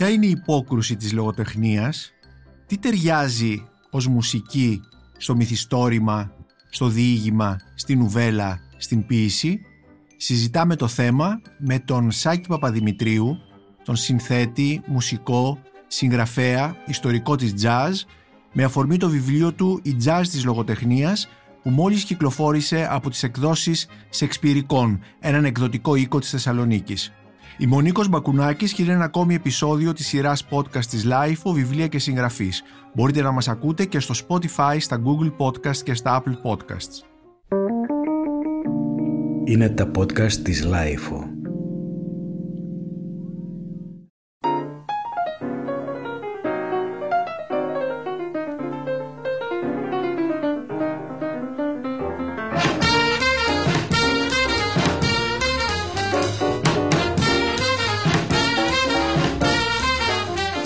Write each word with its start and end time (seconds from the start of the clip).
Ποια 0.00 0.10
είναι 0.10 0.26
η 0.26 0.30
υπόκρουση 0.30 0.96
της 0.96 1.12
λογοτεχνίας, 1.12 2.12
τι 2.66 2.78
ταιριάζει 2.78 3.66
ως 3.90 4.06
μουσική 4.06 4.80
στο 5.16 5.36
μυθιστόρημα, 5.36 6.32
στο 6.70 6.88
διήγημα, 6.88 7.56
στην 7.74 7.98
νουβέλα, 7.98 8.60
στην 8.76 9.06
ποίηση. 9.06 9.60
Συζητάμε 10.16 10.76
το 10.76 10.88
θέμα 10.88 11.40
με 11.58 11.78
τον 11.78 12.10
Σάκη 12.10 12.48
Παπαδημητρίου, 12.48 13.36
τον 13.84 13.96
συνθέτη, 13.96 14.82
μουσικό, 14.86 15.58
συγγραφέα, 15.86 16.76
ιστορικό 16.86 17.36
της 17.36 17.54
jazz, 17.62 17.92
με 18.52 18.64
αφορμή 18.64 18.96
το 18.96 19.08
βιβλίο 19.08 19.52
του 19.52 19.80
«Η 19.82 19.96
jazz 20.04 20.22
της 20.30 20.44
λογοτεχνίας» 20.44 21.28
που 21.62 21.70
μόλις 21.70 22.04
κυκλοφόρησε 22.04 22.86
από 22.90 23.10
τις 23.10 23.22
εκδόσεις 23.22 23.88
Σεξπυρικών, 24.08 25.00
έναν 25.20 25.44
εκδοτικό 25.44 25.94
οίκο 25.94 26.18
της 26.18 26.30
Θεσσαλονίκης. 26.30 27.12
Η 27.60 27.66
Μονίκος 27.66 28.08
Μπακουνάκης 28.08 28.72
και 28.72 28.82
είναι 28.82 28.92
ένα 28.92 29.04
ακόμη 29.04 29.34
επεισόδιο 29.34 29.92
της 29.92 30.06
σειράς 30.06 30.46
podcast 30.50 30.84
της 30.84 31.06
LIFO, 31.06 31.52
βιβλία 31.52 31.86
και 31.86 31.98
συγγραφής. 31.98 32.62
Μπορείτε 32.94 33.22
να 33.22 33.30
μας 33.30 33.48
ακούτε 33.48 33.84
και 33.84 34.00
στο 34.00 34.14
Spotify, 34.28 34.76
στα 34.78 35.02
Google 35.04 35.46
Podcast 35.46 35.76
και 35.76 35.94
στα 35.94 36.22
Apple 36.22 36.50
Podcasts. 36.50 37.04
Είναι 39.44 39.68
τα 39.68 39.90
podcast 39.98 40.32
της 40.32 40.66
LIFO. 40.66 41.39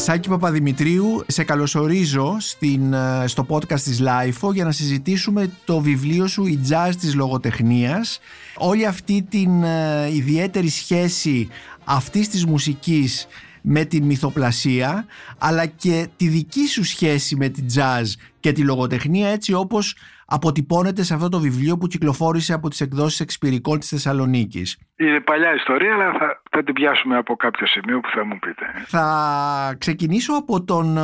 Σάκη 0.05 0.29
Παπαδημητρίου, 0.29 1.25
σε 1.27 1.45
καλωσορίζω 1.45 2.37
στην, 2.39 2.93
ε, 2.93 3.25
στο 3.27 3.47
podcast 3.49 3.81
της 3.81 4.03
LIFO 4.03 4.53
για 4.53 4.65
να 4.65 4.73
συζητήσουμε 4.73 5.51
το 5.65 5.81
βιβλίο 5.81 6.27
σου 6.27 6.47
«Η 6.47 6.61
Jazz 6.71 6.93
της 7.01 7.15
λογοτεχνίας». 7.15 8.21
Όλη 8.57 8.87
αυτή 8.87 9.27
την 9.31 9.63
ε, 9.63 10.09
ιδιαίτερη 10.15 10.69
σχέση 10.69 11.49
αυτής 11.85 12.29
της 12.29 12.47
μουσικής 12.47 13.27
με 13.61 13.85
την 13.85 14.05
μυθοπλασία 14.05 15.07
αλλά 15.39 15.67
και 15.67 16.09
τη 16.17 16.29
δική 16.29 16.67
σου 16.67 16.85
σχέση 16.85 17.37
με 17.37 17.49
την 17.49 17.67
jazz 17.75 18.05
και 18.41 18.53
τη 18.53 18.63
λογοτεχνία 18.63 19.29
έτσι 19.29 19.53
όπως 19.53 19.97
αποτυπώνεται 20.27 21.03
σε 21.03 21.15
αυτό 21.15 21.29
το 21.29 21.41
βιβλίο 21.41 21.77
που 21.77 21.87
κυκλοφόρησε 21.87 22.53
από 22.53 22.69
τις 22.69 22.81
εκδόσεις 22.81 23.21
εξπυρικών 23.21 23.79
της 23.79 23.89
Θεσσαλονίκης. 23.89 24.79
Είναι 24.97 25.21
παλιά 25.21 25.55
ιστορία, 25.55 25.95
αλλά 25.95 26.13
θα, 26.19 26.43
θα 26.51 26.63
την 26.63 26.75
πιάσουμε 26.75 27.17
από 27.17 27.37
κάποιο 27.37 27.67
σημείο 27.67 28.01
που 28.01 28.09
θα 28.15 28.25
μου 28.25 28.39
πείτε. 28.39 28.65
Θα 28.87 29.77
ξεκινήσω 29.79 30.33
από 30.33 30.65
τον 30.65 30.97
ε, 30.97 31.01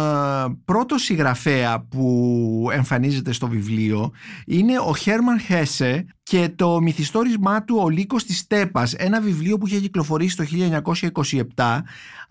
πρώτο 0.64 0.98
συγγραφέα 0.98 1.86
που 1.91 2.68
εμφανίζεται 2.72 3.32
στο 3.32 3.48
βιβλίο. 3.48 4.12
Είναι 4.46 4.78
ο 4.78 4.94
Χέρμαν 4.94 5.41
Χέσε 5.41 6.06
και 6.22 6.52
το 6.56 6.80
μυθιστόρισμά 6.80 7.64
του 7.64 7.80
«Ο 7.82 7.88
Λύκος 7.88 8.24
της 8.24 8.38
Στέπας», 8.38 8.94
ένα 8.94 9.20
βιβλίο 9.20 9.58
που 9.58 9.66
είχε 9.66 9.80
κυκλοφορήσει 9.80 10.36
το 10.36 10.44
1927 11.54 11.78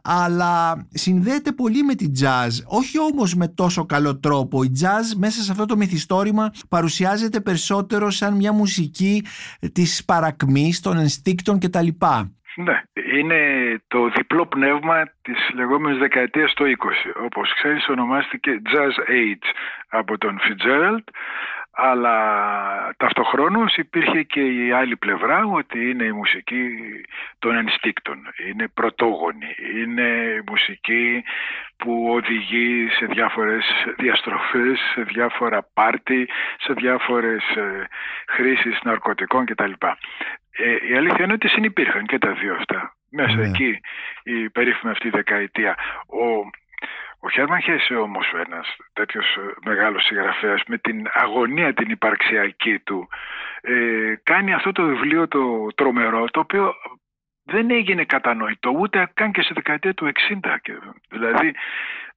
αλλά 0.03 0.87
συνδέεται 0.89 1.51
πολύ 1.51 1.83
με 1.83 1.95
την 1.95 2.11
jazz, 2.21 2.49
όχι 2.65 2.99
όμως 2.99 3.35
με 3.35 3.47
τόσο 3.47 3.85
καλό 3.85 4.19
τρόπο. 4.19 4.63
Η 4.63 4.71
jazz 4.81 5.15
μέσα 5.17 5.41
σε 5.41 5.51
αυτό 5.51 5.65
το 5.65 5.77
μυθιστόρημα 5.77 6.51
παρουσιάζεται 6.69 7.39
περισσότερο 7.39 8.09
σαν 8.09 8.35
μια 8.35 8.51
μουσική 8.51 9.23
της 9.73 10.05
παρακμής, 10.05 10.79
των 10.79 10.97
ενστίκτων 10.97 11.59
κτλ. 11.59 11.87
Ναι, 12.55 12.81
είναι 13.19 13.39
το 13.87 14.09
διπλό 14.09 14.45
πνεύμα 14.45 15.03
της 15.21 15.49
λεγόμενης 15.53 15.99
δεκαετίας 15.99 16.53
το 16.53 16.65
20. 16.65 16.69
Όπως 17.25 17.53
ξέρεις 17.53 17.87
ονομάστηκε 17.87 18.61
Jazz 18.65 19.11
Age 19.11 19.47
από 19.89 20.17
τον 20.17 20.39
Fitzgerald 20.39 21.03
αλλά 21.81 22.15
ταυτοχρόνως 22.97 23.75
υπήρχε 23.75 24.23
και 24.23 24.41
η 24.41 24.71
άλλη 24.71 24.97
πλευρά 24.97 25.45
ότι 25.45 25.89
είναι 25.89 26.03
η 26.03 26.11
μουσική 26.11 26.69
των 27.39 27.55
ενστίκτων, 27.55 28.17
είναι 28.49 28.67
πρωτόγονη, 28.67 29.55
είναι 29.75 30.07
η 30.39 30.43
μουσική 30.49 31.23
που 31.77 32.07
οδηγεί 32.09 32.87
σε 32.89 33.05
διάφορες 33.05 33.65
διαστροφές, 33.97 34.79
σε 34.93 35.01
διάφορα 35.01 35.69
πάρτι, 35.73 36.29
σε 36.59 36.73
διάφορες 36.73 37.43
ε, 37.55 37.87
χρήσεις 38.27 38.79
ναρκωτικών 38.83 39.45
κτλ. 39.45 39.71
Ε, 40.51 40.91
η 40.91 40.95
αλήθεια 40.95 41.23
είναι 41.23 41.33
ότι 41.33 41.47
συνυπήρχαν 41.47 42.05
και 42.05 42.17
τα 42.17 42.31
δύο 42.31 42.55
αυτά. 42.55 42.93
Μέσα 43.11 43.35
ναι. 43.35 43.47
εκεί 43.47 43.79
η 44.23 44.49
περίφημη 44.49 44.91
αυτή 44.91 45.09
δεκαετία. 45.09 45.77
Ο 46.07 46.49
ο 47.21 47.29
Χέρμαν 47.29 47.61
Χέσε 47.61 47.95
όμως 47.95 48.33
ένας 48.45 48.75
τέτοιος 48.93 49.35
ε, 49.35 49.41
μεγάλος 49.65 50.03
συγγραφέας 50.03 50.63
με 50.67 50.77
την 50.77 51.07
αγωνία 51.13 51.73
την 51.73 51.89
υπαρξιακή 51.89 52.79
του 52.79 53.07
ε, 53.61 54.13
κάνει 54.23 54.53
αυτό 54.53 54.71
το 54.71 54.85
βιβλίο 54.85 55.27
το 55.27 55.67
τρομερό 55.75 56.25
το 56.25 56.39
οποίο 56.39 56.73
δεν 57.43 57.71
έγινε 57.71 58.03
κατανοητό 58.03 58.69
ούτε 58.69 59.11
καν 59.13 59.31
και 59.31 59.41
στη 59.41 59.53
δεκαετία 59.53 59.93
του 59.93 60.11
60 60.43 60.55
δηλαδή 61.09 61.55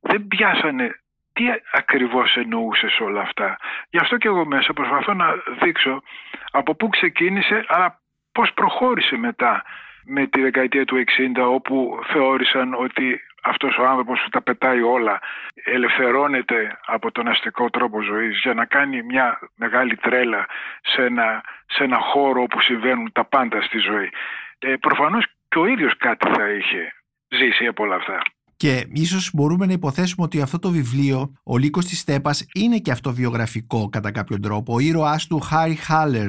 δεν 0.01 0.27
πιάσανε 0.27 1.03
τι 1.33 1.45
ακριβώς 1.73 2.37
εννοούσε 2.37 2.87
όλα 3.01 3.21
αυτά. 3.21 3.57
Γι' 3.91 3.99
αυτό 3.99 4.17
και 4.17 4.29
εγώ 4.29 4.45
μέσα 4.47 4.73
προσπαθώ 4.73 5.15
να 5.15 5.27
δείξω 5.62 6.03
από 6.51 6.75
πού 6.75 6.89
ξεκίνησε 6.89 7.65
αλλά 7.69 8.01
πώς 8.33 8.53
προχώρησε 8.53 9.17
μετά 9.17 9.62
με 10.05 10.27
τη 10.27 10.41
δεκαετία 10.41 10.85
του 10.85 11.05
60 11.39 11.55
όπου 11.55 12.01
θεώρησαν 12.07 12.75
ότι 12.75 13.21
αυτός 13.43 13.77
ο 13.79 13.87
άνθρωπος 13.87 14.21
που 14.25 14.29
τα 14.29 14.43
πετάει 14.43 14.83
όλα 14.83 15.21
ελευθερώνεται 15.65 16.79
από 16.87 17.13
τον 17.13 17.29
αστικό 17.29 17.71
τρόπο 17.71 18.03
ζωής 18.03 18.41
για 18.43 18.55
να 18.55 18.65
κάνει 18.65 19.03
μια 19.03 19.39
μεγάλη 19.55 19.97
τρέλα 19.97 20.47
σε 20.83 21.03
ένα, 21.05 21.43
σε 21.67 21.85
ένα 21.85 21.99
χώρο 21.99 22.43
όπου 22.43 22.61
συμβαίνουν 22.61 23.13
τα 23.13 23.25
πάντα 23.25 23.63
στη 23.63 23.79
ζωή. 23.79 24.11
Ε, 24.59 24.75
προφανώς 24.77 25.25
και 25.49 25.59
ο 25.59 25.67
ίδιος 25.67 25.97
κάτι 25.97 26.29
θα 26.29 26.49
είχε 26.51 26.93
ζήσει 27.29 27.67
από 27.67 27.83
όλα 27.83 27.95
αυτά. 27.95 28.23
Και 28.57 28.87
ίσως 28.93 29.31
μπορούμε 29.35 29.67
να 29.67 29.73
υποθέσουμε 29.73 30.25
ότι 30.25 30.41
αυτό 30.41 30.59
το 30.59 30.71
βιβλίο, 30.71 31.33
ο 31.45 31.59
Λύκος 31.59 31.85
της 31.87 31.99
Στέπας, 31.99 32.47
είναι 32.55 32.79
και 32.79 32.91
αυτό 32.91 33.13
βιογραφικό 33.13 33.89
κατά 33.89 34.13
κάποιο 34.13 34.41
τρόπο. 34.41 34.75
Ο 34.75 34.79
ήρωάς 34.79 35.27
του 35.27 35.41
Χάρι 35.41 35.75
Χάλερ, 35.75 36.29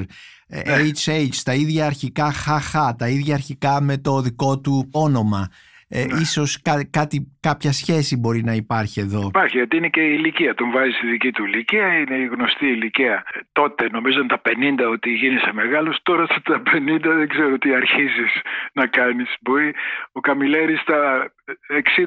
HH, 1.04 1.28
τα 1.44 1.54
ίδια 1.54 1.86
αρχικά 1.86 2.32
ΧΧ, 2.32 2.74
τα 2.98 3.08
ίδια 3.08 3.34
αρχικά 3.34 3.80
με 3.80 3.98
το 3.98 4.20
δικό 4.20 4.60
του 4.60 4.88
όνομα 4.92 5.48
ε, 5.88 6.04
ναι. 6.04 6.20
ίσως 6.20 6.62
κάτι, 6.90 7.32
κάποια 7.40 7.72
σχέση 7.72 8.16
μπορεί 8.16 8.42
να 8.44 8.52
υπάρχει 8.52 9.00
εδώ. 9.00 9.26
Υπάρχει, 9.26 9.56
γιατί 9.56 9.76
είναι 9.76 9.88
και 9.88 10.00
η 10.00 10.14
ηλικία. 10.18 10.54
Τον 10.54 10.70
βάζει 10.70 10.90
στη 10.90 11.06
δική 11.06 11.30
του 11.32 11.44
ηλικία, 11.44 11.98
είναι 11.98 12.16
η 12.16 12.26
γνωστή 12.26 12.66
ηλικία. 12.66 13.24
Ε, 13.34 13.40
τότε 13.52 13.88
νομίζω 13.90 14.26
τα 14.26 14.40
50 14.42 14.90
ότι 14.92 15.10
γίνεσαι 15.10 15.52
μεγάλος, 15.52 15.98
τώρα 16.02 16.26
στα 16.26 16.62
50 16.74 17.00
δεν 17.00 17.28
ξέρω 17.28 17.58
τι 17.58 17.74
αρχίζεις 17.74 18.32
να 18.72 18.86
κάνεις. 18.86 19.34
Μπορεί 19.40 19.74
ο 20.12 20.20
Καμιλέρης 20.20 20.80
στα 20.80 21.30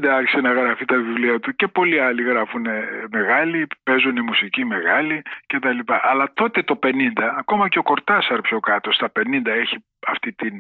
60 0.01 0.07
άρχισε 0.07 0.41
να 0.41 0.51
γράφει 0.51 0.85
τα 0.85 0.95
βιβλία 0.95 1.39
του 1.39 1.55
και 1.55 1.67
πολλοί 1.67 1.99
άλλοι 1.99 2.23
γράφουν 2.23 2.65
μεγάλοι, 3.11 3.67
παίζουν 3.83 4.15
η 4.15 4.21
μουσική 4.21 4.65
μεγάλη 4.65 5.21
κτλ. 5.47 5.79
Αλλά 5.85 6.31
τότε 6.33 6.63
το 6.63 6.79
50, 6.83 6.89
ακόμα 7.37 7.67
και 7.69 7.79
ο 7.79 7.83
Κορτάσαρ 7.83 8.41
πιο 8.41 8.59
κάτω 8.59 8.91
στα 8.91 9.11
50 9.19 9.45
έχει 9.45 9.77
αυτή 10.07 10.33
την 10.33 10.53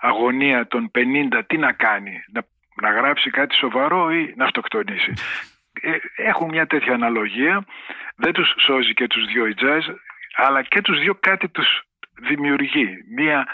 αγωνία 0.00 0.66
των 0.66 0.90
50 0.94 1.40
τι 1.46 1.56
να 1.56 1.72
κάνει, 1.72 2.24
να 2.32 2.42
να 2.82 2.90
γράψει 2.90 3.30
κάτι 3.30 3.54
σοβαρό 3.54 4.10
ή 4.10 4.32
να 4.36 4.44
αυτοκτονήσει. 4.44 5.12
Ε, 5.80 5.96
έχουν 6.16 6.48
μια 6.48 6.66
τέτοια 6.66 6.94
αναλογία, 6.94 7.64
δεν 8.16 8.32
τους 8.32 8.54
σώζει 8.58 8.94
και 8.94 9.06
τους 9.06 9.26
δυο 9.26 9.46
η 9.46 9.54
jazz, 9.60 9.80
αλλά 10.36 10.62
και 10.62 10.80
τους 10.80 11.00
δυο 11.00 11.14
κάτι 11.14 11.48
τους 11.48 11.82
δημιουργεί. 12.20 13.04
Μια 13.14 13.46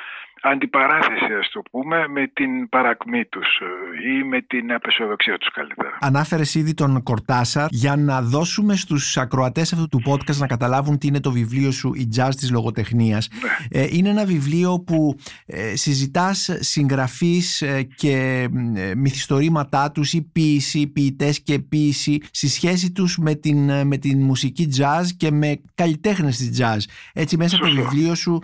αντιπαράθεσης 0.43 1.37
ας 1.41 1.51
το 1.53 1.63
πούμε 1.71 2.09
με 2.09 2.27
την 2.33 2.69
παρακμή 2.69 3.25
τους 3.25 3.47
ε, 3.60 4.10
ή 4.10 4.25
με 4.25 4.41
την 4.41 4.72
απεσιοδοξία 4.72 5.39
τους 5.39 5.51
καλύτερα. 5.53 5.98
Ανάφερες 6.01 6.54
ήδη 6.54 6.75
τον 6.75 7.03
Κορτάσαρ 7.03 7.66
για 7.71 7.97
να 7.97 8.22
δώσουμε 8.22 8.77
στους 8.77 9.16
ακροατές 9.16 9.72
αυτού 9.72 9.89
του 9.89 10.03
podcast 10.07 10.37
να 10.37 10.47
καταλάβουν 10.47 10.98
τι 10.98 11.07
είναι 11.07 11.21
το 11.21 11.31
βιβλίο 11.31 11.71
σου 11.71 11.95
«Η 11.95 12.09
Jazz 12.16 12.31
της 12.37 12.51
λογοτεχνίας». 12.51 13.28
Ναι. 13.42 13.81
Ε, 13.81 13.87
είναι 13.91 14.09
ένα 14.09 14.25
βιβλίο 14.25 14.83
που 14.87 15.16
ε, 15.47 15.77
συζητάς 15.77 16.51
συγγραφείς 16.60 17.65
και 17.95 18.48
μυθιστορήματά 18.97 19.91
τους 19.93 20.13
ή 20.13 20.22
ποίηση, 20.33 20.86
ποιητές 20.86 21.43
και 21.43 21.59
ποίηση 21.59 22.21
στη 22.31 22.48
σχέση 22.48 22.93
τους 22.93 23.19
με 23.19 23.34
την, 23.34 23.86
με 23.86 23.97
την 23.97 24.22
μουσική 24.22 24.69
jazz 24.77 25.04
και 25.16 25.31
με 25.31 25.60
καλλιτέχνες 25.75 26.36
της 26.36 26.60
jazz. 26.60 26.78
Έτσι 27.13 27.36
μέσα 27.36 27.57
από 27.57 27.65
το 27.65 27.75
βιβλίο 27.75 28.15
σου 28.15 28.43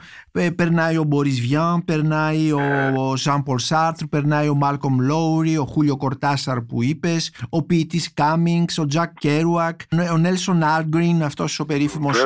περνάει 0.56 0.96
ο 0.96 1.04
Μπορίς 1.04 1.40
Βιάν, 1.40 1.84
περνάει 1.86 2.52
ο 2.96 3.16
Ζαν 3.16 3.42
Πολ 3.42 3.58
Σαρτρ, 3.58 4.04
περνάει 4.04 4.48
ο 4.48 4.54
Μάλκομ 4.54 5.00
Λόουρι, 5.00 5.56
ο 5.56 5.64
Χούλιο 5.64 5.96
Κορτάσαρ 5.96 6.60
που 6.60 6.82
είπες, 6.82 7.32
ο 7.48 7.62
ποιητής 7.62 8.12
Κάμινγκς, 8.14 8.66
ο 8.76 8.86
Τζακ 8.86 9.18
Κέρουακ, 9.18 9.80
ο 10.12 10.16
Νέλσον 10.16 10.62
Άλγκρεν, 10.62 11.22
αυτός 11.22 11.60
ο 11.60 11.64
περίφημος 11.64 12.16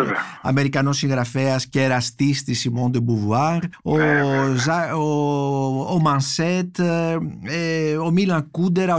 Αμερικανός 0.42 0.96
συγγραφέας 0.96 1.66
και 1.66 1.82
εραστής 1.82 2.42
της 2.44 2.54
Σιμόν 2.54 2.90
ντε 2.90 3.07
Μποβουάρ, 3.07 3.58
ο, 3.82 3.98
ο 4.94 5.90
ο 5.90 6.00
Μανσέτ, 6.00 6.78
ε, 6.78 7.18
ε, 7.42 7.96
ο 7.96 8.10
Μίλαν 8.10 8.50
Κούντερα, 8.50 8.94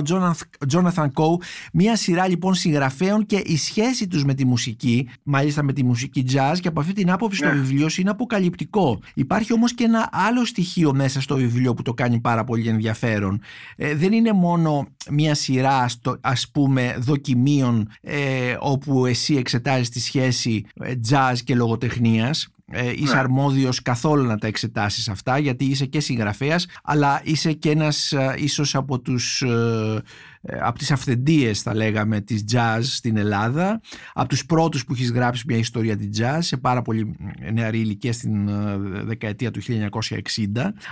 ο 0.59 0.65
Τζόναθαν 0.67 1.11
Κόου. 1.13 1.39
Μία 1.73 1.95
σειρά 1.95 2.27
λοιπόν 2.27 2.53
συγγραφέων 2.53 3.25
και 3.25 3.41
η 3.45 3.57
σχέση 3.57 4.07
τους 4.07 4.25
με 4.25 4.33
τη 4.33 4.45
μουσική, 4.45 5.09
μάλιστα 5.23 5.63
με 5.63 5.73
τη 5.73 5.83
μουσική 5.83 6.25
jazz 6.33 6.55
και 6.61 6.67
από 6.67 6.79
αυτή 6.79 6.93
την 6.93 7.11
άποψη 7.11 7.43
ναι. 7.43 7.49
το 7.49 7.55
βιβλίο 7.55 7.89
σου 7.89 8.01
είναι 8.01 8.09
αποκαλυπτικό. 8.09 8.99
Υπάρχει 9.13 9.53
όμως 9.53 9.73
και 9.73 9.83
ένα 9.83 10.09
άλλο 10.11 10.45
στοιχείο 10.51 10.93
μέσα 10.93 11.21
στο 11.21 11.35
βιβλίο 11.35 11.73
που 11.73 11.81
το 11.81 11.93
κάνει 11.93 12.19
πάρα 12.19 12.43
πολύ 12.43 12.67
ενδιαφέρον. 12.67 13.41
Ε, 13.75 13.95
δεν 13.95 14.11
είναι 14.11 14.31
μόνο 14.31 14.87
μία 15.09 15.35
σειρά 15.35 15.87
στο, 15.87 16.17
ας 16.21 16.49
πούμε 16.51 16.95
δοκιμίων 16.99 17.89
ε, 18.01 18.55
όπου 18.59 19.05
εσύ 19.05 19.35
εξετάζεις 19.35 19.89
τη 19.89 19.99
σχέση 19.99 20.65
jazz 21.09 21.35
και 21.43 21.55
λογοτεχνίας 21.55 22.49
ε, 22.71 22.91
είσαι 22.91 23.13
ναι. 23.13 23.19
αρμόδιος 23.19 23.81
καθόλου 23.81 24.23
να 24.23 24.37
τα 24.37 24.47
εξετάσεις 24.47 25.09
αυτά 25.09 25.37
γιατί 25.37 25.65
είσαι 25.65 25.85
και 25.85 25.99
συγγραφέας 25.99 26.65
αλλά 26.83 27.21
είσαι 27.23 27.53
και 27.53 27.69
ένας 27.69 28.11
ε, 28.11 28.35
ίσως 28.37 28.75
από 28.75 28.99
τους 28.99 29.41
ε, 29.41 30.01
ε, 30.41 30.59
από 30.61 30.77
τις 30.77 30.91
αυθεντίες 30.91 31.61
θα 31.61 31.75
λέγαμε 31.75 32.21
της 32.21 32.43
jazz 32.51 32.79
στην 32.81 33.17
Ελλάδα. 33.17 33.81
Από 34.13 34.29
τους 34.29 34.45
πρώτους 34.45 34.85
που 34.85 34.93
έχεις 34.93 35.11
γράψει 35.11 35.43
μια 35.47 35.57
ιστορία 35.57 35.97
της 35.97 36.21
jazz 36.21 36.37
σε 36.39 36.57
πάρα 36.57 36.81
πολύ 36.81 37.15
νεαρή 37.53 37.79
ηλικία 37.79 38.13
στην 38.13 38.47
ε, 38.47 38.77
δεκαετία 39.03 39.51
του 39.51 39.61
1960 39.61 39.69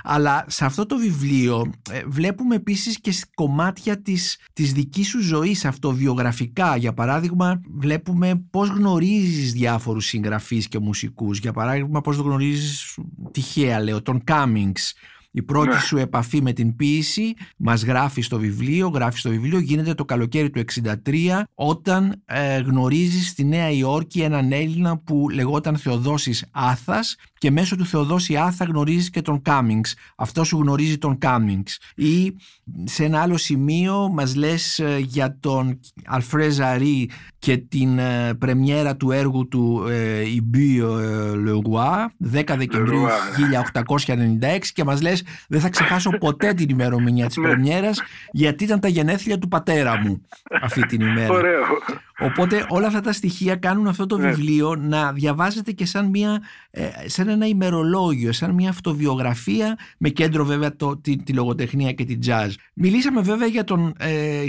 αλλά 0.04 0.46
σε 0.48 0.66
αυτό 0.66 0.86
το 0.86 0.98
βιβλίο 0.98 1.72
ε, 1.92 2.02
βλέπουμε 2.08 2.56
επίσης 2.56 3.00
και 3.00 3.14
κομμάτια 3.34 4.02
της, 4.02 4.40
της 4.54 4.74
δικής 4.74 5.08
σου 5.08 5.22
ζωής 5.22 5.66
αυτοβιογραφικά. 5.66 6.76
Για 6.76 6.94
παράδειγμα 6.94 7.62
βλέπουμε 7.78 8.46
πώς 8.50 8.70
γνωρίζεις 8.70 9.54
διάφορους 9.54 10.06
συγγραφείς 10.06 10.68
και 10.68 10.80
μουσικούς. 10.80 11.40
Για 11.40 11.52
παράδειγμα 11.52 11.69
πώς 12.04 12.18
γνωρίζεις 12.18 12.98
τυχαία 13.32 13.80
λέω 13.80 14.02
τον 14.02 14.24
Cummings 14.28 14.94
η 15.32 15.42
πρώτη 15.42 15.70
ναι. 15.70 15.80
σου 15.80 15.98
επαφή 15.98 16.42
με 16.42 16.54
την 16.54 16.76
ποίηση 16.76 17.34
μας 17.58 17.84
γράφει 17.84 18.22
στο 18.22 18.40
βιβλίο, 18.40 18.88
γράφει 18.88 19.18
στο 19.20 19.30
βιβλίο, 19.30 19.60
γίνεται 19.60 19.94
το 19.94 20.06
καλοκαίρι 20.06 20.50
του 20.50 20.64
63 21.06 21.42
όταν 21.56 22.24
ε, 22.26 22.58
γνωρίζεις 22.60 23.28
στη 23.28 23.44
Νέα 23.44 23.70
Υόρκη 23.70 24.22
έναν 24.22 24.52
Έλληνα 24.52 24.98
που 24.98 25.30
λεγόταν 25.30 25.78
Θεοδόσης 25.78 26.46
Άθας 26.52 27.16
και 27.40 27.52
μέσω 27.52 27.76
του 27.76 27.86
Θεοδόση 27.86 28.36
Άθα 28.36 28.66
γνωρίζεις 28.66 29.10
και 29.10 29.22
τον 29.22 29.42
Κάμινγκς. 29.42 29.96
Αυτό 30.16 30.44
σου 30.44 30.60
γνωρίζει 30.62 30.98
τον 30.98 31.18
Κάμινγκς. 31.18 31.80
Ή 31.96 32.36
σε 32.84 33.04
ένα 33.04 33.22
άλλο 33.22 33.38
σημείο 33.38 34.10
μας 34.14 34.36
λες 34.36 34.80
ε, 34.80 34.98
για 35.00 35.38
τον 35.40 35.80
Αλφρέ 36.06 36.50
Ζαρή 36.50 37.10
και 37.40 37.58
την 37.58 38.00
ε, 38.00 38.34
πρεμιέρα 38.34 38.96
του 38.96 39.12
έργου 39.12 39.48
του 39.48 39.86
ε, 39.90 40.34
«Ιμπί 40.34 40.82
Le 41.46 41.62
10 42.34 42.56
Δεκεμβρίου 42.58 43.06
1896 43.86 44.60
και 44.74 44.84
μας 44.84 45.02
λες 45.02 45.24
δεν 45.48 45.60
θα 45.60 45.70
ξεχάσω 45.70 46.10
ποτέ 46.10 46.54
την 46.54 46.70
ημερομηνία 46.70 47.28
της 47.28 47.38
ναι. 47.38 47.48
πρεμιέρας 47.48 48.02
γιατί 48.32 48.64
ήταν 48.64 48.80
τα 48.80 48.88
γενέθλια 48.88 49.38
του 49.38 49.48
πατέρα 49.48 49.98
μου 49.98 50.22
αυτή 50.62 50.86
την 50.86 51.02
ημέρα. 51.02 51.34
Ωραίο. 51.34 51.64
Οπότε 52.20 52.66
όλα 52.70 52.88
αυτά 52.88 53.02
τα 53.02 53.12
στοιχεία 53.12 53.56
κάνουν 53.56 53.88
αυτό 53.88 54.06
το 54.06 54.18
ναι. 54.18 54.30
βιβλίο 54.30 54.76
να 54.76 55.12
διαβάζεται 55.14 55.72
και 55.72 55.86
σαν, 55.86 56.10
μια, 56.10 56.42
ε, 56.72 56.88
σαν 57.06 57.28
ένα 57.28 57.46
ημερολόγιο, 57.46 58.32
σαν 58.32 58.54
μια 58.54 58.70
αυτοβιογραφία 58.70 59.78
με 59.98 60.10
κέντρο 60.10 60.46
βέβαια 60.46 60.76
το, 60.76 60.98
τη, 60.98 61.24
τη 61.24 61.34
λογοτεχνία 61.34 61.92
και 61.92 62.06
την 62.06 62.20
jazz. 62.26 62.50
Μιλήσαμε 62.74 63.22
βέβαια 63.22 63.48
για 63.48 63.64
τον 63.64 63.94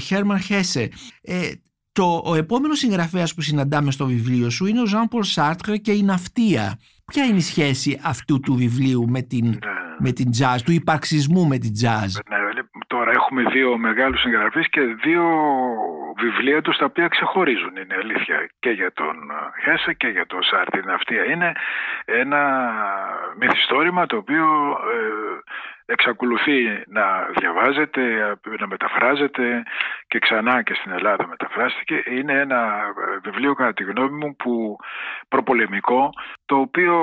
Χέρμαν 0.00 0.40
Χέσε. 0.40 0.88
Ε, 1.22 1.50
το, 1.92 2.22
ο 2.24 2.34
επόμενος 2.34 2.78
συγγραφέας 2.78 3.34
που 3.34 3.40
συναντάμε 3.40 3.90
στο 3.90 4.06
βιβλίο 4.06 4.50
σου 4.50 4.66
είναι 4.66 4.80
ο 4.80 4.86
Ζαν 4.86 5.08
Πολ 5.08 5.22
Σάρτρε 5.22 5.76
και 5.76 5.92
η 5.92 6.02
ναυτία. 6.02 6.78
Ποια 7.04 7.24
είναι 7.24 7.36
η 7.36 7.40
σχέση 7.40 8.00
αυτού 8.02 8.40
του 8.40 8.54
βιβλίου 8.54 9.08
με 9.08 9.22
την, 9.22 9.46
ναι. 9.46 9.58
με 9.98 10.12
την 10.12 10.30
jazz, 10.38 10.58
του 10.64 10.72
υπαρξισμού 10.72 11.46
με 11.46 11.58
την 11.58 11.72
jazz. 11.82 12.10
Ναι, 12.28 12.36
τώρα 12.86 13.10
έχουμε 13.10 13.42
δύο 13.42 13.78
μεγάλους 13.78 14.20
συγγραφείς 14.20 14.68
και 14.68 14.80
δύο 15.04 15.22
βιβλία 16.20 16.62
τους 16.62 16.76
τα 16.76 16.84
οποία 16.84 17.08
ξεχωρίζουν 17.08 17.76
είναι 17.76 17.96
αλήθεια 18.02 18.48
και 18.58 18.70
για 18.70 18.92
τον 18.92 19.16
Χέσε 19.62 19.92
και 19.92 20.08
για 20.08 20.26
τον 20.26 20.42
Σάρτη. 20.42 20.78
Η 20.78 20.82
ναυτία 20.84 21.24
είναι 21.24 21.52
ένα 22.04 22.42
μυθιστόρημα 23.38 24.06
το 24.06 24.16
οποίο 24.16 24.46
ε, 24.94 25.40
εξακολουθεί 25.90 26.82
να 26.86 27.26
διαβάζεται, 27.38 28.02
να 28.58 28.66
μεταφράζεται 28.66 29.62
και 30.06 30.18
ξανά 30.18 30.62
και 30.62 30.74
στην 30.74 30.92
Ελλάδα 30.92 31.26
μεταφράστηκε. 31.26 32.02
Είναι 32.06 32.32
ένα 32.32 32.68
βιβλίο 33.22 33.54
κατά 33.54 33.72
τη 33.72 33.84
γνώμη 33.84 34.24
μου 34.24 34.36
που 34.36 34.76
προπολεμικό 35.28 36.10
το 36.46 36.56
οποίο 36.56 36.96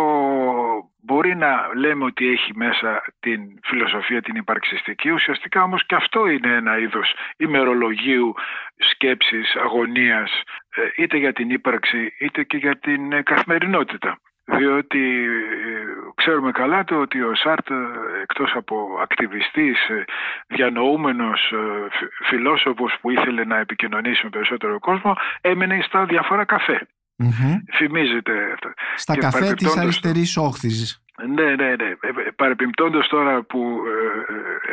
μπορεί 1.01 1.35
να 1.35 1.69
λέμε 1.75 2.05
ότι 2.05 2.27
έχει 2.27 2.51
μέσα 2.55 3.03
την 3.19 3.41
φιλοσοφία 3.63 4.21
την 4.21 4.35
υπαρξιστική 4.35 5.09
ουσιαστικά 5.09 5.63
όμως 5.63 5.85
και 5.85 5.95
αυτό 5.95 6.27
είναι 6.27 6.53
ένα 6.53 6.77
είδος 6.77 7.13
ημερολογίου 7.37 8.33
σκέψης, 8.77 9.55
αγωνίας 9.55 10.31
ε, 10.75 11.03
είτε 11.03 11.17
για 11.17 11.33
την 11.33 11.49
ύπαρξη 11.49 12.13
είτε 12.19 12.43
και 12.43 12.57
για 12.57 12.79
την 12.79 13.23
καθημερινότητα 13.23 14.19
διότι 14.55 15.03
ε, 15.23 15.83
ξέρουμε 16.15 16.51
καλά 16.51 16.83
το 16.83 16.95
ότι 16.95 17.21
ο 17.21 17.35
Σάρτ 17.35 17.67
εκτός 18.21 18.51
από 18.55 18.75
ακτιβιστής, 19.01 19.89
ε, 19.89 20.05
διανοούμενος 20.47 21.51
ε, 21.51 21.57
φιλόσοφος 22.27 22.97
που 23.01 23.11
ήθελε 23.11 23.43
να 23.43 23.57
επικοινωνήσει 23.57 24.21
με 24.23 24.29
περισσότερο 24.29 24.79
κόσμο 24.79 25.15
έμενε 25.41 25.79
στα 25.81 26.05
διάφορα 26.05 26.45
καφέ. 26.45 26.87
Φημίζεται 27.71 28.51
αυτό. 28.53 28.69
Στα 28.95 29.13
και 29.13 29.19
καφέ 29.19 29.53
της 29.53 29.77
αριστερής 29.77 30.37
όχθης. 30.37 31.01
Ναι, 31.25 31.55
ναι, 31.55 31.75
ναι. 31.75 31.93
Παρεπιπτόντως 32.35 33.07
τώρα 33.07 33.41
που 33.41 33.81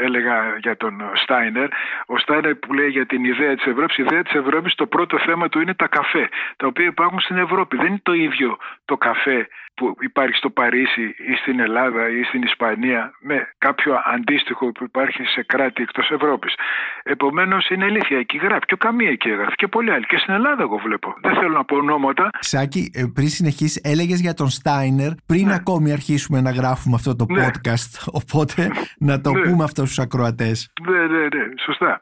έλεγα 0.02 0.56
για 0.56 0.76
τον 0.76 1.02
Στάινερ, 1.14 1.69
ο 2.06 2.19
Στάινερ 2.19 2.55
που 2.55 2.73
λέει 2.73 2.88
για 2.88 3.06
την 3.06 3.25
ιδέα 3.25 3.55
της 3.55 3.67
Ευρώπης, 3.67 3.96
η 3.96 4.02
ιδέα 4.02 4.23
της 4.23 4.35
Ευρώπης 4.35 4.75
το 4.75 4.87
πρώτο 4.87 5.19
θέμα 5.19 5.49
του 5.49 5.61
είναι 5.61 5.75
τα 5.75 5.87
καφέ, 5.87 6.29
τα 6.56 6.67
οποία 6.67 6.85
υπάρχουν 6.85 7.20
στην 7.20 7.38
Ευρώπη. 7.38 7.76
Δεν 7.76 7.87
είναι 7.87 8.00
το 8.02 8.12
ίδιο 8.12 8.56
το 8.85 8.96
καφέ 8.96 9.49
που 9.75 9.97
υπάρχει 10.00 10.37
στο 10.37 10.50
Παρίσι 10.50 11.03
ή 11.03 11.35
στην 11.41 11.61
Ελλάδα 11.61 12.09
ή 12.09 12.23
στην 12.23 12.43
Ισπανία 12.43 13.12
με 13.21 13.49
κάποιο 13.59 14.00
αντίστοιχο 14.05 14.73
που 14.73 14.85
υπάρχει 14.85 15.25
σε 15.25 15.43
κράτη 15.43 15.82
εκτός 15.82 16.11
Ευρώπης. 16.11 16.55
Επομένως 17.03 17.69
είναι 17.69 17.85
αλήθεια, 17.85 18.19
εκεί 18.19 18.37
γράφει 18.37 18.65
και 18.67 18.75
ο 18.75 18.76
Καμία 18.76 19.11
εκεί 19.11 19.31
γράφει 19.31 19.55
και 19.55 19.69
πολλοί 19.69 19.91
άλλοι 19.91 20.06
και 20.06 20.19
στην 20.19 20.35
Ελλάδα 20.35 20.62
εγώ 20.62 20.76
βλέπω. 20.76 21.15
Δεν 21.21 21.35
θέλω 21.35 21.49
να 21.49 21.65
πω 21.65 21.76
ονόματα. 21.76 22.31
Σάκη, 22.38 22.91
ε, 22.94 23.03
πριν 23.15 23.29
συνεχίσεις, 23.29 23.81
έλεγες 23.85 24.21
για 24.21 24.35
τον 24.35 24.49
Στάινερ 24.49 25.12
πριν 25.26 25.47
ναι. 25.47 25.55
ακόμη 25.55 25.93
αρχίσουμε 25.93 26.41
να 26.41 26.50
γράφουμε 26.50 26.94
αυτό 26.94 27.17
το 27.17 27.26
ναι. 27.29 27.47
podcast, 27.47 27.91
οπότε 28.21 28.71
να 28.99 29.21
το 29.21 29.32
ναι. 29.32 29.41
πούμε 29.41 29.65
αυτό 29.65 29.85
στους 29.85 29.99
ακροατές. 29.99 30.73
Ναι, 30.90 30.99
ναι, 30.99 31.23
ναι, 31.23 31.45
σωστά. 31.64 32.00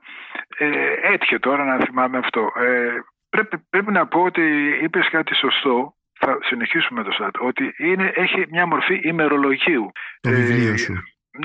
Ε, 0.59 1.13
έτυχε 1.13 1.39
τώρα 1.39 1.65
να 1.65 1.85
θυμάμαι 1.85 2.19
αυτό. 2.19 2.41
Ε, 2.41 3.01
πρέπει, 3.31 3.59
πρέπει 3.71 3.93
να 3.93 4.07
πω 4.07 4.21
ότι 4.21 4.43
είπες 4.83 5.09
κάτι 5.11 5.35
σωστό 5.35 5.95
θα 6.27 6.39
συνεχίσουμε 6.43 7.03
το 7.03 7.13
ΣΑΤ, 7.13 7.35
ότι 7.39 7.75
είναι, 7.77 8.13
έχει 8.15 8.47
μια 8.51 8.67
μορφή 8.67 9.01
ημερολογίου. 9.03 9.93
Το 10.21 10.31
βιβλίο 10.31 10.77
σου. 10.77 10.93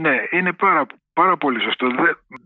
ναι, 0.01 0.15
είναι 0.29 0.53
πάρα, 0.53 0.85
πάρα 1.13 1.37
πολύ 1.37 1.61
σωστό. 1.61 1.87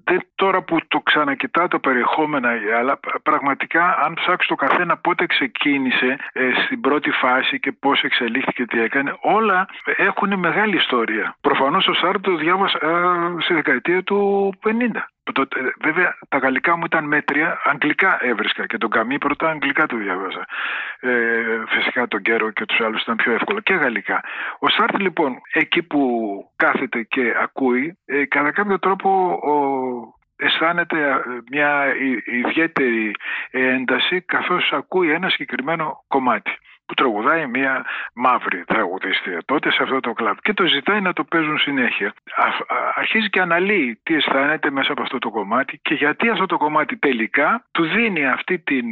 Δεν, 0.03 0.21
τώρα 0.35 0.63
που 0.63 0.77
το 0.87 0.99
ξανακοιτά 0.99 1.67
το 1.67 1.79
περιεχόμενο, 1.79 2.47
αλλά 2.79 2.99
πραγματικά 3.23 3.97
αν 4.05 4.13
ψάξεις 4.13 4.47
το 4.47 4.55
καθένα 4.55 4.97
πότε 4.97 5.25
ξεκίνησε 5.25 6.17
ε, 6.31 6.49
στην 6.65 6.81
πρώτη 6.81 7.11
φάση 7.11 7.59
και 7.59 7.71
πώς 7.71 8.01
εξελίχθηκε 8.01 8.65
τι 8.65 8.81
έκανε, 8.81 9.17
όλα 9.21 9.67
έχουν 9.97 10.39
μεγάλη 10.39 10.75
ιστορία. 10.75 11.35
Προφανώς 11.41 11.87
ο 11.87 11.93
Σάρτ 11.93 12.21
το 12.21 12.35
διάβασα 12.35 12.77
ε, 12.81 13.41
στη 13.43 13.53
δεκαετία 13.53 14.03
του 14.03 14.53
50. 14.63 14.69
Βέβαια 15.81 16.17
τα 16.29 16.37
γαλλικά 16.37 16.77
μου 16.77 16.85
ήταν 16.85 17.05
μέτρια, 17.05 17.61
αγγλικά 17.63 18.17
έβρισκα 18.21 18.65
και 18.65 18.77
τον 18.77 18.89
Καμί 18.89 19.17
πρώτα 19.17 19.49
αγγλικά 19.49 19.85
το 19.85 19.97
διάβαζα. 19.97 20.45
Ε, 20.99 21.63
φυσικά 21.67 22.07
τον 22.07 22.21
Κέρο 22.21 22.51
και 22.51 22.65
τους 22.65 22.79
άλλους 22.79 23.01
ήταν 23.01 23.15
πιο 23.15 23.33
εύκολο 23.33 23.59
και 23.59 23.73
γαλλικά. 23.73 24.23
Ο 24.59 24.69
Σάρτ 24.69 24.99
λοιπόν 24.99 25.41
εκεί 25.53 25.83
που 25.83 26.01
κάθεται 26.55 27.03
και 27.03 27.33
ακούει, 27.41 27.97
ε, 28.05 28.25
κατά 28.25 28.51
κάποιο 28.51 28.79
τρόπο 28.79 29.09
ο, 29.31 29.55
αισθάνεται 30.35 31.09
ε, 31.09 31.19
μια 31.51 31.95
ιδιαίτερη 32.25 33.11
ένταση 33.51 34.21
καθώς 34.21 34.71
ακούει 34.71 35.11
ένα 35.11 35.29
συγκεκριμένο 35.29 36.03
κομμάτι 36.07 36.51
που 36.91 36.97
τραγουδάει 37.03 37.47
μια 37.47 37.85
μαύρη 38.13 38.63
τραγουδίστρια 38.65 39.41
τότε 39.45 39.71
σε 39.71 39.83
αυτό 39.83 39.99
το 39.99 40.13
κλαμπ 40.13 40.37
και 40.41 40.53
το 40.53 40.65
ζητάει 40.65 41.01
να 41.01 41.13
το 41.13 41.23
παίζουν 41.23 41.57
συνέχεια. 41.57 42.13
αρχίζει 42.95 43.29
και 43.29 43.41
αναλύει 43.41 43.99
τι 44.03 44.15
αισθάνεται 44.15 44.71
μέσα 44.71 44.91
από 44.91 45.01
αυτό 45.01 45.17
το 45.17 45.29
κομμάτι 45.29 45.79
και 45.81 45.93
γιατί 45.93 46.29
αυτό 46.29 46.45
το 46.45 46.57
κομμάτι 46.57 46.97
τελικά 46.97 47.65
του 47.71 47.83
δίνει 47.83 48.27
αυτή 48.27 48.59
τη 48.59 48.77
ε, 48.77 48.83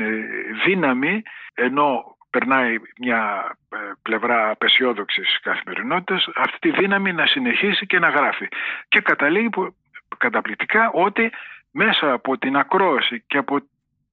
δύναμη 0.65 1.21
ενώ 1.53 2.17
περνάει 2.29 2.75
μια 2.99 3.51
ε, 3.69 3.77
πλευρά 4.01 4.49
απεσιόδοξης 4.49 5.39
καθημερινότητας 5.41 6.29
αυτή 6.35 6.59
τη 6.59 6.79
δύναμη 6.79 7.13
να 7.13 7.25
συνεχίσει 7.25 7.85
και 7.85 7.99
να 7.99 8.09
γράφει. 8.09 8.47
Και 8.87 8.99
καταλήγει 8.99 9.49
καταπληκτικά 10.17 10.89
ότι 10.93 11.31
μέσα 11.71 12.11
από 12.11 12.37
την 12.37 12.57
ακρόαση 12.57 13.23
και 13.27 13.37
από 13.37 13.59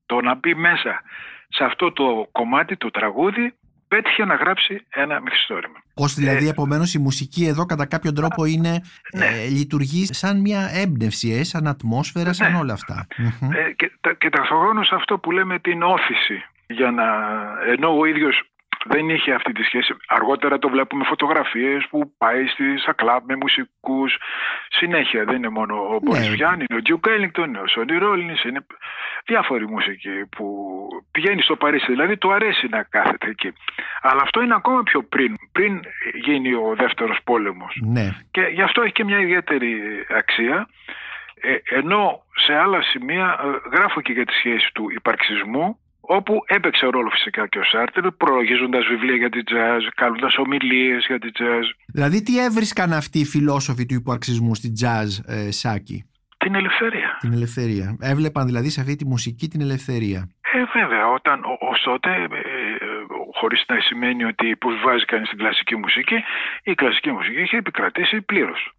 το 0.06 0.20
να 0.20 0.34
μπει 0.34 0.54
μέσα 0.54 1.02
σε 1.48 1.64
αυτό 1.64 1.92
το 1.92 2.28
κομμάτι, 2.32 2.76
το 2.76 2.90
τραγούδι, 2.90 3.54
πέτυχε 3.88 4.24
να 4.24 4.34
γράψει 4.34 4.86
ένα 4.88 5.20
μυθιστόρημα. 5.20 5.78
Πώς 5.94 6.14
δηλαδή 6.14 6.46
ε, 6.46 6.50
επομένως 6.50 6.94
η 6.94 6.98
μουσική 6.98 7.46
εδώ 7.46 7.66
κατά 7.66 7.86
κάποιο 7.86 8.12
τρόπο 8.12 8.44
είναι, 8.44 8.80
ναι. 9.14 9.26
ε, 9.26 9.48
λειτουργεί 9.48 10.06
σαν 10.10 10.40
μια 10.40 10.70
έμπνευση, 10.74 11.30
ε, 11.30 11.44
σαν 11.44 11.66
ατμόσφαιρα, 11.66 12.32
σαν 12.32 12.52
ναι. 12.52 12.58
όλα 12.58 12.72
αυτά. 12.72 13.06
Ε, 13.52 13.72
και, 13.72 13.90
και 14.18 14.28
ταυτόχρονα 14.30 14.86
αυτό 14.90 15.18
που 15.18 15.30
λέμε 15.30 15.58
την 15.58 15.82
όθηση 15.82 16.44
για 16.66 16.90
να, 16.90 17.04
ενώ 17.72 17.98
ο 17.98 18.04
ίδιος 18.04 18.42
δεν 18.88 19.08
είχε 19.08 19.32
αυτή 19.32 19.52
τη 19.52 19.62
σχέση. 19.62 19.94
Αργότερα 20.06 20.58
το 20.58 20.68
βλέπουμε 20.68 21.04
φωτογραφίες 21.04 21.86
που 21.90 22.12
πάει 22.18 22.46
στη 22.46 22.78
σακλάπ 22.78 23.22
με 23.26 23.36
μουσικούς 23.36 24.16
συνέχεια. 24.68 25.24
Δεν 25.24 25.36
είναι 25.36 25.48
μόνο 25.48 25.74
ο 25.74 25.98
Μπόρις 26.02 26.28
ναι. 26.28 26.34
είναι 26.34 26.78
ο 26.78 26.82
Τζιου 26.82 27.00
Κέλινγκτον, 27.00 27.56
ο 27.56 27.66
Σόνι 27.66 27.98
Ρόλινς, 27.98 28.44
είναι 28.44 28.66
διάφοροι 29.24 29.66
μουσικοί 29.68 30.26
που 30.36 30.46
πηγαίνει 31.10 31.42
στο 31.42 31.56
Παρίσι, 31.56 31.86
δηλαδή 31.92 32.16
του 32.16 32.32
αρέσει 32.32 32.68
να 32.68 32.82
κάθεται 32.82 33.28
εκεί. 33.28 33.52
Αλλά 34.00 34.20
αυτό 34.22 34.42
είναι 34.42 34.54
ακόμα 34.54 34.82
πιο 34.82 35.02
πριν, 35.02 35.36
πριν 35.52 35.80
γίνει 36.14 36.52
ο 36.52 36.74
δεύτερος 36.76 37.18
πόλεμος. 37.24 37.80
Ναι. 37.82 38.08
Και 38.30 38.40
γι' 38.40 38.62
αυτό 38.62 38.82
έχει 38.82 38.92
και 38.92 39.04
μια 39.04 39.20
ιδιαίτερη 39.20 39.80
αξία. 40.16 40.68
Ε, 41.40 41.56
ενώ 41.64 42.22
σε 42.34 42.54
άλλα 42.54 42.82
σημεία 42.82 43.38
ε, 43.42 43.76
γράφω 43.76 44.00
και 44.00 44.12
για 44.12 44.24
τη 44.24 44.32
σχέση 44.32 44.70
του 44.74 44.90
υπαρξισμού 44.90 45.78
όπου 46.06 46.42
έπαιξε 46.46 46.86
ρόλος 46.86 47.12
φυσικά 47.12 47.46
και 47.46 47.58
ο 47.58 47.64
Σάρτερ, 47.64 48.10
προλογίζοντα 48.10 48.78
βιβλία 48.90 49.16
για 49.16 49.30
την 49.30 49.44
τζαζ, 49.44 49.84
κάνοντας 49.94 50.36
ομιλίες 50.38 51.04
για 51.06 51.18
την 51.18 51.32
τζαζ. 51.32 51.66
Δηλαδή, 51.86 52.22
τι 52.22 52.44
έβρισκαν 52.44 52.92
αυτοί 52.92 53.18
οι 53.18 53.24
φιλόσοφοι 53.24 53.86
του 53.86 53.94
υπαρξισμού 53.94 54.54
στην 54.54 54.74
τζαζ, 54.74 55.18
ε, 55.26 55.50
Σάκη; 55.50 56.04
Την 56.36 56.54
ελευθερία. 56.54 57.16
Την 57.20 57.32
ελευθερία. 57.32 57.96
Έβλεπαν 58.00 58.46
δηλαδή 58.46 58.70
σε 58.70 58.80
αυτή 58.80 58.96
τη 58.96 59.06
μουσική 59.06 59.48
την 59.48 59.60
ελευθερία. 59.60 60.30
Ε, 60.40 60.78
βέβαια, 60.78 61.06
όταν 61.08 61.40
ως 61.70 61.82
τότε, 61.84 62.10
ε, 62.10 62.28
χωρίς 63.38 63.64
να 63.68 63.80
σημαίνει 63.80 64.24
ότι 64.24 64.48
υποβιβάζει 64.48 65.04
κανείς 65.04 65.28
την 65.28 65.38
κλασική 65.38 65.76
μουσική, 65.76 66.22
η 66.62 66.74
κλασική 66.74 67.10
μουσική 67.10 67.40
είχε 67.40 67.56
επικρατήσει 67.56 68.22
πλήρως. 68.22 68.72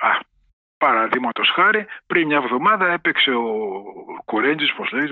Α, 0.00 0.10
Παραδείγματος 0.86 1.48
χάρη, 1.54 1.86
πριν 2.06 2.26
μια 2.26 2.36
εβδομάδα 2.36 2.86
έπαιξε 2.92 3.30
ο 3.30 3.48
Κουρέντζης, 4.24 4.72
πώς 4.72 4.90
λέει, 4.92 5.08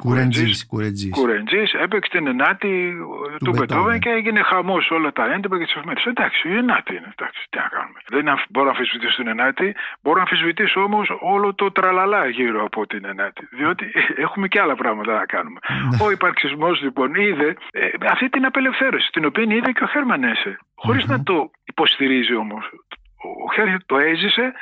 Κουρέντζης. 1.10 1.72
έπαιξε 1.72 2.10
την 2.10 2.26
ενάτη 2.26 2.96
του, 3.38 3.44
του 3.44 3.52
Μπετόβεν 3.56 3.98
και 3.98 4.08
έγινε 4.08 4.42
χαμός 4.42 4.90
όλα 4.90 5.12
τα 5.12 5.32
έντυπα 5.32 5.58
και 5.58 5.64
τις 5.64 5.74
εφημερίδες. 5.74 6.06
Εντάξει, 6.06 6.48
η 6.48 6.56
ενάτη 6.56 6.94
είναι. 6.96 7.12
Εντάξει, 7.16 7.46
τι 7.50 7.58
να 7.58 7.68
κάνουμε. 7.74 7.98
Δεν 8.08 8.24
μπορώ 8.50 8.64
να 8.64 8.70
αμφισβητήσω 8.70 9.16
την 9.16 9.28
ενάτη, 9.28 9.74
μπορώ 10.02 10.16
να 10.16 10.22
αμφισβητήσω 10.22 10.82
όμως 10.82 11.08
όλο 11.20 11.54
το 11.54 11.72
τραλαλά 11.72 12.28
γύρω 12.28 12.64
από 12.64 12.86
την 12.86 13.04
ενάτη. 13.04 13.48
Διότι 13.50 13.84
έχουμε 14.24 14.48
και 14.48 14.60
άλλα 14.60 14.74
πράγματα 14.74 15.12
να 15.14 15.26
κάνουμε. 15.26 15.58
Ναι. 15.90 16.04
ο 16.04 16.10
υπαρξισμός 16.10 16.80
λοιπόν 16.82 17.14
είδε 17.14 17.56
ε, 17.70 17.88
αυτή 18.10 18.28
την 18.28 18.44
απελευθέρωση, 18.44 19.08
την 19.12 19.24
οποία 19.24 19.44
είδε 19.44 19.72
και 19.72 19.84
ο 19.84 19.86
Χέρμαν 19.86 20.24
Έσσε. 20.24 20.58
να 21.06 21.22
το 21.22 21.50
υποστηρίζει 21.64 22.34
όμως. 22.34 22.64
Ο 23.46 23.52
Χέρμαν 23.54 23.82
το 23.86 23.96
έζησε 23.98 24.52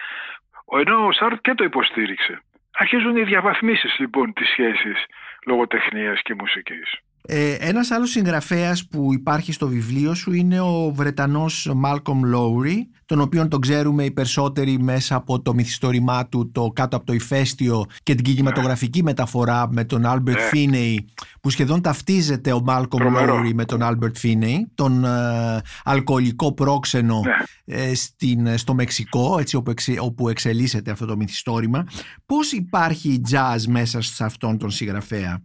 ενώ 0.76 1.06
ο 1.06 1.12
Σαρτρ 1.12 1.40
και 1.40 1.54
το 1.54 1.64
υποστήριξε. 1.64 2.42
Αρχίζουν 2.78 3.16
οι 3.16 3.22
διαβαθμίσεις 3.22 3.98
λοιπόν 3.98 4.32
της 4.32 4.48
σχέσης 4.48 5.06
λογοτεχνίας 5.46 6.22
και 6.22 6.34
μουσικής. 6.34 7.00
Ε, 7.22 7.52
ένας 7.52 7.90
άλλος 7.90 8.10
συγγραφέας 8.10 8.87
που 8.87 9.12
υπάρχει 9.12 9.52
στο 9.52 9.68
βιβλίο 9.68 10.14
σου 10.14 10.32
είναι 10.32 10.60
ο 10.60 10.92
Βρετανός 10.94 11.70
Μάλκομ 11.75 12.25
Λόουρι, 12.25 12.88
τον 13.06 13.20
οποίον 13.20 13.48
τον 13.48 13.60
ξέρουμε 13.60 14.04
οι 14.04 14.10
περισσότεροι 14.10 14.78
μέσα 14.78 15.14
από 15.14 15.42
το 15.42 15.54
μυθιστόρημά 15.54 16.28
του 16.28 16.50
το 16.52 16.70
«Κάτω 16.75 16.96
από 16.96 17.06
το 17.06 17.12
ηφαίστειο» 17.12 17.84
και 18.02 18.14
την 18.14 18.25
κινηματογραφική 18.25 19.02
μεταφορά 19.02 19.68
με 19.72 19.84
τον 19.84 20.06
Άλμπερτ 20.06 20.38
Φίνεϊ 20.38 21.08
που 21.40 21.50
σχεδόν 21.50 21.80
ταυτίζεται 21.80 22.52
ο 22.52 22.60
Μάλκομ 22.60 23.02
Λόουρι 23.26 23.54
με 23.54 23.64
τον 23.64 23.82
Άλμπερτ 23.82 24.16
Φίνεϊ 24.16 24.68
τον 24.75 25.04
ε, 25.04 25.60
αλκοολικό 25.84 26.52
πρόξενο 26.52 27.20
ναι. 27.64 27.75
ε, 27.76 27.94
στην, 27.94 28.58
στο 28.58 28.75
Μεξικό 28.75 29.38
έτσι 29.38 29.56
όπου, 29.56 29.72
όπου 30.00 30.28
εξελίσσεται 30.28 30.90
αυτό 30.90 31.06
το 31.06 31.16
μυθιστόρημα. 31.16 31.87
Πώς 32.26 32.52
υπάρχει 32.52 33.20
jazz 33.30 33.64
μέσα 33.68 34.00
σε 34.00 34.25
αυτόν 34.25 34.58
τον 34.58 34.70
συγγραφέα; 34.70 35.42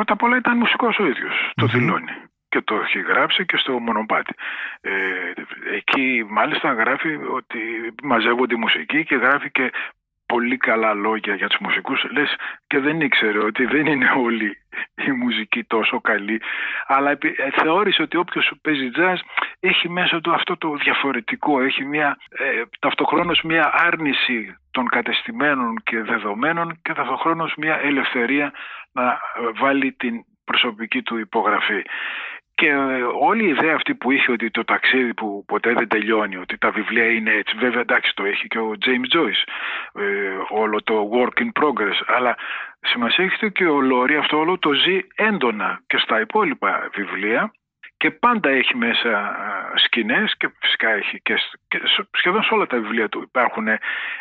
Ε, 0.00 0.02
πρώτα 0.02 0.12
απ' 0.12 0.22
όλα 0.22 0.36
ήταν 0.36 0.56
μουσικός 0.56 0.98
ο 0.98 1.06
ίδιος, 1.06 1.52
το 1.54 1.66
δηλώνει 1.66 2.12
και 2.48 2.60
το 2.60 2.74
έχει 2.74 3.00
γράψει 3.00 3.44
και 3.44 3.56
στο 3.56 3.78
μονοπάτι. 3.78 4.34
Ε, 4.80 4.92
εκεί 5.74 6.26
μάλιστα 6.28 6.72
γράφει 6.72 7.18
ότι 7.38 7.58
μαζεύονται 8.02 8.56
μουσική 8.56 9.04
και 9.04 9.16
γράφει 9.16 9.50
και 9.50 9.70
πολύ 10.26 10.56
καλά 10.56 10.94
λόγια 10.94 11.34
για 11.34 11.48
τους 11.48 11.58
μουσικούς 11.60 12.04
λες 12.10 12.36
και 12.66 12.78
δεν 12.78 13.00
ήξερε 13.00 13.38
ότι 13.38 13.64
δεν 13.64 13.86
είναι 13.86 14.10
όλη 14.16 14.56
η 14.94 15.10
μουσική 15.10 15.64
τόσο 15.64 16.00
καλή 16.00 16.40
αλλά 16.86 17.10
ε, 17.10 17.18
θεώρησε 17.56 18.02
ότι 18.02 18.16
όποιος 18.16 18.52
παίζει 18.62 18.90
jazz 18.96 19.16
έχει 19.60 19.88
μέσα 19.88 20.20
του 20.20 20.32
αυτό 20.32 20.56
το 20.56 20.76
διαφορετικό 20.76 21.60
έχει 21.60 21.84
μια, 21.84 22.16
ε, 22.28 22.62
ταυτοχρόνως 22.78 23.42
μια 23.42 23.70
άρνηση 23.74 24.56
των 24.70 24.88
κατεστημένων 24.88 25.80
και 25.84 26.02
δεδομένων 26.02 26.78
και 26.82 26.92
ταυτοχρόνως 26.92 27.54
μια 27.56 27.80
ελευθερία 27.82 28.52
να 28.92 29.20
βάλει 29.54 29.92
την 29.92 30.24
προσωπική 30.44 31.02
του 31.02 31.18
υπογραφή. 31.18 31.82
Και 32.54 32.68
ε, 32.68 33.02
όλη 33.20 33.44
η 33.44 33.48
ιδέα 33.48 33.74
αυτή 33.74 33.94
που 33.94 34.10
είχε 34.10 34.32
ότι 34.32 34.50
το 34.50 34.64
ταξίδι 34.64 35.14
που 35.14 35.44
ποτέ 35.46 35.72
δεν 35.72 35.88
τελειώνει, 35.88 36.36
ότι 36.36 36.58
τα 36.58 36.70
βιβλία 36.70 37.12
είναι 37.12 37.30
έτσι, 37.30 37.56
βέβαια 37.58 37.80
εντάξει 37.80 38.14
το 38.14 38.24
έχει 38.24 38.46
και 38.46 38.58
ο 38.58 38.72
James 38.84 39.16
Joyce, 39.16 39.42
ε, 40.02 40.36
όλο 40.48 40.82
το 40.82 41.10
work 41.12 41.42
in 41.42 41.62
progress, 41.62 42.02
αλλά 42.06 42.36
σημασία 42.80 43.24
έχει 43.24 43.52
και 43.52 43.66
ο 43.66 43.80
Λόρι 43.80 44.16
αυτό 44.16 44.38
όλο 44.38 44.58
το 44.58 44.72
ζει 44.72 44.98
έντονα 45.14 45.80
και 45.86 45.98
στα 45.98 46.20
υπόλοιπα 46.20 46.88
βιβλία 46.94 47.52
και 47.96 48.10
πάντα 48.10 48.50
έχει 48.50 48.76
μέσα 48.76 49.36
σκηνές 49.74 50.36
και 50.36 50.50
φυσικά 50.60 50.90
έχει 50.90 51.20
και, 51.22 51.34
σχεδόν 52.12 52.42
σε 52.42 52.54
όλα 52.54 52.66
τα 52.66 52.76
βιβλία 52.76 53.08
του 53.08 53.22
υπάρχουν 53.22 53.68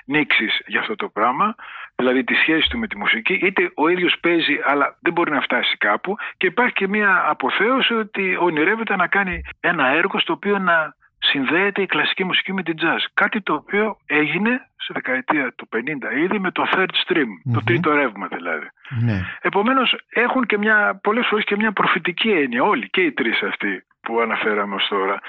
νήξεις 0.06 0.62
για 0.66 0.80
αυτό 0.80 0.96
το 0.96 1.10
πράγμα 1.10 1.56
δηλαδή 2.00 2.24
τη 2.24 2.34
σχέση 2.34 2.70
του 2.70 2.78
με 2.78 2.88
τη 2.88 2.98
μουσική 2.98 3.34
είτε 3.34 3.72
ο 3.76 3.88
ίδιος 3.88 4.18
παίζει 4.22 4.60
αλλά 4.66 4.98
δεν 5.02 5.14
μπορεί 5.14 5.32
να 5.32 5.42
φτάσει 5.42 5.78
κάπου 5.78 6.16
και 6.38 6.48
υπάρχει 6.48 6.74
και 6.74 6.88
μια 6.88 7.26
αποθέωση 7.28 7.94
ότι 7.94 8.38
ονειρεύεται 8.40 8.96
να 8.96 9.08
κάνει 9.08 9.42
ένα 9.60 9.88
έργο 9.88 10.20
στο 10.20 10.34
οποίο 10.34 10.58
να 10.60 10.96
συνδέεται 11.20 11.82
η 11.82 11.86
κλασική 11.86 12.24
μουσική 12.24 12.54
με 12.54 12.64
την 12.64 12.76
jazz. 12.82 13.04
Κάτι 13.14 13.42
το 13.42 13.54
οποίο 13.54 13.98
έγινε 14.06 14.68
στη 14.76 14.94
δεκαετία 14.94 15.54
του 15.56 15.68
50 15.76 15.78
ήδη 16.18 16.40
με 16.40 16.52
το 16.52 16.68
third 16.74 16.94
stream, 17.06 17.30
το 17.54 17.62
τρίτο 17.66 17.92
ρεύμα 17.92 18.28
δηλαδή. 18.28 18.68
Ναι. 19.02 19.22
Επομένως 19.42 19.96
έχουν 20.10 20.46
και 20.46 20.58
μια, 20.58 21.00
πολλές 21.04 21.28
φορές 21.28 21.46
και 21.46 21.56
μια 21.56 21.72
προφητική 21.72 22.30
έννοια 22.30 22.64
όλοι 22.64 22.90
και 22.90 23.02
οι 23.02 23.12
τρεις 23.12 23.42
αυτοί 23.42 23.84
που 24.02 24.20
αναφέραμε 24.20 24.76
ως 24.76 24.88
τώρα 24.88 25.20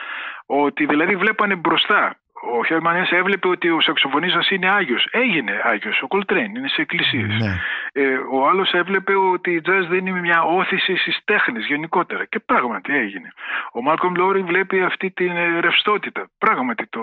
ότι 0.47 0.87
δηλαδή 0.87 1.17
βλέπανε 1.17 1.55
μπροστά 1.55 2.17
ο 2.43 2.65
Χέρμαν 2.65 3.07
έβλεπε 3.11 3.49
ότι 3.49 3.71
ο 3.71 3.81
σαξοφωνίστας 3.81 4.51
είναι 4.51 4.71
Άγιος. 4.71 5.09
Έγινε 5.11 5.61
Άγιος. 5.65 6.03
Ο 6.03 6.07
Κολτρέν 6.07 6.55
είναι 6.55 6.69
σε 6.69 6.81
εκκλησίες. 6.81 7.29
Ναι. 7.29 7.59
Ε, 7.93 8.17
ο 8.33 8.49
άλλος 8.49 8.73
έβλεπε 8.73 9.15
ότι 9.15 9.51
η 9.51 9.63
jazz 9.67 9.87
δεν 9.89 10.07
είναι 10.07 10.21
μια 10.21 10.43
όθηση 10.43 10.97
στις 10.97 11.19
τέχνες 11.25 11.67
γενικότερα. 11.67 12.25
Και 12.25 12.41
πράγματι 12.41 12.97
έγινε. 12.97 13.33
Ο 13.73 13.83
Μάλκομ 13.83 14.15
Λόρι 14.15 14.43
βλέπει 14.43 14.83
αυτή 14.83 15.11
την 15.11 15.37
ε, 15.37 15.61
ρευστότητα. 15.61 16.29
Πράγματι 16.39 16.87
το, 16.87 17.03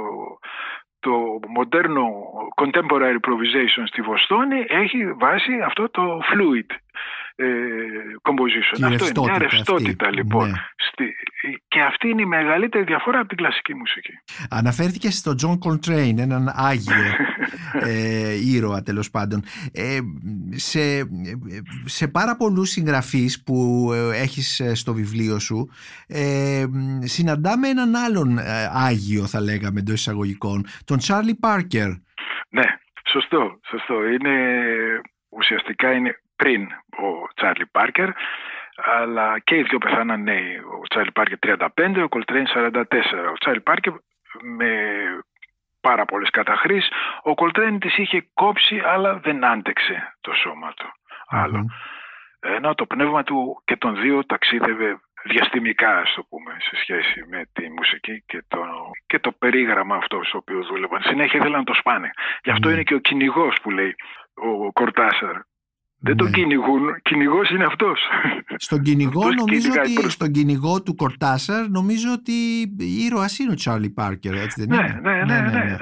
το 0.99 1.39
μοντέρνο 1.47 2.09
contemporary 2.61 3.15
improvisation 3.21 3.83
στη 3.85 4.01
Βοστόνη 4.01 4.65
έχει 4.67 5.13
βάσει 5.13 5.61
αυτό 5.65 5.89
το 5.89 6.21
fluid 6.31 6.75
ε, 7.39 7.45
composition. 8.21 8.93
Αυτό 8.93 9.05
είναι 9.05 9.21
μια 9.21 9.37
ρευστότητα 9.37 10.11
λοιπόν. 10.11 10.49
Ναι. 10.49 10.55
Στη, 10.75 11.15
και 11.67 11.81
αυτή 11.81 12.09
είναι 12.09 12.21
η 12.21 12.25
μεγαλύτερη 12.25 12.83
διαφορά 12.83 13.19
από 13.19 13.27
την 13.27 13.37
κλασική 13.37 13.73
μουσική. 13.75 14.13
Αναφέρθηκε 14.49 15.11
στον 15.11 15.35
John 15.41 15.57
Coltrane, 15.67 16.17
έναν 16.17 16.51
άγιο 16.55 16.93
ε, 17.89 18.33
ήρωα 18.53 18.81
τέλος 18.81 19.09
πάντων. 19.09 19.43
Ε, 19.73 19.99
σε, 20.55 20.79
σε 21.85 22.07
πάρα 22.07 22.35
πολλούς 22.35 22.69
συγγραφείς 22.69 23.43
που 23.43 23.89
ε, 23.93 24.21
έχεις 24.21 24.59
ε, 24.59 24.75
στο 24.75 24.93
βιβλίο 24.93 25.39
σου 25.39 25.69
ε, 26.07 26.65
συναντάμε 26.99 27.67
έναν 27.67 27.95
άλλον 27.95 28.39
άγιο 28.73 29.25
θα 29.25 29.41
λέγαμε 29.41 29.79
εντός 29.79 29.99
εισαγωγικών, 29.99 30.65
τον 30.85 30.97
Charlie 31.07 31.47
Parker. 31.47 31.99
Ναι, 32.49 32.65
σωστό, 33.11 33.59
σωστό. 33.69 34.07
Είναι, 34.07 34.35
ουσιαστικά 35.29 35.91
είναι 35.91 36.21
πριν 36.37 36.61
ο 36.97 37.27
Τσάρλι 37.35 37.65
Πάρκερ, 37.65 38.09
αλλά 38.75 39.39
και 39.39 39.55
οι 39.55 39.63
δύο 39.63 39.77
πεθάναν 39.77 40.23
νέοι. 40.23 40.57
Ο 40.57 40.87
Τσάρλι 40.89 41.11
Πάρκερ 41.11 41.37
35, 41.75 42.03
ο 42.03 42.07
Κολτρέιν 42.07 42.45
44. 42.47 42.81
Ο 43.31 43.37
Τσάρλι 43.39 43.61
Πάρκερ 43.61 43.93
με 44.41 44.71
πάρα 45.81 46.05
πολλές 46.05 46.29
καταχρήσεις. 46.29 46.89
Ο 47.21 47.33
Κολτρέιν 47.33 47.79
τις 47.79 47.97
είχε 47.97 48.29
κόψει 48.33 48.81
αλλά 48.85 49.13
δεν 49.17 49.45
άντεξε 49.45 50.15
το 50.21 50.33
σώμα 50.33 50.73
του. 50.73 50.87
Άλλο. 51.27 51.65
Ενώ 52.39 52.75
το 52.75 52.85
πνεύμα 52.85 53.23
του 53.23 53.61
και 53.65 53.75
των 53.77 53.95
δύο 53.95 54.25
ταξίδευε 54.25 54.99
διαστημικά, 55.23 55.97
ας 55.97 56.13
το 56.13 56.23
πούμε, 56.29 56.57
σε 56.59 56.75
σχέση 56.75 57.25
με 57.29 57.45
τη 57.53 57.69
μουσική 57.69 58.23
και 58.25 58.43
το, 58.47 58.59
και 59.05 59.19
το 59.19 59.31
περίγραμμα 59.31 59.95
αυτό 59.95 60.23
στο 60.23 60.37
οποίο 60.37 60.63
δούλευαν. 60.63 61.01
Συνέχεια 61.01 61.39
ήθελαν 61.39 61.59
να 61.59 61.63
το 61.63 61.73
σπάνε. 61.73 62.09
Γι' 62.43 62.51
αυτό 62.51 62.69
είναι 62.69 62.83
και 62.83 62.93
ο 62.93 62.99
κυνηγός 62.99 63.57
που 63.61 63.69
λέει 63.69 63.95
ο 64.33 64.71
Κορτάσαρ 64.71 65.35
Δεν 65.99 66.17
τον 66.17 66.25
Ναι. 66.27 66.33
κυνηγούν. 66.33 67.01
Κυνηγός 67.01 67.49
είναι 67.49 67.65
αυτός. 67.65 67.99
Στον 68.55 68.81
κυνηγό, 68.81 69.19
Αυτός 69.19 69.35
νομίζω 69.35 69.61
κυνηγάει 69.61 69.85
ότι, 69.85 69.93
προς- 69.93 70.13
στον 70.13 70.31
κυνηγό 70.31 70.83
του 70.83 70.95
Κορτάσαρ, 70.95 71.69
νομίζω 71.69 72.11
ότι 72.11 72.33
ήρωας 73.07 73.39
είναι 73.39 73.51
ο 73.51 73.55
Τσάρλι 73.55 73.89
Πάρκερ, 73.89 74.33
έτσι 74.33 74.65
δεν 74.65 74.77
ναι, 74.79 74.85
είναι; 74.87 74.99
ναι, 75.01 75.23
ναι, 75.23 75.39
ναι, 75.41 75.63
ναι. 75.63 75.77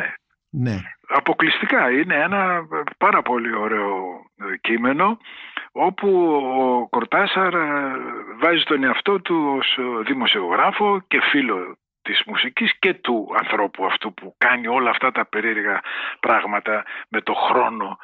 ναι. 0.49 0.79
Αποκλειστικά 1.07 1.91
είναι 1.91 2.15
ένα 2.15 2.61
πάρα 2.97 3.21
πολύ 3.21 3.55
ωραίο 3.55 3.95
ε, 4.37 4.57
κείμενο 4.61 5.17
όπου 5.71 6.07
ο 6.59 6.87
Κορτάσαρ 6.89 7.53
ε, 7.53 7.91
βάζει 8.41 8.63
τον 8.63 8.83
εαυτό 8.83 9.21
του 9.21 9.53
ως 9.57 9.77
ε, 9.77 10.03
δημοσιογράφο 10.05 11.01
και 11.07 11.19
φίλο 11.31 11.77
της 12.01 12.21
μουσικής 12.25 12.79
και 12.79 12.93
του 12.93 13.27
ανθρώπου 13.37 13.85
αυτού 13.85 14.13
που 14.13 14.35
κάνει 14.37 14.67
όλα 14.67 14.89
αυτά 14.89 15.11
τα 15.11 15.25
περίεργα 15.25 15.81
πράγματα 16.19 16.83
με 17.09 17.21
το 17.21 17.33
χρόνο 17.33 17.97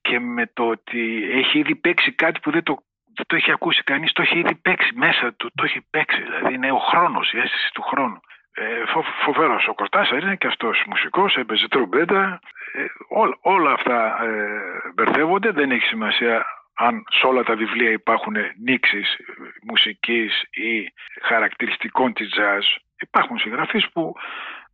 και 0.00 0.20
με 0.20 0.50
το 0.52 0.68
ότι 0.68 1.30
έχει 1.32 1.58
ήδη 1.58 1.74
παίξει 1.74 2.12
κάτι 2.12 2.40
που 2.40 2.50
δεν 2.50 2.62
το, 2.62 2.76
δεν 3.16 3.26
το 3.26 3.36
έχει 3.36 3.52
ακούσει 3.52 3.82
κανείς, 3.82 4.12
το 4.12 4.22
έχει 4.22 4.38
ήδη 4.38 4.54
παίξει 4.54 4.90
μέσα 4.94 5.34
του, 5.34 5.50
το 5.54 5.64
έχει 5.64 5.86
παίξει, 5.90 6.22
δηλαδή 6.22 6.54
είναι 6.54 6.72
ο 6.72 6.78
χρόνος, 6.78 7.32
η 7.32 7.38
αίσθηση 7.38 7.70
του 7.72 7.82
χρόνου. 7.82 8.20
Ε, 8.52 8.86
φο, 8.86 9.02
φοβερός 9.02 9.68
ο 9.68 9.74
Κορτάσαρ 9.74 10.22
είναι 10.22 10.36
και 10.36 10.46
αυτός 10.46 10.84
μουσικός, 10.86 11.36
έπαιζε 11.36 11.68
τρομπέτα, 11.68 12.40
ε, 12.72 12.84
όλα, 13.08 13.36
όλα 13.40 13.72
αυτά 13.72 14.24
ε, 14.24 14.92
μπερδεύονται, 14.94 15.50
δεν 15.50 15.70
έχει 15.70 15.86
σημασία 15.86 16.46
αν 16.74 17.04
σε 17.10 17.26
όλα 17.26 17.42
τα 17.42 17.54
βιβλία 17.54 17.90
υπάρχουν 17.90 18.34
νήξεις 18.64 19.14
ε, 19.14 19.24
μουσικής 19.62 20.42
ή 20.50 20.92
χαρακτηριστικών 21.22 22.12
της 22.12 22.28
jazz. 22.38 22.80
Υπάρχουν 23.00 23.38
συγγραφείς 23.38 23.90
που 23.92 24.14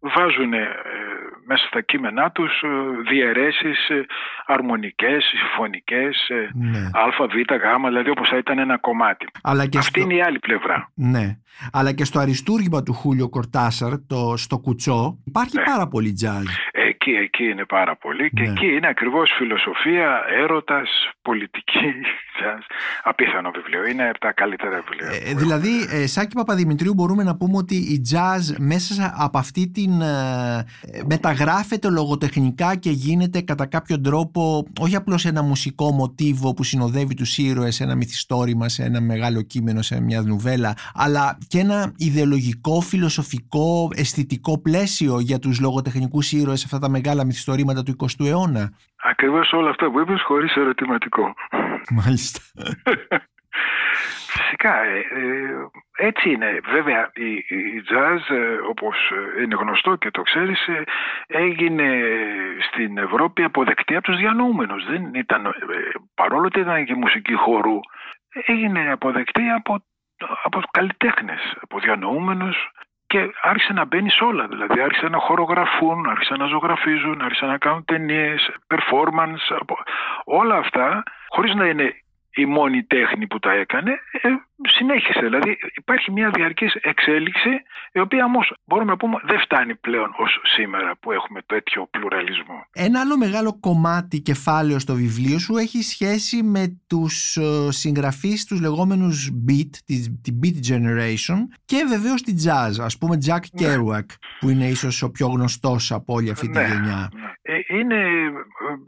βάζουν 0.00 0.52
ε, 0.52 0.68
μέσα 1.46 1.66
στα 1.66 1.80
κείμενά 1.80 2.30
τους 2.30 2.62
ε, 2.62 2.68
διαιρέσεις 3.10 3.88
ε, 3.88 4.06
αρμονικές, 4.46 5.24
συμφωνικές, 5.24 6.28
ε, 6.28 6.50
ναι. 6.54 6.78
α, 6.78 7.26
β, 7.26 7.54
γ, 7.54 7.86
δηλαδή 7.86 8.10
όπως 8.10 8.28
θα 8.28 8.36
ήταν 8.36 8.58
ένα 8.58 8.78
κομμάτι. 8.78 9.26
Αλλά 9.42 9.66
και 9.66 9.78
Αυτή 9.78 10.00
στο... 10.00 10.00
είναι 10.00 10.14
η 10.14 10.22
άλλη 10.22 10.38
πλευρά. 10.38 10.90
Ναι. 10.94 11.38
Αλλά 11.72 11.92
και 11.92 12.04
στο 12.04 12.18
αριστούργημα 12.18 12.82
του 12.82 12.92
Χούλιο 12.92 13.28
Κορτάσαρ, 13.28 13.92
το, 14.06 14.36
στο 14.36 14.58
κουτσό, 14.58 15.18
υπάρχει 15.24 15.56
Ναι. 15.56 15.62
πάρα 15.62 15.88
πολύ 15.88 16.16
jazz. 16.22 16.44
Εκεί, 17.08 17.16
εκεί 17.24 17.44
είναι 17.44 17.64
πάρα 17.64 17.96
πολύ 17.96 18.30
και 18.30 18.42
Ναι. 18.42 18.50
εκεί 18.50 18.66
είναι 18.66 18.88
ακριβώς 18.88 19.30
φιλοσοφία, 19.38 20.20
έρωτας, 20.42 20.88
πολιτική, 21.22 21.86
jazz. 22.38 22.62
απίθανο 23.04 23.50
βιβλίο. 23.50 23.86
Είναι 23.90 24.08
από 24.08 24.18
τα 24.18 24.32
καλύτερα 24.32 24.82
βιβλία. 24.88 25.28
Ε, 25.28 25.32
που 25.32 25.38
δηλαδή, 25.38 25.80
έχουμε. 25.80 26.02
ε, 26.02 26.06
Σάκη 26.06 26.34
Παπαδημητρίου, 26.34 26.94
μπορούμε 26.94 27.22
να 27.22 27.36
πούμε 27.36 27.56
ότι 27.56 27.74
η 27.74 28.02
jazz 28.12 28.54
μέσα 28.58 28.94
σε- 28.94 29.12
από 29.16 29.38
αυτή 29.38 29.68
την. 29.68 30.00
ε, 30.00 30.64
ε, 30.92 31.00
μεταγράφεται 31.10 31.90
λογοτεχνικά 31.90 32.76
και 32.76 32.90
γίνεται 32.90 33.40
κατά 33.40 33.66
κάποιο 33.66 34.00
τρόπο 34.00 34.66
όχι 34.80 34.96
απλώς 34.96 35.24
ένα 35.24 35.42
μουσικό 35.42 35.92
μοτίβο 35.92 36.54
που 36.54 36.64
συνοδεύει 36.64 37.14
τους 37.14 37.38
ήρωες 37.38 37.74
σε 37.74 37.82
ένα 37.84 37.94
μυθιστόρημα, 37.94 38.68
σε 38.68 38.82
ένα 38.82 39.00
μεγάλο 39.00 39.42
κείμενο, 39.42 39.82
σε 39.82 40.00
μια 40.00 40.20
νουβέλα, 40.22 40.74
αλλά 40.94 41.38
και 41.48 41.58
ένα 41.58 41.92
ιδεολογικό, 41.96 42.80
φιλοσοφικό, 42.80 43.88
αισθητικό 43.96 44.58
πλαίσιο 44.60 45.20
για 45.20 45.38
τους 45.38 45.60
λογοτεχνικούς 45.60 46.32
ήρωες 46.32 46.58
σε 46.58 46.64
αυτά 46.66 46.78
τα 46.78 46.88
μεγάλα 46.96 47.24
μυθιστορήματα 47.24 47.82
του 47.82 47.96
20ου 48.00 48.26
αιώνα. 48.26 48.64
Ακριβώς 49.02 49.52
όλα 49.52 49.70
αυτά 49.70 49.90
που 49.90 50.00
είπες 50.00 50.22
χωρίς 50.22 50.56
ερωτηματικό. 50.56 51.34
Μάλιστα. 51.98 52.40
Φυσικά, 54.36 54.74
ε, 54.84 54.98
ε, 54.98 56.06
έτσι 56.06 56.30
είναι. 56.30 56.60
Βέβαια, 56.70 57.10
η, 57.14 57.30
η 57.34 57.82
jazz, 57.90 58.34
ε, 58.36 58.56
όπως 58.70 58.96
ε, 59.38 59.42
είναι 59.42 59.56
γνωστό 59.60 59.96
και 59.96 60.10
το 60.10 60.22
ξέρεις, 60.22 60.66
ε, 60.66 60.82
έγινε 61.26 62.00
στην 62.68 62.98
Ευρώπη 62.98 63.42
αποδεκτή 63.42 63.94
από 63.96 64.06
τους 64.06 64.16
διανοούμενους. 64.16 64.84
Δεν 64.84 65.14
ήταν, 65.14 65.46
ε, 65.46 65.50
παρόλο 66.14 66.46
ότι 66.46 66.60
ήταν 66.60 66.84
και 66.84 66.94
μουσική 66.94 67.34
χορού, 67.34 67.78
έγινε 68.46 68.92
αποδεκτή 68.92 69.50
από, 69.50 69.82
από 70.44 70.60
καλλιτέχνες, 70.70 71.40
από 71.60 71.78
διανοούμενους 71.78 72.56
και 73.06 73.30
άρχισε 73.42 73.72
να 73.72 73.84
μπαίνει 73.84 74.10
σε 74.10 74.24
όλα. 74.24 74.46
Δηλαδή 74.46 74.80
άρχισε 74.80 75.08
να 75.08 75.18
χορογραφούν, 75.18 76.06
άρχισε 76.08 76.34
να 76.36 76.46
ζωγραφίζουν, 76.46 77.20
άρχισε 77.22 77.46
να 77.46 77.58
κάνουν 77.58 77.84
ταινίες, 77.84 78.50
performance, 78.74 79.56
από- 79.60 79.78
όλα 80.24 80.56
αυτά, 80.56 81.02
χωρίς 81.28 81.54
να 81.54 81.66
είναι 81.66 81.94
η 82.36 82.44
μόνη 82.46 82.82
τέχνη 82.84 83.26
που 83.26 83.38
τα 83.38 83.52
έκανε, 83.52 83.90
ε, 84.22 84.28
συνέχισε. 84.68 85.20
Δηλαδή 85.22 85.56
υπάρχει 85.76 86.12
μια 86.12 86.30
διαρκής 86.34 86.74
εξέλιξη, 86.74 87.50
η 87.92 88.00
οποία 88.00 88.24
όμως 88.24 88.54
μπορούμε 88.64 88.90
να 88.90 88.96
πούμε 88.96 89.16
δεν 89.24 89.40
φτάνει 89.40 89.74
πλέον 89.74 90.14
ως 90.18 90.40
σήμερα 90.54 90.96
που 91.00 91.12
έχουμε 91.12 91.40
τέτοιο 91.46 91.88
πλουραλισμό. 91.90 92.66
Ένα 92.72 93.00
άλλο 93.00 93.16
μεγάλο 93.16 93.58
κομμάτι 93.60 94.20
κεφάλαιο 94.20 94.78
στο 94.78 94.94
βιβλίο 94.94 95.38
σου 95.38 95.56
έχει 95.56 95.82
σχέση 95.82 96.42
με 96.42 96.80
τους 96.86 97.36
ε, 97.36 97.68
συγγραφείς, 97.70 98.44
τους 98.46 98.60
λεγόμενους 98.60 99.30
beat, 99.48 99.70
τη, 99.86 100.10
τη 100.10 100.32
beat 100.42 100.72
generation 100.72 101.38
και 101.64 101.84
βεβαίως 101.88 102.22
τη 102.22 102.34
jazz, 102.46 102.72
ας 102.80 102.98
πούμε 102.98 103.18
Jack 103.26 103.38
Ναι. 103.52 103.74
Kerouac 103.74 104.04
που 104.40 104.48
είναι 104.48 104.64
ίσως 104.68 105.02
ο 105.02 105.10
πιο 105.10 105.26
γνωστός 105.26 105.92
από 105.92 106.14
όλη 106.14 106.30
αυτή 106.30 106.48
τη 106.50 106.58
Ναι. 106.58 106.66
γενιά. 106.66 107.10
Ε, 107.68 107.78
είναι, 107.78 107.96
ε, 107.96 108.30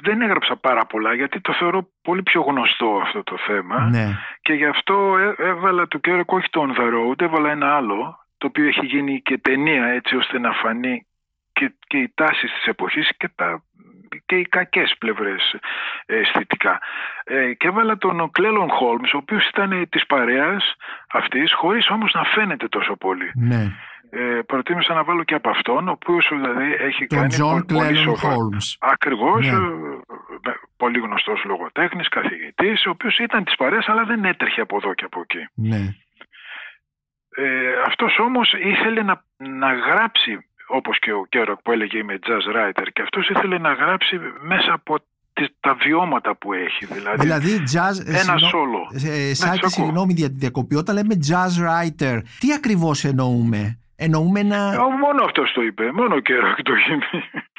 δεν 0.03 0.21
έγραψα 0.23 0.57
πάρα 0.57 0.87
πολλά 0.87 1.15
γιατί 1.15 1.41
το 1.41 1.53
θεωρώ 1.53 1.89
πολύ 2.03 2.23
πιο 2.23 2.41
γνωστό 2.41 3.01
αυτό 3.03 3.23
το 3.23 3.37
θέμα 3.47 3.81
Ναι, 3.81 4.07
και 4.41 4.53
γι' 4.53 4.65
αυτό 4.67 5.17
έ- 5.19 5.41
έβαλα 5.41 5.89
το 5.89 6.01
Kerouac 6.09 6.25
όχι 6.27 6.49
το 6.51 6.67
On 6.69 6.81
The 6.81 6.85
Road, 6.85 7.21
έβαλα 7.21 7.51
ένα 7.51 7.77
άλλο 7.77 8.27
το 8.39 8.47
οποίο 8.47 8.67
έχει 8.67 8.87
γίνει 8.87 9.21
και 9.23 9.39
ταινία 9.39 9.85
έτσι 9.87 10.17
ώστε 10.17 10.39
να 10.39 10.53
φανεί 10.53 11.07
και, 11.53 11.73
και 11.87 11.97
οι 11.99 12.13
τάσεις 12.15 12.53
της 12.53 12.67
εποχής 12.67 13.11
και, 13.17 13.29
τα, 13.35 13.63
και 14.27 14.37
οι 14.37 14.43
κακές 14.43 14.95
πλευρές 14.99 15.55
ε, 16.07 16.17
αισθητικά. 16.17 16.81
Ε, 17.25 17.53
και 17.55 17.67
έβαλα 17.67 17.97
τον 17.99 18.31
Κλέλον 18.31 18.69
Χόλμς, 18.71 19.13
ο 19.15 19.17
οποίος 19.17 19.49
ήταν 19.49 19.89
της 19.89 20.07
παρέας 20.07 20.75
αυτής, 21.13 21.53
χωρίς 21.55 21.91
όμως 21.91 22.13
να 22.13 22.25
φαίνεται 22.25 22.69
τόσο 22.69 22.97
πολύ. 22.97 23.31
ναι. 23.35 23.73
Ε, 24.11 24.41
προτίμησα 24.47 24.95
να 24.95 25.05
βάλω 25.05 25.23
και 25.25 25.35
από 25.35 25.49
αυτόν, 25.51 25.89
ο 25.89 25.91
οποίος 25.91 26.29
δηλαδή 26.35 26.73
έχει 26.89 27.07
Τον 27.07 27.19
κάνει 27.19 27.35
John 27.39 27.63
πο- 27.67 27.75
πολύ 27.75 27.89
Clellan 27.99 28.03
σοβαρά. 28.03 28.35
Holmes. 28.37 28.67
Ακριβώς, 28.79 29.47
Ναι. 29.47 29.53
ε, 29.53 30.51
ε, 30.51 30.53
πολύ 30.77 30.99
γνωστός 30.99 31.45
λογοτέχνης, 31.45 32.09
καθηγητής, 32.09 32.87
ο 32.87 32.91
οποίος 32.91 33.19
ήταν 33.19 33.45
της 33.45 33.57
παρέας 33.57 33.89
αλλά 33.89 34.05
δεν 34.05 34.25
έτρεχε 34.25 34.61
από 34.61 34.77
εδώ 34.77 34.95
και 34.95 35.05
από 35.05 35.21
εκεί. 35.21 35.43
Ναι, 35.55 35.95
Ε, 37.41 37.83
αυτός 37.87 38.19
όμως 38.19 38.53
ήθελε 38.53 39.03
να, 39.03 39.25
να 39.37 39.73
γράψει, 39.75 40.39
όπως 40.67 40.99
και 40.99 41.13
ο 41.13 41.25
Κέροκ 41.29 41.63
που 41.63 41.73
έλεγε 41.73 41.99
είμαι 41.99 42.19
jazz 42.27 42.47
writer, 42.57 42.87
και 42.93 43.03
αυτός 43.03 43.29
ήθελε 43.29 43.59
να 43.59 43.73
γράψει 43.73 44.19
μέσα 44.43 44.73
από 44.73 44.99
τις, 45.33 45.49
τα 45.61 45.75
βιώματα 45.75 46.37
που 46.37 46.53
έχει. 46.53 46.85
Δηλαδή, 46.87 47.21
δηλαδή 47.21 47.63
jazz... 47.75 48.07
ε, 48.07 48.11
ένα 48.11 48.19
συγγνώ- 48.19 48.39
σόλο. 48.49 48.81
ε, 48.95 49.35
σ' 49.35 49.39
Σάκη, 49.39 49.57
ακούω. 49.59 49.69
συγγνώμη 49.69 50.13
για 50.17 50.29
τη 50.29 50.35
διακοπή, 50.35 50.75
όταν 50.75 50.95
λέμε 50.95 51.15
jazz 51.29 51.53
writer, 51.65 52.19
τι 52.39 52.53
ακριβώς 52.53 53.05
εννοούμε; 53.05 53.79
Εννοούμε 54.01 54.41
ένα... 54.41 54.57
Ε, 54.57 54.77
μόνο 55.01 55.25
αυτός 55.25 55.53
το 55.53 55.63
είπε, 55.63 55.93
μόνο 55.93 56.15
ο 56.15 56.19
Κέροκ 56.19 56.63
το 56.63 56.73
είπε. 56.91 57.07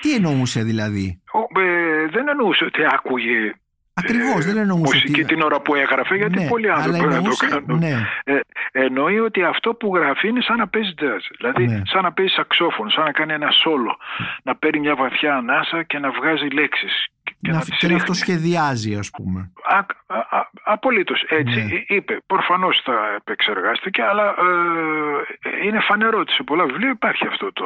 Τι 0.02 0.14
εννοούσε 0.16 0.64
δηλαδή; 0.64 1.22
Ο- 1.32 1.60
ε, 1.62 2.08
δεν 2.12 2.28
εννοούσε 2.28 2.64
ότι 2.66 2.82
άκουγε 2.94 3.54
Ακριβώς, 3.94 4.46
δεν 4.46 4.58
εννοούσε 4.58 4.82
μουσική 4.84 5.22
ότι... 5.22 5.34
την 5.34 5.42
ώρα 5.42 5.62
που 5.62 5.76
έγραφε, 5.76 6.16
γιατί 6.16 6.40
Ναι, 6.40 6.48
πολλοί 6.48 6.70
αλλά 6.72 6.76
άνθρωποι 6.84 7.00
να 7.04 7.10
το 7.10 7.16
εννοούσε- 7.16 7.50
κάνουν. 7.50 7.78
Ναι, 7.78 7.92
Ε, 8.24 8.40
εννοεί 8.72 9.20
ότι 9.20 9.44
αυτό 9.44 9.74
που 9.74 9.96
γράφει 9.96 10.28
είναι 10.28 10.42
σαν 10.42 10.58
να 10.58 10.68
παίζει 10.68 10.94
jazz. 11.02 11.24
Δηλαδή 11.38 11.66
Ναι. 11.68 11.82
σαν 11.86 12.04
να 12.04 12.12
παίζει 12.14 12.34
σαξόφωνο, 12.34 12.90
σαν 12.90 13.04
να 13.04 13.12
κάνει 13.12 13.34
ένα 13.34 13.52
σόλο. 13.52 13.98
Να 14.44 14.56
παίρνει 14.56 14.80
μια 14.80 14.96
βαθιά 14.96 15.36
ανάσα 15.36 15.84
και 15.84 16.00
να 16.00 16.12
βγάζει 16.12 16.48
λέξεις. 16.48 17.08
Και, 17.24 17.34
και 17.42 17.52
να, 17.52 17.58
να, 17.58 17.60
τις 17.64 17.78
και 17.78 17.88
να 17.88 17.92
ρίχνει. 17.94 18.08
το 18.08 18.14
σχεδιάζει 18.14 18.96
ας 18.96 19.10
πούμε. 19.10 19.52
Α, 19.64 19.78
α, 19.78 20.20
α, 20.38 20.49
απολύτως 20.72 21.24
έτσι 21.28 21.60
Ναι. 21.60 21.76
Ε, 21.76 21.84
είπε. 21.88 22.18
Προφανώς 22.28 22.82
τα 22.84 23.14
επεξεργάστηκε 23.16 24.02
αλλά 24.04 24.28
ε, 24.28 25.66
είναι 25.66 25.80
φανερό 25.80 26.20
ότι 26.20 26.32
σε 26.32 26.44
πολλά 26.44 26.66
βιβλία 26.66 26.90
υπάρχει 26.90 27.28
αυτό 27.28 27.54
το 27.54 27.66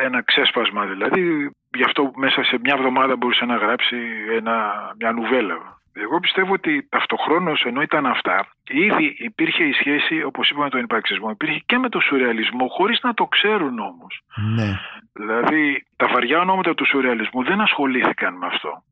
ε, 0.00 0.04
ένα 0.04 0.22
ξέσπασμα 0.22 0.84
δηλαδή 0.84 1.50
γι' 1.76 1.84
αυτό 1.84 2.12
μέσα 2.16 2.44
σε 2.44 2.58
μια 2.62 2.74
εβδομάδα 2.78 3.16
μπορούσε 3.16 3.44
να 3.44 3.56
γράψει 3.56 3.96
ένα, 4.36 4.72
μια 4.98 5.12
νουβέλα. 5.12 5.56
Εγώ 5.98 6.20
πιστεύω 6.20 6.52
ότι 6.52 6.86
ταυτοχρόνως 6.88 7.62
ενώ 7.62 7.82
ήταν 7.82 8.06
αυτά 8.06 8.46
ήδη 8.68 9.14
υπήρχε 9.18 9.64
η 9.64 9.72
σχέση 9.72 10.22
όπως 10.22 10.50
είπαμε 10.50 10.68
τον 10.68 10.80
υπαρξισμό 10.80 11.30
υπήρχε 11.30 11.62
και 11.66 11.78
με 11.78 11.88
το 11.88 12.00
σουρεαλισμό 12.00 12.66
χωρίς 12.68 13.00
να 13.02 13.14
το 13.14 13.24
ξέρουν 13.24 13.78
όμως. 13.78 14.20
Ναι, 14.54 14.70
Δηλαδή 15.12 15.84
τα 15.96 16.06
βαριά 16.12 16.38
ονόματα 16.38 16.74
του 16.74 16.86
σουρεαλισμού 16.86 17.44
δεν 17.44 17.60
ασχολήθηκαν 17.60 18.34
με 18.36 18.46
αυτό. 18.46 18.82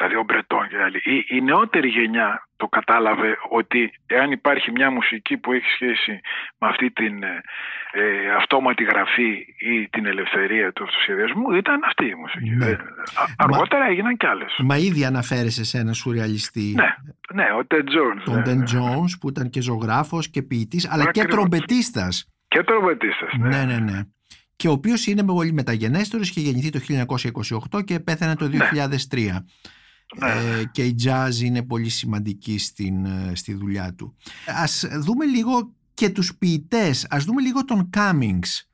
Δηλαδή 0.00 0.18
ο 0.18 0.24
Μπρετόν 0.28 0.68
και 0.68 0.76
άλλοι. 0.84 0.98
Η, 1.04 1.36
η 1.36 1.40
νεότερη 1.40 1.88
γενιά 1.88 2.48
το 2.56 2.66
κατάλαβε 2.68 3.36
ότι 3.50 3.92
εάν 4.06 4.30
υπάρχει 4.30 4.70
μια 4.70 4.90
μουσική 4.90 5.36
που 5.36 5.52
έχει 5.52 5.70
σχέση 5.74 6.20
με 6.58 6.68
αυτή 6.68 6.90
την 6.90 7.22
ε, 7.22 7.42
ε, 7.92 8.34
αυτόματη 8.38 8.84
γραφή 8.84 9.30
ή 9.58 9.88
την 9.90 10.06
ελευθερία 10.06 10.72
του 10.72 10.84
αυτοσχεδιασμού 10.84 11.52
ήταν 11.52 11.80
αυτή 11.84 12.04
η 12.06 12.14
μουσική. 12.14 12.50
Ναι. 12.50 12.66
Ε, 12.66 12.72
α- 12.72 13.34
αργότερα 13.36 13.84
έγιναν 13.86 14.16
κι 14.16 14.26
άλλες. 14.26 14.56
μα 14.58 14.76
ήδη 14.76 15.04
αναφέρεσαι 15.04 15.64
σε 15.64 15.78
ένα 15.78 15.92
σουρεαλιστή. 15.92 16.74
Ναι, 16.76 16.94
ναι, 17.34 17.44
ο 17.58 17.66
Ted 17.70 17.86
Jones. 17.94 18.22
Τον 18.24 18.34
ναι, 18.34 18.42
Ντεν 18.42 18.58
ναι. 18.58 18.64
Τζόνς 18.64 19.18
που 19.18 19.28
ήταν 19.28 19.50
και 19.50 19.60
ζωγράφος 19.60 20.30
και 20.30 20.42
ποιητής 20.42 20.90
αλλά 20.90 21.02
και 21.10 21.20
Ακριβώς. 21.20 21.34
τρομπετίστας. 21.34 22.32
Και 22.48 22.62
τρομπετίστας. 22.62 23.32
Ναι. 23.38 23.48
Ναι, 23.48 23.64
ναι, 23.64 23.78
ναι. 23.78 24.00
Και 24.56 24.68
ο 24.68 24.72
οποίος 24.72 25.06
είναι 25.06 25.24
πολύ 25.24 25.52
μεταγενέστερος, 25.52 26.28
είχε 26.28 26.40
γεννηθεί 26.40 26.70
το 26.70 26.78
1928 27.74 27.84
και 27.84 28.00
πέθανε 28.00 28.36
το 28.36 28.46
2003. 28.46 29.32
Ναι. 29.32 29.38
Ε, 30.20 30.62
και 30.72 30.84
η 30.84 30.94
jazz 31.04 31.42
είναι 31.44 31.62
πολύ 31.62 31.88
σημαντική 31.88 32.58
στην, 32.58 33.04
ε, 33.04 33.32
στη 33.34 33.54
δουλειά 33.54 33.94
του. 33.98 34.16
Ας 34.62 34.86
δούμε 35.00 35.24
λίγο 35.24 35.72
και 35.94 36.08
τους 36.10 36.34
ποιητές. 36.38 37.06
Ας 37.10 37.24
δούμε 37.24 37.42
λίγο 37.42 37.64
τον 37.64 37.90
Cummings 37.96 38.64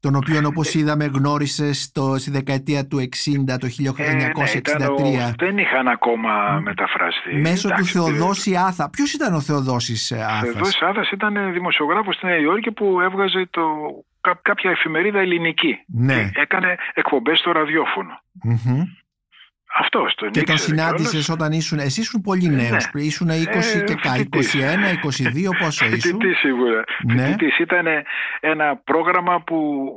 τον 0.00 0.14
οποίο 0.14 0.40
όπως 0.44 0.74
είδαμε 0.74 1.04
γνώρισες 1.04 1.82
στο, 1.82 2.18
στη 2.18 2.30
δεκαετία 2.30 2.86
του 2.86 2.98
60, 2.98 3.58
το 3.58 3.66
1963. 3.66 4.04
Ε, 4.04 4.12
ναι, 4.14 4.50
ήταν 4.56 4.82
ο- 4.92 5.34
δεν 5.38 5.58
είχαν 5.58 5.88
ακόμα 5.88 6.60
μεταφραστεί. 6.62 7.34
Μέσω 7.34 7.68
του 7.68 7.74
Εντάξει, 7.74 7.92
Θεοδόση 7.92 8.56
Άθα. 8.56 8.90
Ποιος 8.90 9.12
ήταν 9.12 9.34
ο 9.34 9.40
Θεοδόσης 9.40 10.10
ε, 10.10 10.14
Ο 10.16 10.22
Άθας; 10.24 10.40
Θεοδόσης 10.40 10.82
Άθας 10.82 11.10
ήταν 11.10 11.52
δημοσιογράφος 11.52 12.14
στη 12.14 12.26
Νέα 12.26 12.36
Υόρκη 12.38 12.70
που 12.72 13.00
έβγαζε 13.00 13.46
το, 13.50 13.62
κά- 14.20 14.40
κάποια 14.42 14.70
εφημερίδα 14.70 15.18
ελληνική. 15.18 15.76
Ναι. 15.86 16.30
Και 16.34 16.40
έκανε 16.40 16.76
εκπομπές 16.94 17.38
στο 17.38 17.52
ραδιόφωνο. 17.52 18.20
Μμμ. 18.42 18.82
Αυτός 19.78 20.14
τον 20.14 20.30
Και 20.30 20.42
τον 20.42 20.54
ήξερε 20.54 20.76
συνάντησες 20.76 21.10
κιόλας. 21.10 21.28
όταν 21.28 21.52
ήσουν. 21.52 21.78
Εσύ 21.78 22.00
ήσουν 22.00 22.20
πολύ 22.20 22.48
Ναι. 22.48 22.62
νέος. 22.62 22.90
Ήσουν 22.94 23.28
20 23.28 23.78
Ε, 23.78 23.80
και 23.84 23.94
κα, 23.94 24.10
φοιτητής. 24.10 24.54
21, 24.54 24.88
22, 24.90 25.50
πόσο 25.58 25.84
ήσουν; 25.84 26.00
Φοιτητής 26.00 26.38
σίγουρα. 26.38 26.84
Ναι. 27.14 27.22
Φοιτητής. 27.24 27.58
Ήταν 27.58 27.86
ένα 28.40 28.76
πρόγραμμα 28.84 29.42
που 29.42 29.56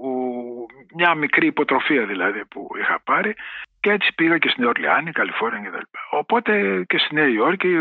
ο- 0.09 0.56
μια 0.95 1.15
μικρή 1.15 1.47
υποτροφία 1.47 2.05
δηλαδή 2.05 2.45
που 2.45 2.69
είχα 2.79 2.99
πάρει 3.03 3.35
και 3.79 3.91
έτσι 3.91 4.13
πήγα 4.15 4.37
και 4.37 4.49
στην 4.49 4.63
Ορλιάνη, 4.65 5.11
Καλιφόρνια 5.11 5.69
κτλ. 5.69 5.85
Οπότε 6.09 6.83
και 6.87 6.97
στη 6.97 7.15
Νέα 7.15 7.27
Υόρκη 7.27 7.75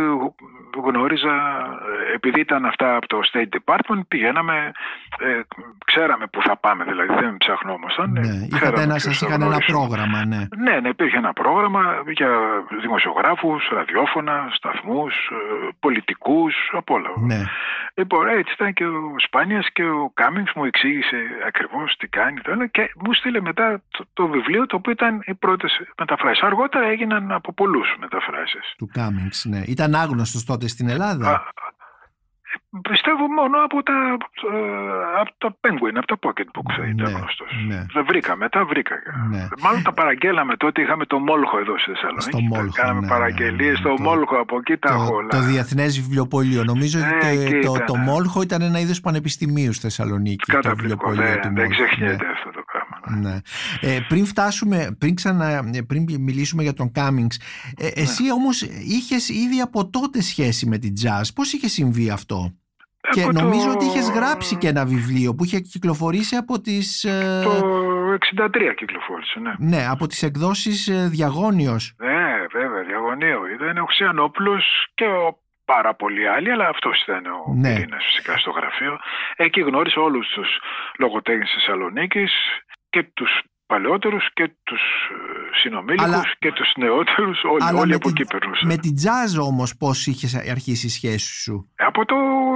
γνώριζα, 0.85 1.35
ε, 2.11 2.14
επειδή 2.14 2.40
ήταν 2.40 2.64
αυτά 2.66 2.96
από 2.96 3.07
το 3.07 3.18
State 3.33 3.49
Department, 3.59 4.01
πηγαίναμε, 4.09 4.72
ε, 5.20 5.40
ξέραμε 5.85 6.27
που 6.27 6.42
θα 6.42 6.57
πάμε, 6.57 6.85
δηλαδή 6.85 7.14
δεν 7.14 7.37
ψαχνόμασταν. 7.37 8.11
Ναι. 8.12 8.20
ε, 8.20 8.22
Είχατε 8.25 8.57
ξέραμε 8.57 8.83
ένα, 8.83 8.92
ποιους 8.92 9.03
σας 9.03 9.18
θα 9.18 9.27
είχαν 9.27 9.40
ένα 9.40 9.51
γνωρίσουμε. 9.51 9.79
πρόγραμμα, 9.79 10.25
ναι. 10.27 10.40
Ναι, 10.57 10.81
ναι, 10.81 10.88
υπήρχε 10.88 11.16
ένα 11.16 11.33
πρόγραμμα 11.33 12.03
για 12.11 12.31
δημοσιογράφους, 12.81 13.68
ραδιόφωνα, 13.72 14.49
σταθμούς, 14.53 15.14
ε, 15.33 15.68
πολιτικούς, 15.81 16.55
απ' 16.72 16.90
όλα. 16.90 17.11
ναι. 17.27 17.40
Λοιπόν, 17.99 18.29
έτσι 18.29 18.53
ήταν 18.53 18.72
και 18.72 18.85
ο 18.87 19.14
Σπάνιας 19.18 19.66
και 19.72 19.85
ο 19.85 20.11
Κάμινγκς 20.14 20.53
μου 20.55 20.64
εξήγησε 20.64 21.16
ακριβώς 21.46 21.96
τι 21.96 22.07
κάνει 22.09 22.40
το 22.40 22.51
ένα 22.53 22.66
και 22.76 22.92
μου 23.04 23.12
στείλε 23.12 23.40
μετά 23.40 23.82
το, 23.90 24.04
το 24.12 24.26
βιβλίο 24.28 24.66
το 24.66 24.76
οποίο 24.76 24.92
ήταν 24.92 25.22
οι 25.26 25.34
πρώτες 25.34 25.72
μεταφράσεις. 25.98 26.42
Αργότερα 26.42 26.86
έγιναν 26.86 27.32
από 27.32 27.52
πολλούς 27.52 27.96
μεταφράσεις. 28.00 28.74
Του 28.78 28.90
Cummings, 28.96 29.38
ναι. 29.50 29.60
Ήταν 29.66 29.94
άγνωστος 29.94 30.44
τότε 30.44 30.68
στην 30.68 30.88
Ελλάδα; 30.88 31.30
Α, 31.30 31.40
Πιστεύω 32.90 33.24
μόνο 33.38 33.56
από 33.64 33.82
τα, 33.82 33.92
ε, 34.54 35.20
από 35.20 35.30
τα 35.38 35.48
Penguin, 35.60 35.94
από 35.96 36.06
τα 36.06 36.18
Pocketbook 36.24 36.68
θα 36.76 36.86
ήταν 36.86 37.12
Ναι, 37.12 37.18
γνωστός. 37.18 37.50
ναι. 37.66 37.86
Δεν 37.92 38.04
βρήκα, 38.08 38.36
μετά 38.36 38.64
βρήκα. 38.64 38.94
Ναι. 39.30 39.48
Μάλλον 39.62 39.82
τα 39.82 39.92
παραγγέλαμε 39.92 40.56
τότε, 40.56 40.82
είχαμε 40.82 41.04
το 41.06 41.18
Μόλχο 41.18 41.58
εδώ 41.58 41.78
στη 41.78 41.90
Θεσσαλονίκη. 41.90 42.22
Στο 42.30 42.40
Μόλχο, 42.40 42.72
Κάναμε 42.72 43.00
ναι, 43.00 43.08
παραγγελίες 43.08 43.70
ναι, 43.72 43.76
στο 43.76 43.94
το- 43.94 44.02
Μόλχο, 44.02 44.36
από 44.36 44.56
εκεί 44.56 44.76
τα 44.76 44.88
έχω 44.92 45.06
το, 45.08 45.14
όλα. 45.14 45.28
το 45.28 45.40
Διεθνές 45.40 46.00
Βιβλιοπωλείο. 46.00 46.64
Νομίζω 46.64 46.98
Ε, 46.98 47.02
ότι 47.16 47.26
εκεί 47.26 47.58
το, 47.66 47.72
ήταν. 47.74 47.86
το 47.86 47.96
Μόλχο 47.96 48.42
ήταν 48.42 48.62
ένα 48.62 48.78
είδος 48.78 49.00
πανεπιστημίου 49.00 49.72
στη 49.72 49.82
Θεσσαλονίκη. 49.82 50.44
Το 50.46 50.52
Καταπληκτικό, 50.52 51.08
βιβλιοπωλείο 51.08 51.34
του 51.36 51.42
δεν, 51.42 51.54
δεν 51.54 51.64
Μόλχο. 51.64 51.70
ξεχνιέται 51.84 52.24
Ναι. 52.24 52.32
αυτό 52.32 52.50
το 52.50 52.62
πράγμα. 52.65 52.65
Ναι. 53.10 53.30
Ναι. 53.30 53.38
Ε, 53.80 53.98
πριν 54.08 54.26
φτάσουμε, 54.26 54.96
πριν, 54.98 55.14
ξανα, 55.14 55.48
ε, 55.74 55.82
πριν 55.88 56.04
μιλήσουμε 56.18 56.62
για 56.62 56.72
τον 56.72 56.92
Κάμινγκς, 56.92 57.38
Ναι. 57.80 57.86
ε, 57.86 57.90
εσύ 58.00 58.32
όμως 58.32 58.62
είχες 58.62 59.28
ήδη 59.28 59.60
από 59.60 59.90
τότε 59.90 60.20
σχέση 60.22 60.66
με 60.66 60.78
την 60.78 60.92
jazz. 61.02 61.22
Πώς 61.34 61.52
είχε 61.52 61.68
συμβεί 61.68 62.10
αυτό; 62.10 62.54
Και 63.10 63.22
Από 63.22 63.32
το- 63.32 63.40
νομίζω 63.42 63.70
ότι 63.70 63.84
είχες 63.84 64.08
γράψει 64.10 64.56
και 64.56 64.68
ένα 64.68 64.84
βιβλίο 64.84 65.34
που 65.34 65.44
είχε 65.44 65.60
κυκλοφορήσει 65.60 66.36
από 66.36 66.60
τις, 66.60 67.04
ε, 67.04 67.40
Το 67.44 67.66
63 68.12 68.74
κυκλοφόρησε, 68.76 69.38
ναι. 69.40 69.52
ναι, 69.58 69.86
από 69.88 70.06
τις 70.06 70.22
εκδόσεις 70.22 70.88
ε, 70.88 71.08
Διαγώνιος. 71.08 71.94
Ναι, 71.98 72.46
βέβαια, 72.52 72.82
διαγωνίο. 72.82 73.40
Ήταν 73.54 73.78
ο 73.78 73.84
Ξιανόπουλος 73.84 74.64
και 74.94 75.04
ο 75.04 75.38
πάρα 75.64 75.94
πολλοί 75.94 76.28
άλλοι, 76.28 76.50
αλλά 76.50 76.68
αυτός 76.68 77.02
ήταν 77.02 77.26
ο 77.26 77.54
Ναι. 77.54 77.74
πυρήνας 77.74 78.04
φυσικά 78.04 78.38
στο 78.38 78.50
γραφείο. 78.50 78.98
Εκεί 79.36 79.60
γνώρισα 79.60 80.00
όλους 80.00 80.26
τους 80.34 80.48
λογοτέχνες 80.98 81.48
της 81.50 81.54
Θεσσαλονίκης 81.64 82.32
και 82.96 83.11
τους 83.14 83.30
παλαιότερους 83.66 84.24
και 84.32 84.50
τους 84.64 84.80
ε, 85.11 85.56
συνομήλικους 85.62 86.04
Αλλά- 86.06 86.22
και 86.38 86.52
τους 86.52 86.72
νεότερους, 86.76 87.44
όλοι, 87.44 87.64
Αλλά 87.64 87.78
όλοι 87.80 87.88
με 87.88 87.94
από 87.94 88.12
τη- 88.12 88.20
εκεί 88.22 88.24
περνούσαν. 88.32 88.66
Με 88.68 88.76
την 88.76 88.94
jazz 89.04 89.44
όμως 89.50 89.76
πώς 89.76 90.06
είχες 90.06 90.35
αρχίσει 90.35 90.87
η 90.87 90.90
σχέση 90.90 91.42
σου; 91.42 91.70
Από 91.76 92.04
το 92.04 92.14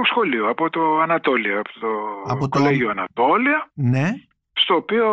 σχολείο, 0.09 0.49
από 0.49 0.69
το 0.69 0.99
Ανατόλια, 0.99 1.59
από 1.59 1.79
το 1.79 1.87
Από 2.33 2.47
το- 2.49 2.59
Κολέγιο 2.59 2.89
Ανατόλια, 2.89 3.69
Ναι, 3.73 4.09
στο 4.63 4.75
οποίο 4.75 5.05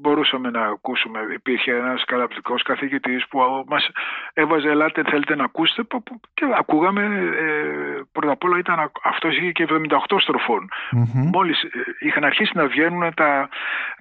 μπορούσαμε 0.00 0.50
να 0.50 0.62
ακούσουμε. 0.66 1.18
Υπήρχε 1.34 1.70
ένας 1.72 2.04
καταπληκτικός 2.04 2.62
καθηγητής 2.62 3.28
που 3.28 3.38
μας 3.68 3.88
έβαζε 4.32 4.68
«Ελάτε, 4.68 5.02
θέλετε 5.10 5.34
να 5.36 5.44
ακούσετε» 5.44 5.82
που- 5.82 6.02
που- 6.02 6.20
και 6.34 6.44
ακούγαμε, 6.58 7.02
ε, 7.02 8.00
πρώτα 8.12 8.32
απ' 8.32 8.44
όλα 8.44 8.58
ήταν, 8.58 8.90
αυτός 9.04 9.36
είχε 9.36 9.52
και 9.52 9.62
78 9.62 10.18
στροφών. 10.20 10.68
μμμ, 10.90 11.28
Μόλις 11.32 11.62
ε, 11.62 11.68
είχαν 12.06 12.24
αρχίσει 12.24 12.52
να 12.54 12.66
βγαίνουν 12.66 13.14
τα, 13.14 13.48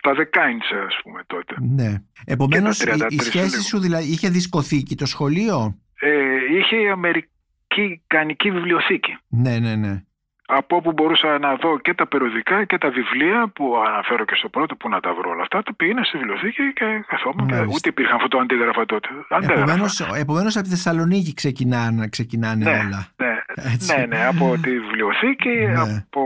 τα 0.01 0.11
The 0.17 0.25
Kinds, 0.37 0.69
ας 0.87 0.99
πούμε, 1.03 1.23
τότε. 1.27 1.55
ναι. 1.59 1.93
Επομένως 2.25 2.77
Και 2.77 2.85
τα 2.85 2.93
η, 2.93 2.97
η 3.09 3.17
33 3.17 3.21
σχέση 3.23 3.49
λίγο. 3.49 3.61
σου 3.61 3.79
δηλαδή 3.79 4.11
είχε 4.11 4.29
δισκοθήκη 4.29 4.95
το 4.95 5.05
σχολείο; 5.05 5.75
Ε, 5.99 6.09
είχε 6.57 6.75
η 6.75 6.89
Αμερικανική 6.89 8.51
βιβλιοθήκη. 8.51 9.17
Ναι, 9.27 9.57
ναι, 9.59 9.75
ναι. 9.75 10.01
Από 10.49 10.75
όπου 10.75 10.91
μπορούσα 10.91 11.39
να 11.39 11.55
δω 11.55 11.79
και 11.79 11.93
τα 11.93 12.07
περιοδικά 12.07 12.65
και 12.65 12.77
τα 12.77 12.89
βιβλία 12.89 13.47
που 13.55 13.65
αναφέρω 13.87 14.25
και 14.25 14.35
στο 14.35 14.49
πρώτο 14.49 14.75
που 14.75 14.89
να 14.89 14.99
τα 14.99 15.13
βρω 15.13 15.29
όλα 15.29 15.41
αυτά, 15.41 15.63
τα 15.63 15.73
πήγαινα 15.75 16.03
στη 16.03 16.17
βιβλιοθήκη 16.17 16.73
και 16.73 16.85
καθόμουν. 17.07 17.45
Μάλιστα. 17.49 17.73
Ούτε 17.75 17.89
υπήρχαν 17.89 18.19
φωτοαντίγραφα 18.19 18.85
τότε. 18.85 19.07
Αντίγραφα. 19.29 19.61
Επομένως, 19.61 19.99
επομένως 19.99 20.55
από 20.55 20.63
τη 20.63 20.69
Θεσσαλονίκη 20.69 21.33
ξεκινάνε, 21.33 22.07
ξεκινάνε 22.07 22.63
Ναι, 22.63 22.77
όλα. 22.85 23.07
ναι, 23.15 23.33
Έτσι. 23.73 23.95
ναι, 23.99 24.05
ναι, 24.05 24.25
από 24.25 24.57
τη 24.61 24.79
βιβλιοθήκη, 24.79 25.49
Ναι. 25.49 25.79
από 25.79 26.21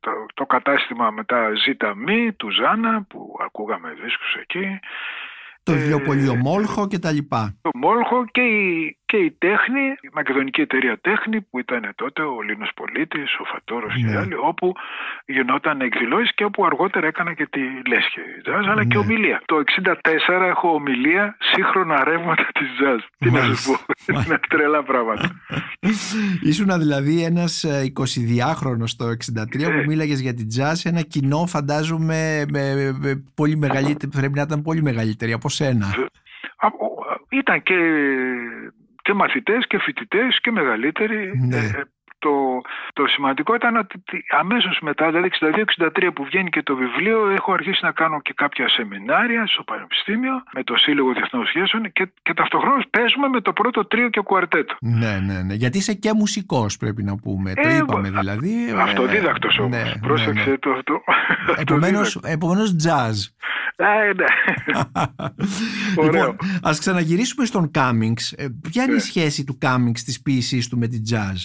το, 0.00 0.10
το 0.34 0.46
κατάστημα 0.46 1.10
μετά 1.10 1.48
Ζήτα 1.64 1.94
Μη 1.94 2.32
του 2.32 2.48
Ζάνα 2.50 3.02
που 3.08 3.36
ακούγαμε 3.44 3.88
δίσκους 4.02 4.34
εκεί. 4.40 4.78
Το 5.62 5.72
Ε, 5.72 5.76
βιβλιοπωλείο 5.76 6.34
Μόλχο 6.36 6.86
και 6.88 6.98
τα 6.98 7.12
λοιπά. 7.12 7.54
Το 7.62 7.70
Μόλχο 7.74 8.24
και 8.30 8.40
η, 8.40 8.96
και 9.10 9.16
η 9.16 9.30
τέχνη, 9.38 9.84
η 10.06 10.08
Μακεδονική 10.12 10.60
Εταιρεία 10.60 10.98
Τέχνη 11.00 11.40
που 11.40 11.58
ήταν 11.58 11.82
τότε 11.94 12.22
ο 12.22 12.36
Λίνος 12.48 12.70
Πολίτης, 12.74 13.30
ο 13.40 13.44
Φατόρος 13.44 13.94
Ναι. 13.94 14.10
και 14.10 14.16
άλλοι, 14.18 14.34
όπου 14.50 14.74
γινόταν 15.26 15.80
εκδηλώσεις 15.80 16.34
και 16.34 16.44
όπου 16.44 16.64
αργότερα 16.66 17.06
έκανα 17.06 17.32
και 17.34 17.46
τη 17.46 17.60
λέσχη 17.88 18.20
jazz, 18.46 18.64
αλλά 18.70 18.84
και 18.84 18.96
Ναι. 18.96 19.04
ομιλία. 19.04 19.42
Το 19.44 19.56
64 19.56 20.44
έχω 20.46 20.68
ομιλία 20.74 21.36
σύγχρονα 21.40 22.04
ρεύματα 22.04 22.46
της 22.58 22.68
jazz. 22.80 23.00
Τι 23.18 23.30
να 23.30 23.42
σου 23.54 23.70
πω, 24.06 24.20
είναι 24.24 24.38
τρελά 24.48 24.82
πράγματα. 24.82 25.30
Ήσουνα 26.50 26.78
δηλαδή 26.78 27.22
ένας 27.24 27.64
ε, 27.64 27.92
22χρονος 28.00 28.92
το 28.96 29.04
63 29.08 29.64
που 29.64 29.78
Ε. 29.78 29.84
μίλαγες 29.86 30.20
για 30.20 30.34
την 30.34 30.46
jazz, 30.56 30.74
ένα 30.84 31.00
κοινό 31.00 31.46
φαντάζομαι 31.46 32.44
με, 32.52 32.92
με 33.00 33.24
πολύ 33.34 33.56
μεγαλύτερη, 33.56 34.12
πρέπει 34.12 34.34
να 34.34 34.42
ήταν 34.42 34.62
πολύ 34.62 34.82
μεγαλύτερη 34.82 35.32
από 35.32 35.48
σένα. 35.48 35.86
Α, 36.56 36.66
ο- 36.66 36.98
Ήταν 37.32 37.62
και, 37.62 37.74
και 39.02 39.12
μαθητές 39.12 39.66
και 39.66 39.78
φοιτητές 39.78 40.40
και 40.40 40.50
μεγαλύτεροι. 40.50 41.38
Ναι. 41.38 41.56
Ε, 41.56 41.82
το, 42.24 42.32
το 42.92 43.02
σημαντικό 43.06 43.54
ήταν 43.54 43.76
ότι 43.76 43.98
τι- 43.98 44.24
αμέσως 44.40 44.78
μετά, 44.82 45.04
δηλαδή 45.06 45.28
62-63 45.40 46.10
που 46.14 46.24
βγαίνει 46.24 46.50
και 46.50 46.62
το 46.62 46.74
βιβλίο, 46.76 47.28
έχω 47.30 47.52
αρχίσει 47.52 47.80
να 47.82 47.92
κάνω 47.92 48.20
και 48.20 48.32
κάποια 48.36 48.68
σεμινάρια 48.68 49.46
στο 49.46 49.62
Πανεπιστήμιο 49.62 50.34
με 50.54 50.62
το 50.64 50.74
Σύλλογο 50.76 51.12
Διεθνών 51.12 51.46
Σχέσεων 51.46 51.92
και, 51.92 52.12
και 52.22 52.34
ταυτοχρόνως 52.34 52.84
παίζουμε 52.90 53.28
με 53.28 53.40
το 53.40 53.52
πρώτο 53.52 53.86
τρίο 53.86 54.08
και 54.08 54.20
κουαρτέτο. 54.20 54.74
Ναι, 54.80 55.18
ναι, 55.26 55.42
ναι. 55.42 55.54
Γιατί 55.54 55.78
είσαι 55.78 55.94
και 55.94 56.12
μουσικός 56.14 56.76
πρέπει 56.76 57.02
να 57.02 57.16
πούμε. 57.16 57.54
το 57.54 57.68
Ε, 57.68 57.76
είπαμε 57.76 58.08
α- 58.08 58.20
δηλαδή. 58.20 58.68
ε, 58.70 58.80
Αυτοδίδακτος 58.82 59.58
όμως. 59.58 59.70
ναι, 59.76 59.82
ναι, 59.82 59.92
Πρόσεξε 60.00 60.50
ναι. 60.50 60.58
το... 60.58 60.82
το 60.84 61.02
Επομένως, 61.56 62.20
επομένως 62.24 62.76
jazz. 62.86 63.16
Α, 63.76 63.86
ναι. 64.16 64.24
Ωραίο. 66.06 66.20
λοιπόν, 66.26 66.36
ας 66.62 66.78
ξαναγυρίσουμε 66.78 67.46
στον 67.46 67.70
Cummings. 67.74 68.22
Ε, 68.36 68.46
Ποια 68.70 68.82
είναι 68.82 68.92
η 68.92 68.94
Ναι. 68.94 69.00
σχέση 69.00 69.44
του 69.44 69.58
Cummings 69.62 69.98
της 70.04 70.22
ποιησής 70.22 70.68
του 70.68 70.78
με 70.78 70.86
την 70.86 71.02
jazz; 71.10 71.36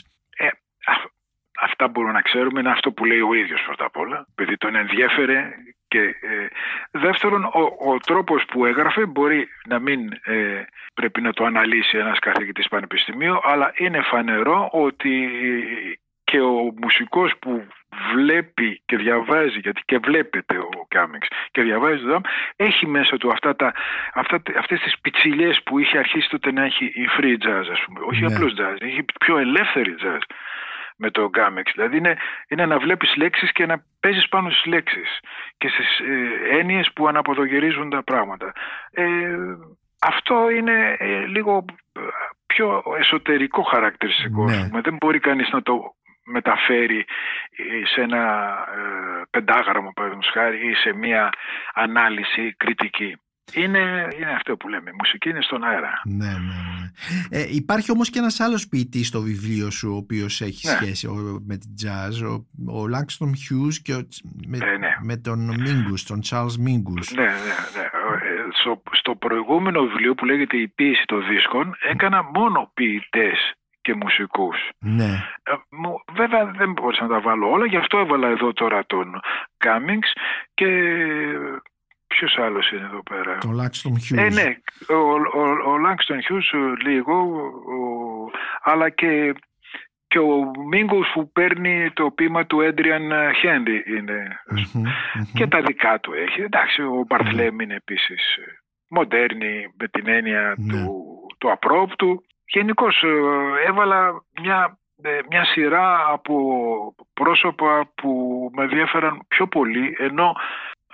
Ε, 1.78 1.84
α- 1.84 1.88
αυτά 1.88 1.88
μπορούμε 1.88 2.14
να 2.14 2.22
ξέρουμε 2.22 2.60
είναι 2.60 2.72
αυτό 2.72 2.92
που 2.92 3.06
λέει 3.06 3.20
ο 3.20 3.34
ίδιος 3.34 3.62
πρώτα 3.66 3.86
απ' 3.86 3.98
όλα, 3.98 4.26
επειδή 4.32 4.58
τον 4.58 4.76
ενδιέφερε 4.76 5.52
και 5.88 6.00
ε, 6.00 6.48
δεύτερον 6.92 7.44
ο, 7.44 7.92
ο 7.92 7.98
τρόπος 7.98 8.46
που 8.46 8.66
έγραφε 8.66 9.06
μπορεί 9.06 9.48
να 9.68 9.80
μην 9.80 10.12
ε, 10.24 10.64
πρέπει 10.94 11.22
να 11.22 11.34
το 11.34 11.46
αναλύσει 11.46 11.98
ένας 11.98 12.20
καθηγητής 12.20 12.68
πανεπιστημίου 12.68 13.40
αλλά 13.44 13.74
είναι 13.78 14.02
φανερό 14.02 14.70
ότι 14.72 15.30
και 16.24 16.40
ο 16.42 16.74
μουσικός 16.82 17.34
που 17.40 17.68
βλέπει 18.14 18.82
και 18.86 18.98
διαβάζει, 18.98 19.60
γιατί 19.60 19.82
και 19.86 19.98
βλέπετε 19.98 20.58
ο 20.58 20.86
Κάμιξ 20.88 21.28
και 21.52 21.62
διαβάζει 21.62 22.02
το 22.02 22.08
δράμα, 22.08 22.22
έχει 22.56 22.88
μέσα 22.88 23.18
του 23.18 23.32
αυτά 23.32 23.56
τα, 23.56 23.74
αυτά, 24.14 24.42
αυτές 24.58 24.80
τις 24.80 25.00
πιτσιλιές 25.02 25.62
που 25.64 25.80
είχε 25.80 25.98
αρχίσει 25.98 26.30
τότε 26.30 26.52
να 26.52 26.64
έχει 26.64 26.86
η 26.86 27.10
free 27.20 27.48
jazz 27.48 27.64
ας 27.72 27.84
πούμε. 27.86 28.00
Όχι 28.06 28.22
Ναι. 28.24 28.36
απλώς 28.36 28.54
jazz, 28.58 28.76
έχει 28.80 29.06
πιο 29.20 29.38
ελεύθερη 29.38 29.96
jazz 30.00 30.20
με 30.97 31.12
το 31.12 31.29
Γκάμεξ. 31.29 31.71
Δηλαδή 31.73 31.97
είναι, 31.97 32.17
είναι 32.47 32.65
να 32.65 32.79
βλέπεις 32.79 33.15
λέξεις 33.15 33.51
και 33.51 33.65
να 33.65 33.84
παίζεις 33.99 34.27
πάνω 34.29 34.49
στις 34.49 34.65
λέξεις 34.65 35.19
και 35.58 35.67
στις 35.67 35.99
ε, 35.99 36.58
έννοιες 36.58 36.91
που 36.93 37.08
αναποδογυρίζουν 37.08 37.89
τα 37.89 38.03
πράγματα. 38.03 38.51
Ε, 38.91 39.05
αυτό 40.01 40.49
είναι 40.49 40.95
ε, 40.99 41.25
λίγο 41.25 41.65
πιο 42.45 42.84
εσωτερικό 42.99 43.62
χαρακτηριστικό. 43.62 44.43
Ναι. 44.43 44.81
Δεν 44.81 44.95
μπορεί 44.99 45.19
κανείς 45.19 45.49
να 45.51 45.62
το 45.62 45.95
μεταφέρει 46.25 47.05
σε 47.93 48.01
ένα 48.01 48.53
ε, 48.75 49.21
πεντάγραμμο 49.29 49.91
παραδείγματος 49.93 50.31
χάρη 50.34 50.69
ή 50.69 50.73
σε 50.73 50.93
μια 50.93 51.29
ανάλυση 51.73 52.55
κριτική. 52.58 53.17
Είναι, 53.53 54.08
είναι 54.19 54.31
αυτό 54.31 54.58
που 54.58 54.67
λέμε. 54.69 54.89
Η 54.89 54.95
μουσική 54.97 55.29
είναι 55.29 55.41
στον 55.41 55.63
αέρα. 55.63 56.01
Ναι, 56.03 56.25
ναι, 56.25 56.34
ναι. 56.34 56.75
Ε, 57.29 57.45
υπάρχει 57.55 57.91
όμως 57.91 58.10
και 58.10 58.19
ένας 58.19 58.39
άλλος 58.39 58.67
ποιητής 58.67 59.08
στο 59.08 59.21
βιβλίο 59.21 59.69
σου 59.71 59.89
ο 59.93 59.95
οποίος 59.95 60.41
έχει 60.41 60.67
Ναι. 60.67 60.73
σχέση 60.73 61.08
ο- 61.08 61.41
με 61.47 61.58
την 61.58 61.69
jazz, 61.84 62.27
ο, 62.27 62.34
ο 62.79 62.84
Langston 62.93 63.27
Hughes 63.27 63.73
και 63.84 63.93
ο, 63.93 64.08
με, 64.47 64.58
Ε, 64.58 64.77
ναι. 64.77 64.95
με 65.01 65.17
τον 65.17 65.49
Mingus, 65.51 65.99
τον 66.08 66.19
Charles 66.29 66.58
Mingus. 66.65 67.08
Ναι, 67.15 67.23
ναι, 67.23 67.55
ναι. 67.75 67.84
Ε, 67.84 68.47
Στο, 68.62 68.81
στο 68.91 69.15
προηγούμενο 69.15 69.81
βιβλίο 69.81 70.15
που 70.15 70.25
λέγεται 70.25 70.58
«Η 70.58 70.67
ποίηση 70.67 71.03
των 71.05 71.27
δίσκων» 71.27 71.75
έκανα 71.89 72.23
μόνο 72.34 72.71
ποιητές 72.73 73.53
και 73.81 73.93
μουσικούς. 73.95 74.58
Ναι, 74.79 75.23
Ε, 75.43 75.51
μου- 75.69 76.03
βέβαια 76.15 76.45
δεν 76.58 76.71
μπορούσα 76.71 77.01
να 77.03 77.10
τα 77.10 77.19
βάλω 77.21 77.49
όλα, 77.51 77.65
γι' 77.65 77.77
αυτό 77.77 77.97
έβαλα 77.97 78.27
εδώ 78.27 78.53
τώρα 78.53 78.86
τον 78.86 79.19
Cummings 79.63 80.10
και 80.53 80.67
ποιος 82.17 82.38
άλλος 82.38 82.71
είναι 82.71 82.86
εδώ 82.91 83.04
πέρα; 83.04 83.38
τον 83.38 83.56
Langston 83.62 83.91
Hughes. 83.91 84.17
Ε, 84.17 84.30
ναι, 84.30 84.58
ο, 84.89 84.95
ο, 85.39 85.71
ο 85.71 85.75
Langston 85.86 86.19
Hughes 86.32 86.60
ε, 86.60 86.89
λίγο, 86.89 87.13
ο- 87.75 88.32
αλλά 88.63 88.89
και, 88.89 89.34
και 90.08 90.19
ο 90.19 90.51
Μίγκος 90.69 91.12
που 91.13 91.32
παίρνει 91.32 91.91
το 91.93 92.12
ποίημα 92.12 92.45
του 92.45 92.62
Έντριαν 92.62 93.12
Χέντι 93.39 93.84
είναι. 93.88 94.39
Μμμ, 94.49 94.82
μμμ. 94.82 95.23
Και 95.34 95.47
τα 95.47 95.62
δικά 95.62 95.99
του 95.99 96.13
έχει. 96.13 96.41
Εντάξει, 96.41 96.82
ο 96.82 97.04
Μπαρθλέμ 97.08 97.60
είναι 97.60 97.75
επίσης 97.75 98.36
ε, 98.36 98.41
μοντέρνη 98.89 99.73
με 99.80 99.88
την 99.88 100.08
έννοια 100.08 100.54
Ναι. 100.58 100.71
του, 100.73 100.93
του 101.38 101.51
απρόπτου. 101.51 102.23
Γενικώς 102.47 103.04
έβαλα 103.67 104.23
μια, 104.41 104.78
ε, 105.04 105.19
μια 105.30 105.45
σειρά 105.45 106.06
από 106.10 106.36
πρόσωπα 107.13 107.91
που 107.95 108.10
με 108.56 108.63
ενδιαφέραν 108.63 109.21
πιο 109.28 109.47
πολύ, 109.47 109.95
ενώ 109.99 110.36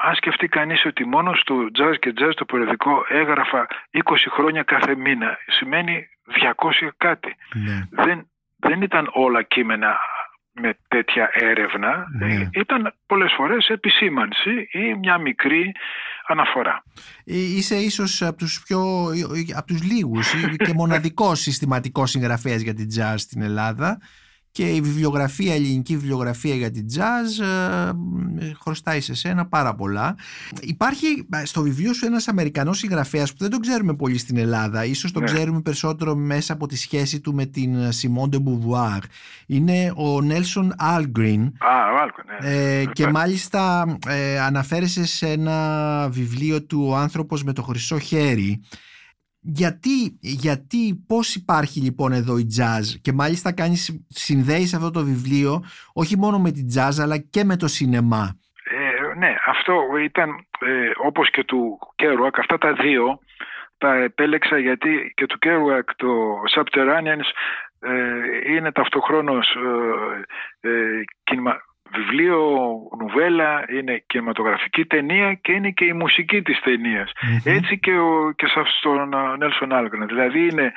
αν 0.04 0.16
σκεφτεί 0.16 0.48
κανείς 0.48 0.86
ότι 0.86 1.06
μόνος 1.06 1.40
στο 1.40 1.56
jazz 1.80 1.96
και 2.00 2.14
jazz 2.20 2.32
το 2.36 2.46
περιοδικό 2.46 3.06
έγραφα 3.10 3.68
20 3.92 4.00
χρόνια 4.32 4.64
κάθε 4.64 4.96
μήνα, 4.96 5.38
σημαίνει 5.48 6.08
200 6.84 6.90
κάτι. 6.98 7.36
Ναι. 7.54 8.04
Δεν, 8.04 8.30
δεν 8.58 8.82
ήταν 8.82 9.10
όλα 9.14 9.44
κείμενα 9.44 10.00
με 10.54 10.78
τέτοια 10.88 11.30
έρευνα. 11.34 12.06
Ναι. 12.20 12.34
Ε, 12.34 12.50
Ήταν 12.52 12.94
πολλές 13.06 13.34
φορές 13.38 13.68
επισήμανση 13.68 14.68
ή 14.72 14.96
μια 15.00 15.18
μικρή 15.18 15.72
αναφορά. 16.28 16.84
Ε, 17.26 17.38
Είσαι 17.38 17.76
ίσως 17.76 18.22
από 18.22 18.38
τους 18.38 18.64
πιο, 18.64 18.82
από 19.56 19.68
τους 19.68 19.84
λίγους 19.84 20.34
ή 20.34 20.56
και 20.56 20.74
μοναδικός 20.74 21.40
συστηματικός 21.40 22.10
συγγραφέας 22.10 22.62
για 22.62 22.74
την 22.74 22.88
jazz 22.98 23.16
στην 23.18 23.42
Ελλάδα 23.42 23.98
και 24.52 24.70
η 24.70 24.82
βιβλιογραφία, 24.82 25.54
η 25.54 25.56
ελληνική 25.56 25.96
βιβλιογραφία 25.98 26.56
για 26.56 26.72
την 26.72 26.86
jazz 26.96 27.44
ε, 28.40 28.52
χρωστάει 28.62 29.02
σε 29.02 29.14
σένα 29.14 29.46
πάρα 29.46 29.76
πολλά. 29.76 30.16
Υπάρχει 30.62 31.28
ε, 31.30 31.46
στο 31.46 31.62
βιβλίο 31.62 31.94
σου 31.94 32.06
ένας 32.06 32.28
Αμερικανός 32.28 32.78
συγγραφέας 32.78 33.32
που 33.32 33.38
δεν 33.40 33.50
τον 33.50 33.60
ξέρουμε 33.60 33.94
πολύ 33.96 34.18
στην 34.18 34.38
Ελλάδα, 34.38 34.86
ίσως 34.86 35.12
τον 35.12 35.24
Ναι. 35.24 35.32
ξέρουμε 35.32 35.62
περισσότερο 35.62 36.16
μέσα 36.16 36.54
από 36.54 36.68
τη 36.68 36.78
σχέση 36.78 37.20
του 37.20 37.34
με 37.34 37.46
την 37.46 37.76
Simone 37.76 38.30
de 38.36 38.38
Beauvoir. 38.38 39.00
Είναι 39.46 39.92
ο 39.96 40.18
Nelson 40.18 40.70
Algren, 40.98 41.52
Α, 41.58 41.94
βάλκο, 41.98 42.22
ναι. 42.42 42.50
ε, 42.80 42.86
και 42.86 43.08
μάλιστα 43.08 43.86
ε, 44.08 44.40
αναφέρεσαι 44.40 45.06
σε 45.06 45.28
ένα 45.30 46.08
βιβλίο 46.12 46.64
του 46.64 46.86
«Ο 46.90 46.96
άνθρωπος 46.96 47.44
με 47.44 47.54
το 47.54 47.62
χρυσό 47.62 48.00
χέρι». 48.00 48.62
Γιατί, 49.44 50.18
γιατί, 50.20 51.04
πώς 51.08 51.36
υπάρχει 51.36 51.80
λοιπόν 51.80 52.12
εδώ 52.12 52.38
η 52.38 52.48
jazz 52.58 53.00
και 53.02 53.12
μάλιστα 53.14 53.54
κάνεις, 53.54 54.06
συνδέεις 54.08 54.74
αυτό 54.74 54.92
το 54.92 55.04
βιβλίο 55.04 55.64
όχι 55.94 56.18
μόνο 56.18 56.40
με 56.40 56.52
την 56.52 56.68
jazz 56.76 57.02
αλλά 57.02 57.18
και 57.18 57.44
με 57.44 57.56
το 57.56 57.68
σινεμά. 57.68 58.40
Ε, 58.64 59.18
ναι, 59.18 59.36
αυτό 59.46 59.74
ήταν 60.04 60.30
ε, 60.60 60.92
όπως 61.08 61.30
και 61.30 61.44
του 61.44 61.80
Kerouac, 61.96 62.36
αυτά 62.38 62.58
τα 62.58 62.74
δύο 62.74 63.20
τα 63.78 63.94
επέλεξα 63.96 64.58
γιατί 64.58 65.12
και 65.16 65.26
του 65.26 65.38
Kerouac 65.46 65.88
το 65.96 66.08
Subterraneans 66.56 67.30
ε, 67.80 68.54
είναι 68.54 68.72
ταυτοχρόνως 68.72 69.56
ε, 70.62 70.70
ε, 70.70 71.04
κινημα- 71.24 71.62
βιβλίο, 71.94 72.58
νουβέλα, 73.00 73.66
είναι 73.70 74.04
κινηματογραφική 74.08 74.86
ταινία 74.86 75.34
και 75.34 75.52
είναι 75.52 75.70
και 75.72 75.86
η 75.86 75.94
μουσική 75.94 76.42
της 76.42 76.60
ταινίας. 76.60 77.12
Έτσι 77.44 77.80
και, 77.80 77.98
ο, 77.98 78.32
και 78.36 78.48
σε- 78.48 78.66
στον 78.78 79.14
Νέλσον 79.38 79.74
Άλγκρεν. 79.74 80.08
Δηλαδή 80.08 80.48
είναι 80.48 80.72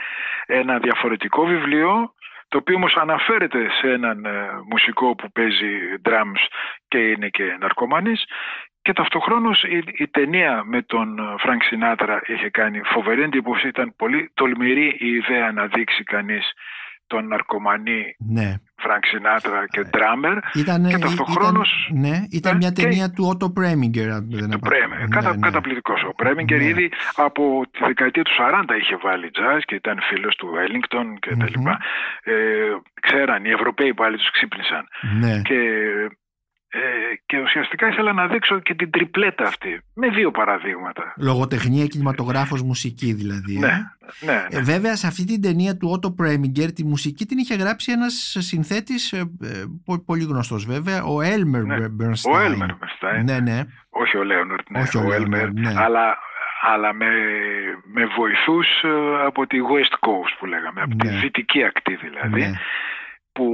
ένα 0.46 0.78
διαφορετικό 0.78 1.44
βιβλίο 1.46 2.14
το 2.48 2.60
οποίο 2.60 2.76
όμως 2.76 2.94
αναφέρεται 2.96 3.70
σε 3.80 3.90
έναν 3.90 4.24
ε, 4.24 4.48
μουσικό 4.70 5.14
που 5.14 5.30
παίζει 5.32 5.72
drums 6.08 6.42
και 6.88 6.98
είναι 6.98 7.28
και 7.28 7.56
ναρκωμανής 7.60 8.24
και 8.82 8.92
ταυτοχρόνως 8.92 9.62
η, 9.62 9.82
η 9.92 10.08
ταινία 10.08 10.62
με 10.64 10.82
τον 10.82 11.36
Φρανκ 11.38 11.62
Σινάτρα 11.62 12.20
είχε 12.26 12.50
κάνει 12.50 12.80
φοβερή 12.84 13.22
εντύπωση. 13.22 13.68
Ήταν 13.68 13.94
πολύ 13.96 14.30
τολμηρή 14.34 14.96
η 14.98 15.06
ιδέα 15.08 15.52
να 15.52 15.66
δείξει 15.66 16.02
κανείς 16.04 16.52
τον 17.06 17.26
ναρκωμανή 17.26 18.16
Ναι. 18.18 18.54
Φρανκ 18.76 19.04
Σινάτρα 19.06 19.66
και 19.66 19.82
drummer 19.92 20.38
Ήταν, 20.54 20.88
και 20.88 20.98
ταυτοχρόνως 20.98 21.86
ήταν, 21.90 22.00
ναι, 22.00 22.16
ήταν 22.30 22.52
ε, 22.54 22.56
μια 22.56 22.70
και- 22.70 22.82
ταινία 22.82 23.10
του 23.10 23.26
Ότο 23.32 23.50
Πρέμιγκερ. 23.50 24.10
αν 24.10 24.26
δεν 24.30 24.48
του 24.50 24.56
απα- 24.56 24.68
Πρέμινγκερ. 24.68 24.98
Ναι, 24.98 25.06
Κατα, 25.08 25.30
ναι. 25.34 25.38
Καταπληκτικός. 25.40 26.02
Ο 26.02 26.14
Πρέμιγκερ 26.14 26.58
Ναι. 26.58 26.64
ήδη 26.64 26.90
από 27.16 27.62
τη 27.70 27.84
δεκαετία 27.84 28.22
του 28.22 28.30
40 28.38 28.76
είχε 28.80 28.96
βάλει 29.02 29.30
jazz 29.38 29.60
και 29.64 29.74
ήταν 29.74 29.98
φίλος 30.02 30.36
του 30.36 30.48
Wellington 30.54 31.04
και 31.20 31.30
τα 31.30 31.36
Μμμ. 31.44 31.44
λοιπά. 31.56 31.78
Ε, 32.22 32.32
ξέραν, 33.02 33.44
οι 33.44 33.50
Ευρωπαίοι 33.50 33.94
πάλι 33.94 34.16
τους 34.16 34.30
ξύπνησαν. 34.30 34.84
Ναι. 35.20 35.40
Και, 35.42 35.54
ε, 35.54 36.08
και 37.26 37.40
ουσιαστικά 37.40 37.88
ήθελα 37.88 38.12
να 38.12 38.26
δείξω 38.26 38.58
και 38.60 38.74
την 38.74 38.90
τριπλέτα 38.90 39.44
αυτή 39.44 39.80
με 39.94 40.08
δύο 40.08 40.30
παραδείγματα. 40.30 41.14
Λογοτεχνία, 41.16 41.86
κινηματογράφος, 41.86 42.62
μουσική 42.62 43.12
δηλαδή. 43.12 43.54
ε. 43.56 43.58
Ναι, 43.58 43.72
ναι, 44.20 44.32
ναι. 44.32 44.58
Ε, 44.58 44.62
βέβαια 44.62 44.96
σε 44.96 45.06
αυτή 45.06 45.24
την 45.24 45.42
ταινία 45.42 45.76
του 45.76 45.88
Ότο 45.92 46.10
Πρέμιγκερ 46.10 46.72
τη 46.72 46.84
μουσική 46.84 47.24
την 47.26 47.38
είχε 47.38 47.54
γράψει 47.54 47.92
ένας 47.92 48.36
συνθέτης 48.38 49.12
ε, 49.12 49.18
ε, 49.42 49.48
πο- 49.84 50.04
πολύ 50.04 50.24
γνωστός 50.24 50.64
βέβαια 50.66 51.02
ο 51.04 51.20
Έλμερ 51.22 51.62
Ναι. 51.64 51.88
Μπερνστάιν. 51.88 52.36
Ο 52.36 52.40
Έλμερ 52.40 52.68
Μπερνστάιν. 52.76 53.24
Ναι, 53.24 53.38
ναι. 53.40 53.60
Όχι 53.90 54.16
ο 54.16 54.24
Λέοναρντ, 54.24 54.70
ναι, 54.70 54.80
Όχι 54.80 54.96
ο 54.96 55.00
ο 55.00 55.04
Λέοναρντ, 55.08 55.34
Έλμορ, 55.34 55.52
ναι. 55.52 55.72
αλλά, 55.80 56.18
αλλά 56.72 56.92
με, 56.94 57.06
με 57.92 58.06
βοηθούς 58.16 58.66
ε, 58.82 58.88
από 59.26 59.46
τη 59.46 59.58
West 59.72 60.08
Coast 60.08 60.34
που 60.38 60.46
λέγαμε, 60.46 60.80
από 60.82 60.96
τη 60.96 61.06
Ναι. 61.06 61.18
δυτική 61.18 61.64
ακτή 61.64 61.94
δηλαδή. 61.96 62.40
ναι. 62.40 62.52
Που 63.34 63.46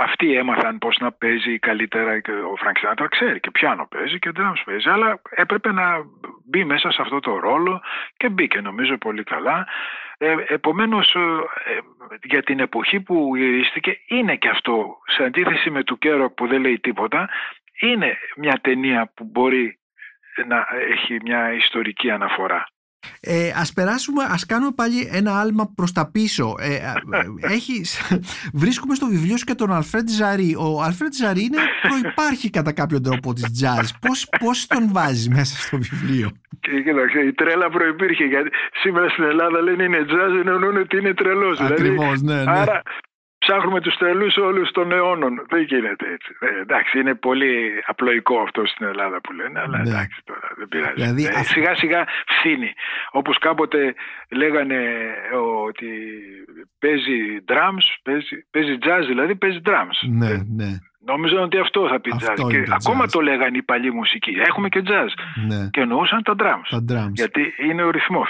αυτοί 0.00 0.34
έμαθαν 0.34 0.78
πώς 0.78 0.96
να 1.00 1.12
παίζει 1.12 1.58
καλύτερα 1.58 2.20
και 2.20 2.30
ο 2.30 2.56
Φρανκ 2.56 2.78
Σινάτρα 2.78 3.08
ξέρει 3.08 3.40
και 3.40 3.50
πιάνο 3.50 3.86
παίζει 3.90 4.18
και 4.18 4.30
drums 4.36 4.62
παίζει 4.64 4.88
αλλά 4.88 5.20
έπρεπε 5.30 5.72
να 5.72 6.04
μπει 6.44 6.64
μέσα 6.64 6.90
σε 6.90 7.02
αυτό 7.02 7.20
το 7.20 7.38
ρόλο 7.38 7.80
και 8.16 8.28
μπήκε 8.28 8.60
νομίζω 8.60 8.98
πολύ 8.98 9.22
καλά. 9.22 9.66
Ε, 10.18 10.34
επομένως 10.46 11.14
ε, 11.14 11.18
ε, 11.74 11.78
για 12.22 12.42
την 12.42 12.60
εποχή 12.60 13.00
που 13.00 13.36
γυρίστηκε 13.36 13.98
είναι 14.06 14.36
και 14.36 14.48
αυτό 14.48 14.98
σε 15.06 15.24
αντίθεση 15.24 15.70
με 15.70 15.84
του 15.84 15.98
Κέρουακ 15.98 16.30
που 16.30 16.46
δεν 16.46 16.60
λέει 16.60 16.80
τίποτα 16.80 17.28
είναι 17.80 18.18
μια 18.36 18.58
ταινία 18.62 19.12
που 19.14 19.24
μπορεί 19.24 19.78
να 20.46 20.66
έχει 20.90 21.18
μια 21.22 21.52
ιστορική 21.52 22.10
αναφορά 22.10 22.71
Ε, 23.20 23.52
ας 23.56 23.72
περάσουμε, 23.72 24.24
ας 24.28 24.46
κάνουμε 24.46 24.72
πάλι 24.74 25.08
ένα 25.12 25.40
άλμα 25.40 25.72
προς 25.74 25.92
τα 25.92 26.10
πίσω. 26.10 26.54
Ε, 26.58 26.74
ε, 26.74 27.52
έχεις, 27.52 28.00
βρίσκουμε 28.62 28.94
στο 28.94 29.06
βιβλίο 29.06 29.36
σου 29.36 29.44
και 29.44 29.54
τον 29.54 29.72
Αλφρέντ 29.72 30.08
Ζαρί. 30.08 30.56
Ο 30.58 30.82
Αλφρέντ 30.82 31.12
Ζαρί 31.12 31.42
είναι 31.42 31.58
προϋπάρχει 31.82 32.50
κατά 32.50 32.72
κάποιο 32.72 33.00
τρόπο 33.00 33.32
της 33.32 33.44
jazz. 33.62 33.86
Πώς, 34.00 34.28
πώς 34.40 34.66
τον 34.66 34.92
βάζεις 34.92 35.28
μέσα 35.28 35.56
στο 35.56 35.78
βιβλίο; 35.78 36.30
Και 36.60 36.82
κοίταξε, 36.84 37.18
η 37.18 37.32
τρέλα 37.32 37.70
προϋπήρχε 37.70 38.24
γιατί 38.24 38.48
σήμερα 38.82 39.08
στην 39.08 39.24
Ελλάδα 39.24 39.60
λένε 39.60 39.82
είναι 39.82 40.04
jazz 40.08 40.46
εννοούν 40.46 40.76
ότι 40.76 40.96
είναι 40.96 41.14
τρελός. 41.14 41.60
Ακριβώς, 41.60 42.22
ναι, 42.22 42.34
ναι. 42.34 42.50
Άρα 42.50 42.82
ψάχνουμε 43.44 43.80
τους 43.80 43.96
τρελούς 43.96 44.36
όλους 44.36 44.70
των 44.70 44.92
αιώνων. 44.92 45.46
Δεν 45.48 45.62
γίνεται 45.62 46.06
έτσι. 46.12 46.30
Ε, 46.40 46.60
εντάξει, 46.60 46.98
είναι 46.98 47.14
πολύ 47.14 47.52
απλοϊκό 47.86 48.40
αυτό 48.40 48.66
στην 48.66 48.86
Ελλάδα 48.86 49.20
που 49.20 49.32
λένε, 49.32 49.60
αλλά 49.60 49.78
Ναι. 49.78 49.88
εντάξει 49.90 50.20
τώρα, 50.24 50.48
δεν 50.56 50.68
πειράζει. 50.68 50.92
Δηλαδή, 50.94 51.24
Ε, 51.24 51.28
αυτό- 51.28 51.42
Σιγά 51.52 51.74
σιγά 51.74 52.04
φθήνει. 52.26 52.72
Όπως 53.10 53.38
κάποτε 53.38 53.94
λέγανε 54.30 54.74
ε, 55.32 55.36
ότι 55.66 55.88
παίζει 56.78 57.18
drums, 57.48 57.86
παίζει, 58.02 58.46
παίζει 58.50 58.78
jazz 58.86 59.04
δηλαδή, 59.06 59.34
παίζει 59.34 59.60
drums. 59.64 59.98
Ναι, 60.08 60.26
Ε, 60.30 60.42
ναι, 60.56 60.70
Νομίζω 61.04 61.42
ότι 61.42 61.58
αυτό 61.58 61.88
θα 61.88 62.00
πει 62.00 62.10
Αυτό 62.14 62.32
jazz. 62.32 62.38
είναι 62.50 62.60
Και 62.60 62.68
το 62.68 62.74
ακόμα 62.84 63.04
jazz. 63.04 63.08
το 63.10 63.20
λέγανε 63.20 63.56
οι 63.56 63.62
παλιοί 63.62 63.90
μουσικοί. 63.94 64.34
Έχουμε 64.46 64.68
και 64.68 64.82
jazz. 64.86 65.08
ναι. 65.48 65.68
Και 65.70 65.80
εννοούσαν 65.80 66.22
τα 66.22 66.34
drums. 66.38 66.68
Τα 66.70 66.84
drums. 66.92 67.12
Γιατί 67.12 67.54
είναι 67.68 67.82
ο 67.82 67.90
ρυθμός. 67.90 68.28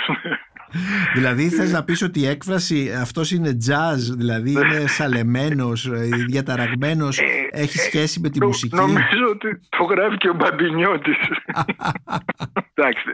Δηλαδή 1.14 1.48
θες 1.48 1.72
να 1.72 1.84
πεις 1.84 2.02
ότι 2.02 2.20
η 2.20 2.26
έκφραση 2.26 2.92
αυτός 3.00 3.30
είναι 3.30 3.56
jazz, 3.68 3.98
δηλαδή 4.16 4.50
είναι 4.52 4.84
σαλεμένος, 4.86 5.86
ε, 5.86 6.08
διαταραγμένος, 6.28 7.18
Ε, 7.18 7.24
έχει 7.50 7.78
ε, 7.78 7.82
σχέση 7.82 8.20
με 8.20 8.28
τη 8.30 8.38
Νο- 8.38 8.46
μουσική; 8.46 8.76
Νομίζω 8.76 9.26
ότι 9.30 9.60
το 9.68 9.82
γράφει 9.84 10.16
και 10.16 10.28
ο 10.28 10.34
Μπαμπινιώτης. 10.34 11.16
Εντάξει. 12.74 13.04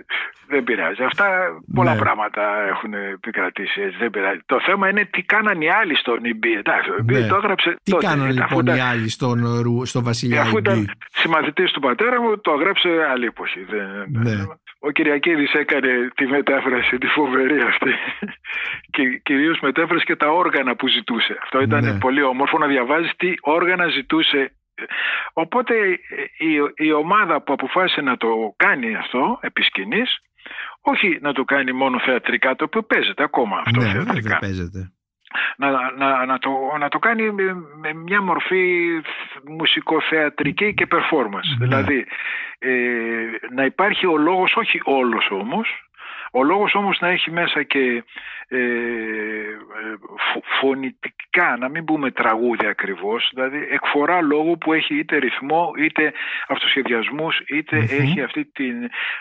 δεν 0.48 0.64
πειράζει. 0.64 1.02
Αυτά 1.02 1.26
πολλά 1.74 1.92
Ναι. 1.94 1.98
πράγματα 2.00 2.42
έχουν 2.68 2.92
επικρατήσει 2.94 3.80
έτσι, 3.80 3.96
δεν 3.98 4.10
πειράζει. 4.10 4.38
Το 4.46 4.58
θέμα 4.66 4.88
είναι 4.88 5.04
τι 5.12 5.22
κάναν 5.22 5.60
οι 5.60 5.70
άλλοι 5.70 5.96
στον 5.96 6.18
EB. 6.24 6.44
Εντάξει, 6.58 6.90
ο 6.90 6.94
EB 7.02 7.12
Ναι. 7.12 7.26
το 7.26 7.34
έγραψε 7.36 7.76
Τι 7.82 7.90
τότε. 7.90 8.06
κάνανε 8.06 8.28
αφού 8.28 8.38
λοιπόν 8.40 8.60
ήταν- 8.64 8.76
οι 8.76 8.80
άλλοι 8.80 9.08
στον, 9.08 9.60
Ρου- 9.62 9.86
στο 9.86 10.02
Βασιλιά 10.02 10.40
Αφού 10.40 10.56
Ιμπή. 10.58 10.70
ήταν 10.70 10.90
συμμαθητής 11.12 11.70
του 11.72 11.80
πατέρα 11.80 12.20
μου, 12.22 12.40
το 12.40 12.52
έγραψε 12.58 12.88
άλλη 13.12 13.24
εποχή. 13.26 13.60
Δεν- 13.70 14.06
Ναι. 14.22 14.44
Ο 14.80 14.90
Κυριακίδης 14.90 15.52
έκανε 15.52 16.10
τη 16.14 16.26
μετάφραση, 16.26 16.98
τη 16.98 17.06
φοβερή 17.06 17.60
αυτή. 17.60 17.90
και 18.94 19.18
κυρίως 19.22 19.58
μετάφρασε 19.60 20.04
και 20.04 20.16
τα 20.16 20.28
όργανα 20.30 20.76
που 20.76 20.88
ζητούσε. 20.88 21.38
Αυτό 21.42 21.60
ήταν 21.60 21.84
Ναι. 21.84 21.98
πολύ 21.98 22.22
όμορφο 22.22 22.58
να 22.58 22.66
διαβάζεις 22.66 23.12
τι 23.16 23.34
όργανα 23.40 23.88
ζητούσε. 23.88 24.52
Οπότε 25.32 25.74
η, 26.38 26.52
η 26.86 26.92
ομάδα 26.92 27.42
που 27.42 27.52
αποφάσισε 27.52 28.00
να 28.00 28.16
το 28.16 28.28
κάνει 28.56 28.96
αυτό 28.96 29.38
επί 29.42 29.62
σκηνής, 29.62 30.18
όχι 30.80 31.18
να 31.20 31.32
το 31.32 31.44
κάνει 31.44 31.72
μόνο 31.72 32.00
θεατρικά, 32.00 32.54
το 32.56 32.64
οποίο 32.64 32.82
παίζεται 32.82 33.22
ακόμα 33.22 33.62
αυτό 33.66 33.80
Ναι, 33.80 33.86
βέβαια 33.86 34.02
θεατρικά 34.04 34.38
παίζεται. 34.38 34.92
Να, 35.56 35.70
να, 35.90 36.26
να, 36.26 36.38
το, 36.38 36.50
να 36.78 36.88
το 36.88 36.98
κάνει 36.98 37.30
με, 37.30 37.54
με 37.80 37.92
μια 37.94 38.22
μορφή 38.22 38.88
μουσικοθεατρική 39.48 40.74
και 40.74 40.86
performance. 40.90 41.56
Ναι. 41.58 41.66
Δηλαδή 41.66 42.06
ε, 42.58 42.70
να 43.54 43.64
υπάρχει 43.64 44.06
ο 44.06 44.16
λόγος, 44.16 44.56
όχι 44.56 44.80
όλος 44.84 45.30
όμως, 45.30 45.82
ο 46.32 46.42
λόγος 46.42 46.74
όμως 46.74 46.98
να 47.00 47.08
έχει 47.08 47.30
μέσα 47.30 47.62
και 47.62 48.04
ε, 48.48 48.58
ε, 48.58 49.56
φω- 50.32 50.44
φωνητικά, 50.60 51.56
να 51.58 51.68
μην 51.68 51.84
πούμε 51.84 52.10
τραγούδια 52.10 52.68
ακριβώς, 52.68 53.30
δηλαδή 53.34 53.68
εκφορά 53.70 54.20
λόγου 54.20 54.58
που 54.58 54.72
έχει 54.72 54.94
είτε 54.98 55.16
ρυθμό, 55.16 55.72
είτε 55.78 56.12
αυτοσχεδιασμούς, 56.48 57.40
είτε 57.48 57.76
Μμμ. 57.76 57.82
έχει 57.90 58.22
αυτή 58.22 58.44
την, 58.44 58.74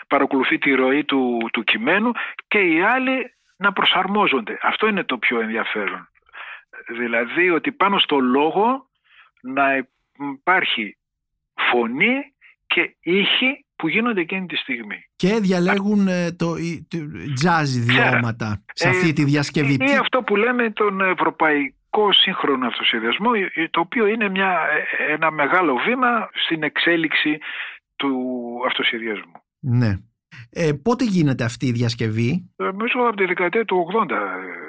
παρακολουθεί 0.08 0.58
τη 0.58 0.74
ροή 0.74 1.04
του, 1.04 1.48
του 1.52 1.64
κειμένου 1.64 2.12
και 2.48 2.58
οι 2.58 2.80
άλλοι 2.82 3.32
να 3.58 3.72
προσαρμόζονται. 3.72 4.58
Αυτό 4.62 4.86
είναι 4.88 5.04
το 5.04 5.18
πιο 5.18 5.40
ενδιαφέρον. 5.40 6.08
Δηλαδή 6.98 7.50
ότι 7.50 7.72
πάνω 7.72 7.98
στο 7.98 8.18
λόγο 8.18 8.88
να 9.40 9.86
υπάρχει 10.32 10.96
φωνή 11.70 12.14
και 12.66 12.96
ήχοι 13.00 13.64
που 13.76 13.88
γίνονται 13.88 14.20
εκείνη 14.20 14.46
τη 14.46 14.56
στιγμή. 14.56 15.04
Και 15.16 15.38
διαλέγουν 15.40 16.08
ε, 16.08 16.32
το, 16.32 16.56
η- 16.56 16.86
το 16.90 16.98
jazz 17.44 17.66
ιδιώματα 17.76 18.64
σε 18.72 18.86
Ε, 18.86 18.90
αυτή 18.90 19.12
τη 19.12 19.24
διασκευή. 19.24 19.72
Ή 19.72 19.76
Τι- 19.76 19.96
αυτό 19.96 20.22
που 20.22 20.36
λέμε 20.36 20.70
τον 20.70 21.00
ευρωπαϊκό 21.00 22.12
σύγχρονο 22.12 22.66
αυτοσχεδιασμό, 22.66 23.30
ε, 23.54 23.68
το 23.68 23.80
οποίο 23.80 24.06
είναι 24.06 24.28
μια, 24.28 24.58
ε, 25.08 25.12
ένα 25.12 25.30
μεγάλο 25.30 25.76
βήμα 25.86 26.30
στην 26.44 26.62
εξέλιξη 26.62 27.38
του 27.96 28.18
αυτοσχεδιασμού. 28.66 29.32
Ναι. 29.60 29.96
Ε, 30.50 30.72
πότε 30.82 31.04
γίνεται 31.04 31.44
αυτή 31.44 31.66
η 31.66 31.72
διασκευή, 31.72 32.44
Νομίζω 32.56 33.06
από 33.08 33.16
τη 33.16 33.24
δεκαετία 33.24 33.64
του 33.64 33.86
80 34.08 34.10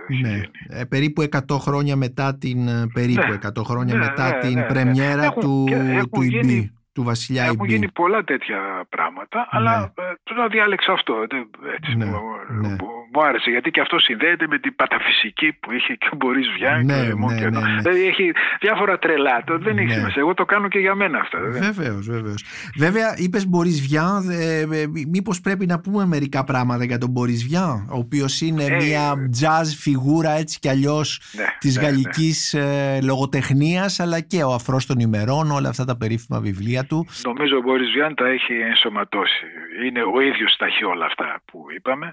έχει 0.09 0.21
ναι. 0.21 0.29
γίνει. 0.29 0.43
Ε, 0.67 0.83
περίπου 0.83 1.21
100 1.21 1.57
χρόνια 1.59 1.95
μετά 1.95 2.35
την, 2.37 2.67
ε, 2.67 2.87
περίπου 2.93 3.27
Ναι. 3.31 3.37
100 3.59 3.63
χρόνια 3.63 3.93
Ναι, 3.95 3.99
μετά 3.99 4.29
ναι, 4.29 4.39
την 4.39 4.53
ναι, 4.53 4.59
ναι. 4.59 4.65
πρεμιέρα 4.65 5.23
Έχουν- 5.23 5.41
του, 5.41 5.63
και 5.67 5.75
έχουν 5.75 6.09
του 6.11 6.21
γίνει- 6.21 6.51
Ιμπή, 6.51 6.71
του 6.99 7.05
Βασιλιά 7.11 7.43
Έχουν 7.43 7.55
Ιμπή. 7.63 7.73
γίνει 7.73 7.87
πολλά 8.01 8.23
τέτοια 8.23 8.59
πράγματα, 8.89 9.47
αλλά 9.55 9.73
ε, 9.97 10.01
τώρα 10.23 10.47
διάλεξα 10.47 10.91
αυτό. 10.97 11.13
Δεν- 11.31 11.49
Έτσι, 11.75 11.91
Ναι, 11.95 12.05
μου, 12.05 12.19
ναι. 12.61 12.67
μου- 12.67 12.77
μου 13.13 13.21
άρεσε 13.27 13.49
γιατί 13.55 13.69
και 13.71 13.81
αυτό 13.81 13.99
συνδέεται 13.99 14.45
με 14.47 14.57
την 14.59 14.75
παταφυσική 14.75 15.49
που 15.61 15.71
είχε 15.77 15.93
και 16.01 16.09
ο 16.13 16.15
Μπορίς 16.19 16.47
Βιάν 16.57 16.85
Ναι, 16.85 16.93
και 16.93 16.99
ο 16.99 17.07
Ρεμόν 17.07 17.33
ναι, 17.33 17.39
και 17.39 17.45
εδώ. 17.45 17.59
ναι, 17.59 17.67
ναι. 17.73 17.81
Δηλαδή 17.81 18.01
έχει 18.11 18.25
διάφορα 18.59 18.99
τρελά. 18.99 19.43
Το 19.45 19.57
δεν 19.59 19.77
έχει 19.77 19.87
Ναι. 19.87 19.93
σημασία. 19.93 20.21
Εγώ 20.25 20.33
το 20.33 20.45
κάνω 20.45 20.67
και 20.67 20.79
για 20.79 20.95
μένα 20.95 21.17
αυτά. 21.19 21.37
δεν- 21.39 21.61
Βεβαίως, 21.73 22.07
βεβαίως. 22.09 22.43
Βέβαια, 22.77 23.13
είπες 23.17 23.47
Μπορίς 23.47 23.81
Βιάν, 23.87 24.29
ε, 24.29 24.59
ε, 24.59 24.85
μήπως 25.07 25.41
πρέπει 25.41 25.65
να 25.65 25.79
πούμε 25.79 26.05
μερικά 26.05 26.43
πράγματα 26.43 26.83
για 26.83 26.97
τον 26.97 27.09
Μπορίς 27.09 27.43
Βιάν, 27.47 27.87
ο 27.91 27.97
οποίος 27.97 28.41
είναι 28.41 28.63
Ε, 28.63 28.75
μια 28.75 29.13
jazz 29.41 29.67
φιγούρα 29.77 30.31
έτσι 30.31 30.59
κι 30.59 30.69
αλλιώς 30.69 31.21
Ναι, 31.37 31.43
της 31.59 31.75
ναι, 31.75 31.81
ναι. 31.81 31.87
γαλλικής 31.87 32.53
ε, 32.53 32.99
λογοτεχνίας, 33.03 33.99
αλλά 33.99 34.19
και 34.19 34.43
ο 34.43 34.53
Αφρός 34.53 34.85
των 34.85 34.99
ημερών, 34.99 35.51
όλα 35.51 35.69
αυτά 35.69 35.85
τα 35.85 35.97
περίφημα 35.97 36.39
βιβλία 36.39 36.85
του. 36.89 37.05
Νομίζω 37.23 37.57
ο 37.57 37.61
Μπόρις 37.61 37.91
Βιάν 37.91 38.15
τα 38.15 38.27
έχει 38.27 38.53
ενσωματώσει. 38.53 39.45
Είναι 39.85 40.01
ο 40.13 40.19
ίδιος 40.19 40.55
τα 40.57 40.65
έχει 40.65 40.83
όλα 40.83 41.05
αυτά 41.05 41.41
που 41.45 41.65
είπαμε. 41.75 42.11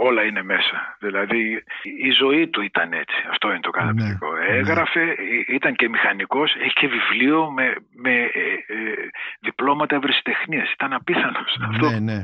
Όλα 0.00 0.22
είναι 0.22 0.42
μέσα. 0.42 0.96
Δηλαδή 1.00 1.64
η 2.06 2.10
ζωή 2.10 2.48
του 2.48 2.60
ήταν 2.62 2.92
έτσι. 2.92 3.16
Αυτό 3.30 3.50
είναι 3.50 3.60
το 3.60 3.70
καταπληκτικό. 3.70 4.32
Ναι, 4.32 4.44
Έγραφε, 4.46 5.02
ε, 5.02 5.14
ήταν 5.54 5.74
και 5.74 5.88
μηχανικός, 5.88 6.54
έχει 6.54 6.72
και 6.72 6.88
βιβλίο 6.88 7.50
με, 7.50 7.74
με 7.94 8.14
ε, 8.14 8.52
ε, 8.66 8.94
διπλώματα 9.40 9.96
ευρεσιτεχνίας. 9.96 10.72
Ήταν 10.72 10.92
απίθανος. 10.92 11.58
Αυτό 11.68 11.90
Ναι, 11.90 11.98
ναι. 11.98 12.22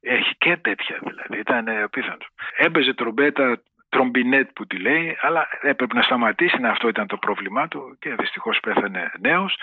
έχει 0.00 0.34
και 0.38 0.56
τέτοια 0.56 0.98
δηλαδή. 1.02 1.38
Ήταν 1.38 1.68
ε, 1.68 1.82
απίθανος. 1.82 2.28
Έπαιζε 2.56 2.94
τρομπέτα, 2.94 3.62
τρομπινέτ 3.88 4.48
που 4.54 4.66
τη 4.66 4.76
λέει, 4.76 5.16
αλλά 5.20 5.48
έπρεπε 5.60 5.94
να 5.94 6.02
σταματήσει 6.02 6.58
να 6.58 6.70
αυτό 6.70 6.88
ήταν 6.88 7.06
το 7.06 7.16
πρόβλημά 7.16 7.68
του 7.68 7.96
και 8.00 8.14
δυστυχώς 8.18 8.60
πέθανε 8.60 9.10
νέος. 9.20 9.58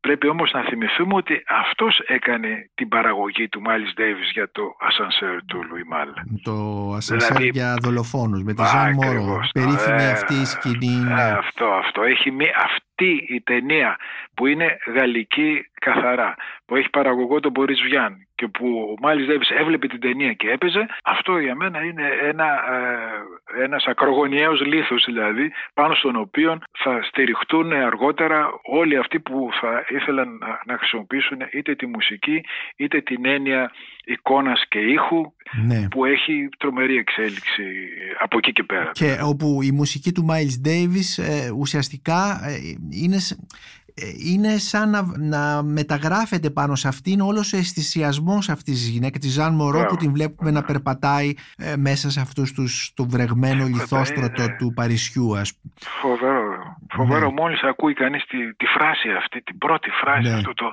Πρέπει 0.00 0.28
όμως 0.28 0.50
να 0.52 0.62
θυμηθούμε 0.62 1.14
ότι 1.14 1.42
αυτός 1.48 1.98
έκανε 2.06 2.70
την 2.74 2.88
παραγωγή 2.88 3.48
του 3.48 3.60
Μάλις 3.60 3.92
Ντέιβις 3.94 4.30
για 4.32 4.50
το 4.52 4.62
ασανσέρ 4.80 5.44
του 5.44 5.62
Λουί 5.70 5.84
Μάλ. 5.86 6.08
Το 6.42 6.52
ασανσέρ 6.96 7.36
Δηλαδή- 7.36 7.50
για 7.58 7.76
δολοφόνους 7.80 8.42
με 8.42 8.54
τη 8.54 8.62
Α, 8.62 8.66
Ζαν 8.66 8.92
Μωρό. 8.92 9.08
ακριβώς. 9.08 9.50
Περίφημη 9.52 10.02
Ε, 10.02 10.10
αυτή 10.10 10.34
η 10.34 10.44
σκηνή. 10.44 10.94
ε, 11.10 11.14
ναι. 11.14 11.22
Αυτό, 11.22 11.64
αυτό. 11.66 12.02
Έχει 12.02 12.30
μία, 12.30 12.52
αυτή 12.96 13.34
η 13.34 13.40
ταινία 13.40 13.96
που 14.34 14.46
είναι 14.46 14.78
γαλλική 14.86 15.66
καθαρά, 15.80 16.34
που 16.66 16.76
έχει 16.76 16.90
παραγωγό 16.90 17.40
τον 17.40 17.50
Μπορίς 17.50 17.80
Βιάν 17.82 18.26
και 18.34 18.46
που 18.46 18.88
ο 18.90 18.94
Μάλις 19.00 19.26
Ντέιβις 19.26 19.50
έβλεπε 19.50 19.86
την 19.86 20.00
ταινία 20.00 20.32
και 20.32 20.50
έπαιζε, 20.50 20.86
αυτό 21.04 21.38
για 21.38 21.54
μένα 21.54 21.84
είναι 21.84 22.08
ένα, 22.22 22.44
ε, 23.58 23.62
ένας 23.62 23.84
ακρογωνιαίος 23.86 24.60
λίθος 24.60 25.04
δηλαδή, 25.04 25.52
πάνω 25.74 25.94
στον 25.94 26.16
οποίο 26.16 26.58
θα 26.78 27.02
στηριχτούν 27.02 27.72
αργότερα 27.72 28.50
όλοι 28.62 28.96
αυτοί 28.96 29.20
που 29.20 29.48
θα 29.60 29.84
ήθελαν 29.88 30.38
να, 30.40 30.60
να 30.66 30.78
χρησιμοποιήσουν 30.78 31.38
είτε 31.52 31.74
τη 31.74 31.86
μουσική 31.86 32.44
είτε 32.76 33.00
την 33.00 33.26
έννοια 33.26 33.72
εικόνας 34.06 34.62
και 34.68 34.78
ήχου 34.78 35.32
ναι. 35.66 35.88
που 35.88 36.04
έχει 36.04 36.48
τρομερή 36.58 36.96
εξέλιξη 36.96 37.62
από 38.22 38.38
εκεί 38.38 38.52
και 38.52 38.62
πέρα. 38.62 38.90
Και 38.92 39.18
όπου 39.22 39.62
η 39.62 39.70
μουσική 39.72 40.12
του 40.12 40.26
Miles 40.30 40.66
Davis 40.68 41.22
ε, 41.24 41.50
ουσιαστικά 41.58 42.40
ε, 42.44 42.56
είναι, 42.90 43.18
σ- 43.18 43.38
ε, 43.94 44.02
είναι 44.32 44.56
σαν 44.56 44.90
να, 44.90 45.02
να 45.18 45.62
μεταγράφεται 45.62 46.50
πάνω 46.50 46.74
σε 46.74 46.88
αυτήν 46.88 47.20
όλος 47.20 47.52
ο 47.52 47.56
αισθησιασμός 47.56 48.48
αυτής 48.48 48.74
της 48.74 48.88
γυναίκας, 48.88 49.20
τη 49.20 49.28
Ζαν 49.28 49.54
Μωρό 49.54 49.70
Μπράβο. 49.78 49.86
που 49.88 49.96
την 49.96 50.12
βλέπουμε 50.12 50.50
να 50.50 50.62
περπατάει 50.62 51.32
ε, 51.58 51.76
μέσα 51.76 52.10
σε 52.10 52.20
αυτούς 52.20 52.52
τους, 52.52 52.92
το 52.94 53.04
βρεγμένο 53.08 53.64
λιθόστρωτο 53.66 54.42
είναι- 54.42 54.56
του 54.58 54.72
Παρισιού 54.74 55.36
ας 55.36 55.54
πούμε. 55.54 55.72
Φοβερό. 56.00 56.76
Φοβερό. 56.90 57.26
Ναι. 57.26 57.32
Μόλις 57.40 57.62
ακούει 57.62 57.94
κανείς 57.94 58.24
τη, 58.26 58.54
τη 58.54 58.66
φράση 58.66 59.08
αυτή, 59.10 59.42
την 59.42 59.58
πρώτη 59.58 59.90
φράση 59.90 60.28
Ναι. 60.28 60.34
αυτού 60.34 60.54
το, 60.54 60.66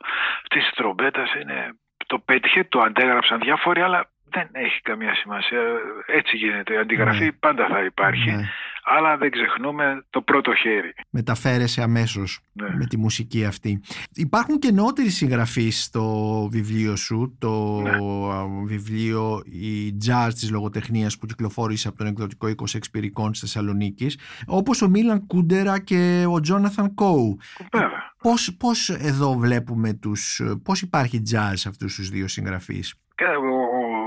αυτής 0.44 0.64
της 0.64 0.74
τρομπέτας 0.76 1.30
είναι, 1.42 1.76
το 2.08 2.20
πέτυχε, 2.20 2.64
το 2.64 2.80
αντέγραψαν 2.80 3.40
διάφοροι, 3.40 3.82
αλλά 3.82 4.08
δεν 4.30 4.50
έχει 4.52 4.82
καμία 4.82 5.16
σημασία. 5.16 5.60
Έτσι 6.06 6.38
γίνεται. 6.38 6.74
Η 6.74 6.78
αντιγραφή 6.78 7.24
Ναι. 7.26 7.32
πάντα 7.32 7.68
θα 7.72 7.84
υπάρχει, 7.84 8.32
Ναι. 8.32 8.50
αλλά 8.84 9.18
δεν 9.18 9.32
ξεχνούμε 9.32 10.06
το 10.10 10.22
πρώτο 10.22 10.54
χέρι. 10.56 10.94
Μεταφέρεσαι 11.10 11.82
αμέσως 11.82 12.40
Ναι. 12.54 12.68
με 12.76 12.86
τη 12.86 12.98
μουσική 12.98 13.46
αυτή. 13.46 13.82
Υπάρχουν 14.14 14.60
και 14.60 14.72
νεότεροι 14.72 15.10
συγγραφείς 15.10 15.84
στο 15.84 16.04
βιβλίο 16.52 16.96
σου, 16.96 17.38
το 17.40 17.82
Ναι. 17.82 17.90
α, 17.90 18.46
βιβλίο 18.66 19.42
«Η 19.46 19.98
Jazz 20.08 20.30
της 20.34 20.52
λογοτεχνίας» 20.52 21.18
που 21.18 21.26
κυκλοφόρησε 21.26 21.88
από 21.88 21.98
τον 21.98 22.08
εκδοτικό 22.08 22.48
20 22.48 22.76
Εξπυρικών 22.78 23.32
της 23.32 23.40
Θεσσαλονίκης, 23.40 24.18
όπως 24.48 24.82
ο 24.82 24.90
Μίλαν 24.90 25.28
Κούντερα 25.28 25.80
και 25.80 26.26
ο 26.30 26.40
Τζόναθαν 26.40 26.94
Κόου. 26.94 27.38
Βέβαια. 27.72 28.03
Πώς, 28.24 28.56
πώς 28.60 28.90
εδώ 28.90 29.34
βλέπουμε 29.34 29.94
τους... 29.94 30.42
Πώς 30.64 30.82
υπάρχει 30.82 31.22
jazz 31.32 31.52
σε 31.54 31.70
αυτούς 31.70 31.96
τους 31.96 32.10
δύο 32.10 32.28
συγγραφείς; 32.28 32.96
Και 33.16 33.24
ο, 33.26 33.54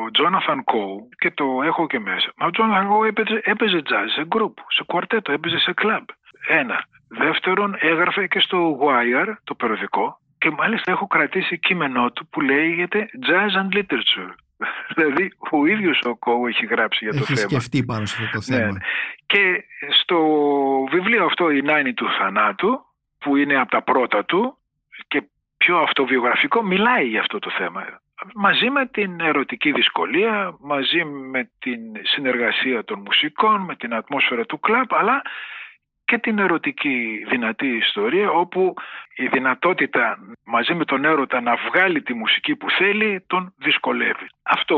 ο 0.07 0.11
Τζόναθαν 0.11 0.64
Κόου, 0.64 1.09
και 1.18 1.31
το 1.31 1.44
έχω 1.64 1.87
και 1.87 1.98
μέσα, 1.98 2.33
μα 2.37 2.46
ο 2.46 2.50
Τζόναθαν 2.50 2.88
Κόου 2.88 3.02
έπαιζε, 3.05 3.40
έπαιζε 3.44 3.83
jazz 3.85 4.09
σε 4.14 4.26
group, 4.29 4.52
σε 4.68 4.83
κουαρτέτο, 4.87 5.33
έπαιζε 5.33 5.59
σε 5.59 5.74
club. 5.83 6.05
Ένα. 6.48 6.85
Δεύτερον, 7.09 7.74
έγραφε 7.79 8.26
και 8.26 8.40
στο 8.40 8.79
Wire, 8.83 9.35
το 9.44 9.55
περιοδικό, 9.55 10.20
και 10.38 10.50
μάλιστα 10.50 10.90
έχω 10.92 11.07
κρατήσει 11.07 11.59
κείμενό 11.59 12.11
του 12.11 12.26
που 12.26 12.40
λέγεται 12.40 13.09
Jazz 13.28 13.61
and 13.61 13.76
Literature. 13.76 14.32
δηλαδή, 14.97 15.32
ο 15.51 15.66
ίδιος 15.66 16.01
ο 16.05 16.16
Κόου 16.16 16.47
έχει 16.47 16.66
γράψει 16.66 17.05
για 17.05 17.12
το 17.12 17.18
Έχεις 17.22 17.40
θέμα. 17.40 17.49
σκεφτεί 17.51 17.84
πάνω 17.84 18.07
σε 18.07 18.16
αυτό 18.22 18.38
το 18.38 18.45
Ναι. 18.53 18.59
θέμα. 18.59 18.78
Και 19.26 19.64
στο 20.03 20.18
βιβλίο 20.90 21.24
αυτό 21.24 21.51
«Η 21.51 21.62
Νάινη 21.62 21.95
του 21.95 22.07
θανάτου» 22.18 22.86
που 23.27 23.37
είναι 23.37 23.61
από 23.61 23.70
τα 23.70 23.83
πρώτα 23.83 24.24
του 24.24 24.59
και 25.09 25.22
πιο 25.57 25.79
αυτοβιογραφικό 25.79 26.62
μιλάει 26.62 27.07
για 27.07 27.20
αυτό 27.20 27.39
το 27.39 27.51
θέμα. 27.51 28.01
Μαζί 28.35 28.70
με 28.70 28.87
την 28.87 29.20
ερωτική 29.20 29.72
δυσκολία, 29.72 30.57
μαζί 30.61 31.05
με 31.05 31.51
την 31.59 31.81
συνεργασία 32.03 32.85
των 32.85 33.01
μουσικών, 33.01 33.61
με 33.61 33.77
την 33.77 33.95
ατμόσφαιρα 33.95 34.45
του 34.45 34.61
κλαμπ, 34.61 34.95
αλλά 34.95 35.22
και 36.05 36.18
την 36.18 36.39
ερωτική 36.39 37.24
δυνατή 37.29 37.66
ιστορία 37.66 38.31
όπου 38.31 38.74
η 39.14 39.27
δυνατότητα 39.27 40.18
μαζί 40.45 40.74
με 40.74 40.85
τον 40.85 41.05
έρωτα 41.05 41.41
να 41.41 41.57
βγάλει 41.57 42.03
τη 42.03 42.14
μουσική 42.14 42.57
που 42.57 42.70
θέλει 42.70 43.24
τον 43.27 43.55
δυσκολεύει. 43.59 44.27
Αυτό 44.43 44.77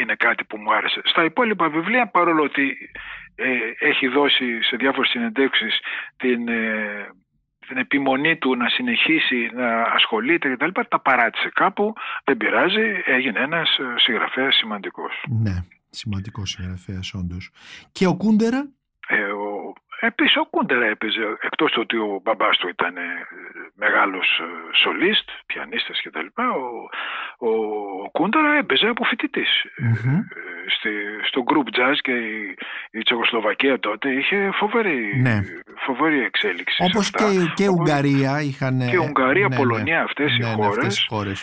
είναι 0.00 0.14
κάτι 0.14 0.44
που 0.44 0.56
μου 0.58 0.74
άρεσε. 0.74 1.00
Στα 1.04 1.24
υπόλοιπα 1.24 1.68
βιβλία 1.68 2.06
παρόλο 2.06 2.42
ότι 2.42 2.90
ε, 3.34 3.46
έχει 3.78 4.08
δώσει 4.08 4.62
σε 4.62 4.76
διάφορες 4.76 5.10
συνεντεύξεις 5.10 5.80
την, 6.16 6.48
ε, 6.48 7.08
την 7.68 7.76
επιμονή 7.76 8.36
του 8.36 8.56
να 8.56 8.68
συνεχίσει 8.68 9.50
να 9.54 9.82
ασχολείται 9.82 10.48
και 10.48 10.56
τα 10.56 10.66
λοιπά, 10.66 10.88
τα 10.88 11.00
παράτησε 11.00 11.50
κάπου, 11.54 11.92
δεν 12.24 12.36
πειράζει, 12.36 13.02
έγινε 13.04 13.40
ένας 13.40 13.78
ε, 13.78 13.84
συγγραφέας 13.96 14.54
σημαντικός. 14.54 15.24
Ναι, 15.28 15.64
σημαντικός 15.90 16.50
συγγραφέας 16.50 17.14
όντως. 17.14 17.50
Και 17.92 18.06
ο 18.06 18.16
Κούντερα; 18.16 18.68
Ε, 20.04 20.06
ο, 20.06 20.12
επίσης 20.12 20.36
ο 20.36 20.44
Κούντερα 20.50 20.86
έπαιζε, 20.86 21.22
εκτός 21.40 21.70
του 21.72 21.80
ότι 21.84 21.96
ο 21.96 22.20
μπαμπάς 22.22 22.56
του 22.56 22.68
ήταν 22.68 22.94
μεγάλος 23.74 24.28
σολίστ, 24.82 25.28
πιανίστας 25.46 26.00
και 26.02 26.10
τα 26.10 26.22
λοιπά, 26.22 26.46
ο, 26.50 26.66
ο, 27.48 27.50
ο 28.04 28.10
Κούντερα 28.10 28.52
έπαιζε 28.62 28.86
από 28.86 29.04
φοιτητής 29.04 29.50
στη, 30.76 30.90
στο 31.28 31.40
group 31.50 31.68
jazz 31.78 31.96
και 32.02 32.12
η, 32.12 32.56
η 32.90 33.00
Τσεχοσλοβακία 33.02 33.78
τότε 33.78 34.08
είχε 34.18 34.50
φοβερή, 34.60 35.20
ναι. 35.20 35.36
φοβερή 35.86 36.20
εξέλιξη. 36.24 36.76
Όπως 36.82 37.10
και, 37.10 37.24
και 37.54 37.68
Ουγγαρία 37.68 38.40
είχαν... 38.40 38.88
Και 38.90 38.98
Ουγγαρία, 38.98 39.48
ναι, 39.48 39.56
Πολωνία, 39.56 39.96
ναι. 39.96 40.02
αυτές 40.02 40.36
οι 40.36 40.42
ναι, 40.42 40.52
χώρες, 40.52 40.76
αυτές 40.76 41.06
χώρες 41.08 41.38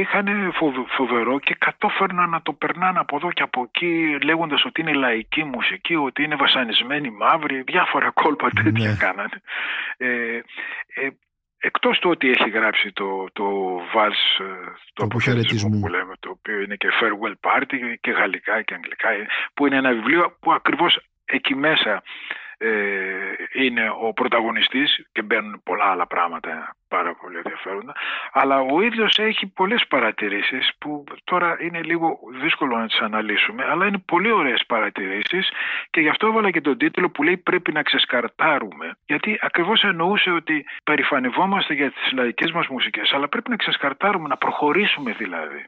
είχαν 0.00 0.52
φοβερό 0.96 1.38
και 1.38 1.54
κατόφερναν 1.58 2.30
να 2.30 2.42
το 2.42 2.52
περνάνε 2.52 2.98
από 2.98 3.16
εδώ 3.16 3.32
και 3.32 3.42
από 3.42 3.62
εκεί 3.62 4.18
λέγοντας 4.22 4.64
ότι 4.64 4.80
είναι 4.80 4.92
λαϊκή 4.92 5.44
μουσική, 5.44 5.94
ότι 5.94 6.22
είναι 6.22 6.36
βασανισμένοι 6.36 7.10
μαύροι, 7.10 7.62
διάφορα 7.62 8.10
κόλπα 8.10 8.48
τέτοια 8.62 8.90
ναι. 8.90 8.96
κάνανε. 8.96 9.42
Ε, 9.96 10.36
ε, 10.94 11.08
εκτός 11.58 11.98
του 11.98 12.10
ότι 12.10 12.30
έχει 12.30 12.48
γράψει 12.50 12.92
το, 12.92 13.26
το 13.32 13.76
Vals, 13.94 14.22
ε, 14.38 14.44
το, 14.92 15.06
το 15.06 15.06
που 15.80 15.88
λέμε, 15.88 16.14
το 16.20 16.30
οποίο 16.30 16.60
είναι 16.60 16.76
και 16.76 16.88
Farewell 17.00 17.50
Party 17.50 17.76
και 18.00 18.10
γαλλικά 18.10 18.62
και 18.62 18.74
αγγλικά, 18.74 19.08
που 19.54 19.66
είναι 19.66 19.76
ένα 19.76 19.92
βιβλίο 19.92 20.36
που 20.40 20.52
ακριβώς 20.52 21.00
εκεί 21.24 21.54
μέσα 21.54 21.90
ε, 21.90 22.02
είναι 23.52 23.90
ο 24.02 24.12
πρωταγωνιστής 24.12 25.08
και 25.12 25.22
μπαίνουν 25.22 25.60
πολλά 25.64 25.84
άλλα 25.84 26.06
πράγματα 26.06 26.76
πάρα 26.88 27.14
πολύ 27.14 27.36
ενδιαφέροντα. 27.36 27.92
Αλλά 28.32 28.60
ο 28.60 28.82
ίδιος 28.82 29.18
έχει 29.18 29.46
πολλές 29.46 29.86
παρατηρήσεις 29.88 30.70
που 30.78 31.04
τώρα 31.24 31.56
είναι 31.60 31.80
λίγο 31.82 32.18
δύσκολο 32.42 32.76
να 32.76 32.86
τις 32.86 33.00
αναλύσουμε 33.00 33.64
αλλά 33.70 33.86
είναι 33.86 33.98
πολύ 33.98 34.30
ωραίες 34.32 34.64
παρατηρήσεις 34.66 35.50
και 35.90 36.00
γι' 36.00 36.08
αυτό 36.08 36.26
έβαλα 36.26 36.50
και 36.50 36.60
τον 36.60 36.78
τίτλο 36.78 37.10
που 37.10 37.22
λέει 37.22 37.36
πρέπει 37.36 37.72
να 37.72 37.82
ξεσκαρτάρουμε 37.82 38.96
γιατί 39.06 39.38
ακριβώς 39.40 39.82
εννοούσε 39.82 40.30
ότι 40.30 40.64
περηφανευόμαστε 40.84 41.74
για 41.74 41.90
τις 41.90 42.12
λαϊκές 42.12 42.50
μας 42.52 42.66
μουσικές 42.66 43.12
αλλά 43.12 43.28
πρέπει 43.28 43.50
να 43.50 43.56
ξεσκαρτάρουμε, 43.56 44.28
να 44.28 44.36
προχωρήσουμε 44.36 45.12
δηλαδή. 45.12 45.64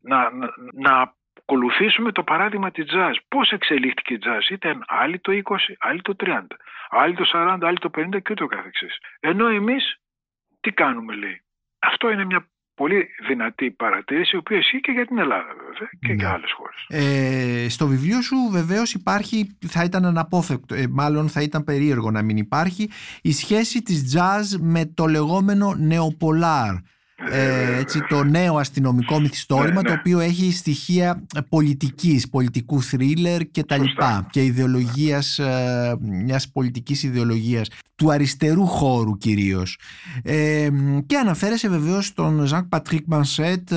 Να, 0.00 0.30
να, 0.30 0.30
να 0.72 1.14
ακολουθήσουμε 1.40 2.12
το 2.12 2.22
παράδειγμα 2.22 2.70
της 2.70 2.84
jazz. 2.88 3.14
Πώς 3.28 3.50
εξελίχθηκε 3.50 4.14
η 4.14 4.18
jazz. 4.24 4.50
Ήταν 4.50 4.84
άλλοι 4.86 5.18
το 5.18 5.32
20, 5.32 5.56
άλλοι 5.78 6.02
το 6.02 6.16
30, 6.24 6.40
άλλοι 6.90 7.14
το 7.14 7.24
40, 7.32 7.58
άλλοι 7.62 7.78
το 7.78 7.90
50 7.96 8.22
και 8.22 8.32
ούτω 8.32 8.46
καθεξής. 8.46 8.98
Ενώ 9.20 9.46
εμείς 9.46 10.00
τι 10.60 10.72
κάνουμε 10.72 11.14
λέει; 11.14 11.42
Αυτό 11.78 12.10
είναι 12.10 12.24
μια 12.24 12.48
πολύ 12.74 13.08
δυνατή 13.28 13.70
παρατήρηση, 13.70 14.36
η 14.36 14.38
οποία 14.38 14.56
ισχύει 14.56 14.80
και 14.80 14.92
για 14.92 15.06
την 15.06 15.18
Ελλάδα 15.18 15.54
βέβαια 15.58 15.88
και 16.00 16.12
για 16.12 16.28
ναι. 16.28 16.34
άλλες 16.34 16.52
χώρες. 16.52 16.86
Ε, 16.88 17.68
στο 17.68 17.86
βιβλίο 17.86 18.22
σου 18.22 18.36
βεβαίως 18.50 18.94
υπάρχει, 18.94 19.56
θα 19.66 19.84
ήταν 19.84 20.04
αναπόφευκτο, 20.04 20.74
ε, 20.74 20.86
μάλλον 20.90 21.28
θα 21.28 21.42
ήταν 21.42 21.64
περίεργο 21.64 22.10
να 22.10 22.22
μην 22.22 22.36
υπάρχει, 22.36 22.90
η 23.22 23.32
σχέση 23.32 23.82
της 23.82 24.16
jazz 24.16 24.58
με 24.60 24.84
το 24.94 25.06
λεγόμενο 25.06 25.74
νεοπολάρ 25.74 26.74
ε, 27.30 27.78
έτσι, 27.78 28.00
το 28.08 28.24
νέο 28.24 28.56
αστυνομικό 28.56 29.20
μυθιστόρημα 29.20 29.82
ναι, 29.82 29.88
το 29.88 29.92
ναι. 29.92 29.98
οποίο 29.98 30.18
έχει 30.18 30.52
στοιχεία 30.52 31.26
πολιτικής, 31.48 32.28
πολιτικού 32.28 32.82
θρίλερ 32.82 33.50
και 33.50 33.64
τα 33.64 33.78
λοιπά 33.78 34.26
και 34.30 34.44
ιδεολογίας, 34.44 35.38
ε, 35.38 35.96
μιας 36.00 36.50
πολιτικής 36.50 37.02
ιδεολογίας 37.02 37.68
του 37.96 38.10
αριστερού 38.10 38.66
χώρου 38.66 39.16
κυρίως 39.16 39.78
ε, 40.24 40.68
και 41.06 41.16
αναφέρεσαι 41.16 41.68
βεβαίως 41.68 42.06
στον 42.06 42.44
Ζανκ 42.44 42.68
Πατρίκ 42.68 43.04
Μανσέτ 43.06 43.68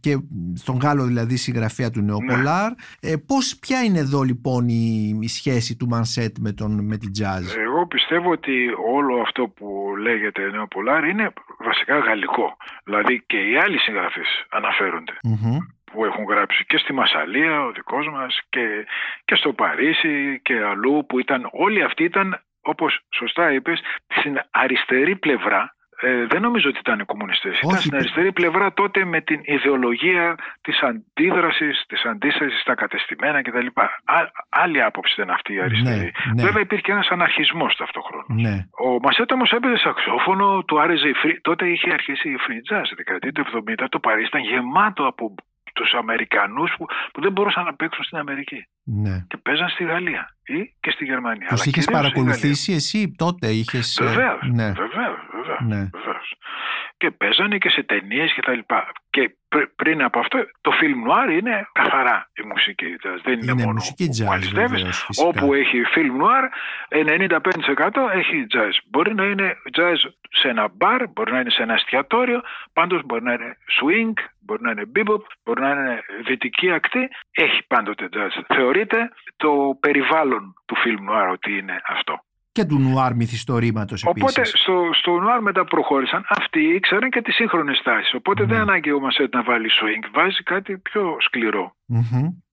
και 0.00 0.18
στον 0.54 0.78
Γάλλο 0.82 1.04
δηλαδή 1.04 1.36
συγγραφέα 1.36 1.90
του 1.90 2.00
Νεοπολάρ 2.00 2.70
ναι. 2.70 3.10
ε, 3.10 3.16
πώς, 3.26 3.58
ποια 3.60 3.82
είναι 3.82 3.98
εδώ 3.98 4.22
λοιπόν 4.22 4.68
η, 4.68 5.18
η 5.20 5.28
σχέση 5.28 5.76
του 5.76 5.88
Μανσέτ 5.88 6.36
με, 6.40 6.52
τον, 6.52 6.84
με 6.84 6.96
την 6.96 7.10
jazz; 7.18 7.44
Εγώ 7.66 7.86
πιστεύω 7.86 8.30
ότι 8.30 8.52
όλο 8.94 9.20
αυτό 9.20 9.48
που 9.48 9.94
λέγεται 10.02 10.50
Νεοπολάρ 10.50 11.04
είναι 11.04 11.32
βασικά 11.64 11.98
γαλλικό. 11.98 12.33
Δηλαδή 12.84 13.22
και 13.26 13.48
οι 13.48 13.56
άλλοι 13.56 13.78
συγγραφείς 13.78 14.44
που 15.84 16.04
έχουν 16.04 16.24
γράψει 16.24 16.64
και 16.66 16.78
στη 16.78 16.92
Μασαλία 16.92 17.64
ο 17.64 17.72
δικός 17.72 18.08
μας 18.08 18.40
και, 18.48 18.86
και 19.24 19.34
στο 19.34 19.52
Παρίσι 19.52 20.40
και 20.42 20.64
αλλού 20.64 21.06
που 21.08 21.18
ήταν 21.18 21.48
όλοι 21.52 21.82
αυτοί 21.82 22.04
ήταν 22.04 22.40
όπως 22.62 23.00
σωστά 23.14 23.52
είπες 23.52 23.80
στην 24.18 24.40
αριστερή 24.50 25.16
πλευρά 25.16 25.73
ε, 26.00 26.26
δεν 26.26 26.40
νομίζω 26.40 26.68
ότι 26.68 26.78
ήταν 26.78 27.04
κομμουνιστές. 27.04 27.60
Ήταν 27.60 27.78
στην 27.78 27.94
αριστερή 27.94 28.32
πλευρά 28.32 28.72
τότε 28.72 29.04
με 29.04 29.20
την 29.20 29.40
ιδεολογία 29.42 30.34
της 30.60 30.80
αντίδρασης, 30.82 31.84
της 31.88 32.04
αντίστασης 32.04 32.60
στα 32.60 32.74
κατεστημένα 32.74 33.42
κτλ. 33.42 33.66
Άλλη 34.48 34.82
άποψη 34.82 35.14
ήταν 35.16 35.30
αυτή 35.30 35.52
η 35.54 35.60
αριστερή. 35.60 35.98
Ναι, 35.98 36.32
ναι. 36.34 36.42
Βέβαια 36.42 36.62
υπήρχε 36.62 36.92
ένας 36.92 37.08
αναρχισμός 37.08 37.76
ταυτόχρονα. 37.76 38.24
Ναι. 38.28 38.66
Ο 38.84 38.98
Μασέτ 39.02 39.32
όμως 39.32 39.50
έπαιζε 39.50 39.76
σαξόφωνο, 39.76 40.62
του 40.62 40.80
άρεσε 40.80 41.08
η 41.08 41.14
free, 41.24 41.36
τότε 41.42 41.68
είχε 41.68 41.92
αρχίσει 41.92 42.28
η 42.28 42.38
free 42.44 42.72
jazz, 42.72 42.84
η 42.92 42.94
δεκαετία 42.96 43.32
του 43.32 43.44
70, 43.80 43.84
το 43.88 43.98
Παρίσι 43.98 44.26
ήταν 44.26 44.40
γεμάτο 44.40 45.06
από 45.06 45.34
τους 45.74 45.92
Αμερικανούς 45.92 46.74
που, 46.76 46.86
που 47.12 47.20
δεν 47.20 47.32
μπορούσαν 47.32 47.64
να 47.64 47.74
παίξουν 47.74 48.04
στην 48.04 48.18
Αμερική. 48.18 48.66
Ναι. 48.84 49.24
Και 49.28 49.36
παίζαν 49.36 49.68
στη 49.68 49.84
Γαλλία 49.84 50.36
ή 50.44 50.74
και 50.80 50.90
στη 50.90 51.04
Γερμανία. 51.04 51.48
Τους 51.48 51.64
είχες 51.64 51.84
παρακολουθήσει 51.84 52.72
εσύ 52.72 53.14
τότε, 53.18 53.46
είχες... 53.48 53.98
Ε, 53.98 54.04
βεβαίως, 54.04 54.40
ναι. 54.52 54.72
βεβαίως, 54.72 55.18
βεβαίως, 55.32 55.60
ναι. 55.66 55.90
Και 57.04 57.10
παίζανε 57.10 57.58
και 57.58 57.68
σε 57.68 57.82
ταινίες 57.82 58.32
και 58.32 58.40
τα 58.40 58.52
λοιπά. 58.52 58.92
Και 59.10 59.36
πριν 59.76 60.02
από 60.02 60.18
αυτό 60.18 60.38
το 60.60 60.70
film 60.80 61.10
noir 61.10 61.38
είναι 61.38 61.68
καθαρά 61.72 62.30
η 62.34 62.42
μουσική 62.46 62.96
jazz. 63.02 63.18
Δεν 63.22 63.32
είναι, 63.32 63.50
είναι 63.50 63.62
μόνο 63.62 63.72
μουσική 63.72 64.08
jazz, 64.18 64.48
βεβαίως, 64.52 65.08
Όπου 65.16 65.54
έχει 65.54 65.82
film 65.94 66.14
noir, 66.22 66.44
95% 66.88 68.08
έχει 68.12 68.46
jazz. 68.54 68.74
Μπορεί 68.90 69.14
να 69.14 69.24
είναι 69.24 69.56
jazz 69.76 69.96
σε 70.30 70.48
ένα 70.48 70.68
μπαρ, 70.72 71.08
μπορεί 71.08 71.32
να 71.32 71.40
είναι 71.40 71.50
σε 71.50 71.62
ένα 71.62 71.74
εστιατόριο, 71.74 72.40
πάντως 72.72 73.02
μπορεί 73.04 73.22
να 73.22 73.32
είναι 73.32 73.56
swing, 73.80 74.12
μπορεί 74.40 74.62
να 74.62 74.70
είναι 74.70 74.84
bebop, 74.96 75.22
μπορεί 75.44 75.60
να 75.60 75.70
είναι 75.70 76.00
δυτική 76.26 76.70
ακτή, 76.70 77.08
έχει 77.30 77.66
πάντοτε 77.66 78.08
jazz. 78.12 78.42
Θεωρείται 78.54 79.10
το 79.36 79.76
περιβάλλον 79.80 80.54
του 80.66 80.76
film 80.84 81.10
noir 81.10 81.32
ότι 81.32 81.58
είναι 81.58 81.80
αυτό 81.86 82.22
και 82.54 82.64
του 82.64 82.78
νουάρ 82.78 83.14
μυθιστορήματος 83.14 84.04
επίσης. 84.04 84.30
Οπότε 84.30 84.44
στο, 84.44 84.88
στο 84.92 85.10
νουάρ 85.20 85.40
μετά 85.42 85.64
προχώρησαν. 85.64 86.24
Αυτοί 86.28 86.60
ήξεραν 86.60 87.10
και 87.10 87.22
τις 87.22 87.34
σύγχρονες 87.34 87.80
τάσεις. 87.84 88.14
Οπότε 88.14 88.44
δεν 88.44 88.56
ναι. 88.56 88.62
ανάγκη 88.62 88.92
ο 88.92 89.00
Μασέτ 89.00 89.34
να 89.34 89.42
βάλει 89.42 89.70
swing. 89.80 90.10
Βάζει 90.12 90.42
κάτι 90.42 90.78
πιο 90.78 91.16
σκληρο 91.20 91.74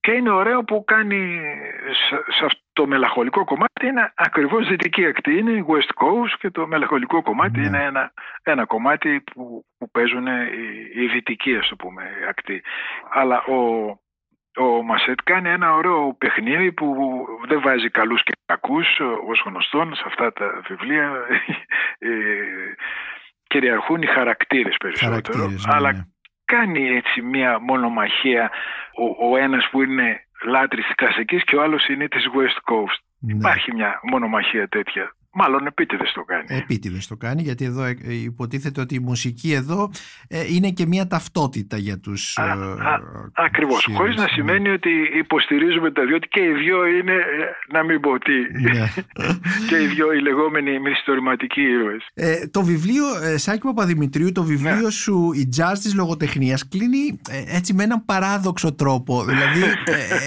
Και 0.00 0.12
είναι 0.12 0.30
ωραίο 0.30 0.64
που 0.64 0.84
κάνει 0.84 1.40
σε, 2.08 2.44
αυτό 2.44 2.60
το 2.72 2.86
μελαγχολικό 2.86 3.44
κομμάτι 3.44 3.86
είναι 3.86 4.12
ακριβώς 4.14 4.68
δυτική 4.68 5.06
ακτή. 5.06 5.38
Είναι 5.38 5.50
η 5.50 5.64
West 5.68 5.92
Coast 6.02 6.34
και 6.38 6.50
το 6.50 6.66
μελαγχολικό 6.66 7.22
κομμάτι 7.22 7.60
ναι. 7.60 7.66
είναι 7.66 7.84
ένα, 7.84 8.12
ένα 8.42 8.64
κομμάτι 8.64 9.20
που, 9.32 9.64
που 9.78 9.90
παίζουν 9.90 10.26
οι, 10.26 11.02
οι 11.02 11.06
δυτικοί 11.06 11.56
ας 11.56 11.68
το 11.68 11.76
πούμε 11.76 12.02
ακτή. 12.28 12.62
Αλλά 13.10 13.36
ο, 13.36 13.56
ο 14.56 14.82
Μασέτ 14.82 15.18
κάνει 15.24 15.48
ένα 15.48 15.74
ωραίο 15.74 16.14
παιχνίδι 16.18 16.72
που 16.72 16.96
δεν 17.48 17.60
βάζει 17.60 17.90
καλούς 17.90 18.22
και 18.22 18.32
κακούς 18.46 18.86
ως 19.26 19.42
γνωστόν 19.46 19.94
σε 19.94 20.02
αυτά 20.06 20.32
τα 20.32 20.62
βιβλία 20.68 21.12
ε, 21.98 22.10
κυριαρχούν 23.46 24.02
οι 24.02 24.06
χαρακτήρες 24.06 24.76
περισσότερο 24.76 25.46
ναι, 25.48 25.54
αλλά 25.64 25.92
ναι. 25.92 26.02
κάνει 26.44 26.88
έτσι 26.88 27.22
μια 27.22 27.58
μονομαχία 27.60 28.50
ο, 28.94 29.30
ο 29.30 29.36
ένας 29.36 29.68
που 29.70 29.82
είναι 29.82 30.20
λάτρης 30.44 30.84
της 30.84 30.94
κλασικής 30.94 31.44
και 31.44 31.56
ο 31.56 31.62
άλλος 31.62 31.88
είναι 31.88 32.08
της 32.08 32.26
West 32.34 32.72
Coast. 32.72 32.98
Ναι. 33.18 33.32
Υπάρχει 33.32 33.74
μια 33.74 34.00
μονομαχία 34.02 34.68
τέτοια 34.68 35.14
Μάλλον 35.34 35.66
επίτηδες 35.66 36.12
το 36.12 36.22
κάνει. 36.22 36.44
Επίτηδες 36.48 37.06
το 37.06 37.16
κάνει, 37.16 37.42
γιατί 37.42 37.64
εδώ 37.64 37.84
ε, 37.84 37.96
υποτίθεται 38.22 38.80
ότι 38.80 38.94
η 38.94 38.98
μουσική 38.98 39.52
εδώ 39.52 39.90
ε, 40.28 40.54
είναι 40.54 40.70
και 40.70 40.86
μια 40.86 41.06
ταυτότητα 41.06 41.76
για 41.76 41.98
τους. 41.98 42.38
Ακριβώς. 43.32 43.88
Χωρίς 43.94 44.16
να 44.16 44.28
σημαίνει 44.28 44.68
ότι 44.68 44.90
υποστηρίζουμε 45.18 45.90
τα 45.90 46.04
δύο, 46.04 46.18
και 46.18 46.40
οι 46.40 46.52
δυο 46.52 46.86
είναι, 46.86 47.12
να 47.72 47.82
μην 47.82 48.00
πω 48.00 48.18
τι. 48.18 48.32
Ναι. 48.60 48.86
και 49.68 49.82
οι 49.82 49.86
δυο 49.86 50.12
οι 50.12 50.20
λεγόμενοι 50.20 50.80
μυθιστορηματικοί 50.80 51.60
ήρωες. 51.60 52.06
Ε, 52.14 52.46
το 52.50 52.62
βιβλίο, 52.62 53.04
Σάκη 53.36 53.60
Παπαδημητρίου, 53.60 54.32
το 54.32 54.42
βιβλίο 54.42 54.80
ναι. 54.80 54.90
σου 54.90 55.32
Η 55.32 55.48
Jazz 55.56 55.78
της 55.82 55.94
Λογοτεχνίας 55.94 56.68
κλείνει 56.68 57.20
έτσι 57.46 57.74
με 57.74 57.82
έναν 57.82 58.04
παράδοξο 58.04 58.74
τρόπο. 58.74 59.24
δηλαδή, 59.24 59.60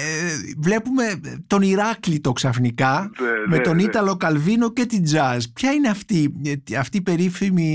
βλέπουμε 0.66 1.20
τον 1.46 1.62
Ηράκλειτο 1.62 2.32
ξαφνικά 2.32 3.10
ναι, 3.20 3.56
με 3.56 3.58
τον 3.58 3.78
Ήταλο 3.78 4.16
Καλβίνο 4.16 4.72
και 4.72 4.86
την 4.96 5.04
jazz. 5.12 5.40
Ποια 5.54 5.70
είναι 5.72 5.88
αυτή, 5.88 6.18
αυτή 6.78 6.96
η 6.96 7.02
περίφημη, 7.02 7.70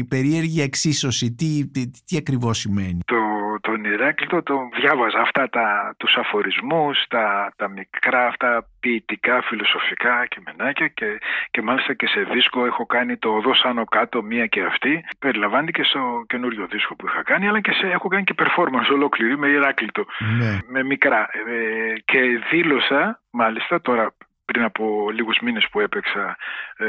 η 0.00 0.04
περίεργη 0.04 0.60
εξίσωση, 0.62 1.34
τι, 1.34 1.70
τι, 1.72 1.90
τι 2.06 2.16
ακριβώς 2.16 2.58
σημαίνει; 2.58 3.00
Το, 3.04 3.16
τον 3.60 3.84
Ηράκλειτο 3.84 4.42
τον 4.42 4.68
διάβαζα 4.80 5.20
αυτά 5.20 5.48
τα, 5.48 5.94
τους 5.96 6.14
αφορισμούς, 6.16 7.04
τα, 7.08 7.52
τα 7.56 7.68
μικρά 7.68 8.26
αυτά 8.26 8.68
ποιητικά, 8.80 9.42
φιλοσοφικά 9.42 10.26
και 10.26 10.40
μενάκια 10.44 10.88
και, 10.88 11.06
και 11.50 11.62
μάλιστα 11.62 11.94
και 11.94 12.06
σε 12.06 12.20
δίσκο 12.32 12.66
έχω 12.66 12.86
κάνει 12.86 13.16
το 13.16 13.28
οδό 13.28 13.52
άνω 13.62 13.84
κάτω 13.84 14.22
μία 14.22 14.46
και 14.46 14.62
αυτή. 14.62 15.04
Περιλαμβάνει 15.18 15.70
και 15.70 15.82
στο 15.82 16.24
καινούριο 16.26 16.66
δίσκο 16.70 16.96
που 16.96 17.06
είχα 17.06 17.22
κάνει 17.22 17.48
αλλά 17.48 17.60
και 17.60 17.72
σε, 17.72 17.86
έχω 17.86 18.08
κάνει 18.08 18.24
και 18.24 18.34
performance 18.38 18.90
ολόκληρη 18.92 19.38
με 19.38 19.48
Ηράκλειτο, 19.48 20.04
ναι. 20.38 20.58
με 20.68 20.82
μικρά. 20.84 21.28
Ε, 21.32 21.92
και 22.04 22.20
δήλωσα 22.50 23.20
μάλιστα 23.30 23.80
τώρα 23.80 24.14
πριν 24.46 24.64
από 24.64 25.10
λίγους 25.10 25.38
μήνες 25.42 25.68
που 25.70 25.80
έπαιξα 25.80 26.36
ε, 26.76 26.86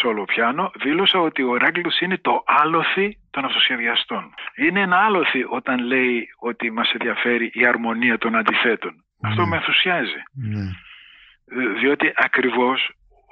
σόλο 0.00 0.24
πιάνο, 0.24 0.72
δήλωσα 0.82 1.20
ότι 1.20 1.42
ο 1.42 1.54
Ηράκλειτος 1.54 2.00
είναι 2.00 2.18
το 2.18 2.42
άλοθη 2.46 3.18
των 3.30 3.44
αυτοσχεδιαστών. 3.44 4.34
Είναι 4.56 4.80
ένα 4.80 4.96
άλοθη 4.98 5.44
όταν 5.48 5.78
λέει 5.78 6.28
ότι 6.38 6.70
μας 6.70 6.90
ενδιαφέρει 6.90 7.50
η 7.54 7.66
αρμονία 7.66 8.18
των 8.18 8.36
αντιθέτων. 8.36 9.04
Αυτό 9.22 9.42
ναι. 9.42 9.48
με 9.48 9.56
ενθουσιάζει. 9.56 10.22
Ναι. 10.32 10.60
Ε, 11.62 11.68
διότι 11.78 12.12
ακριβώς 12.14 12.90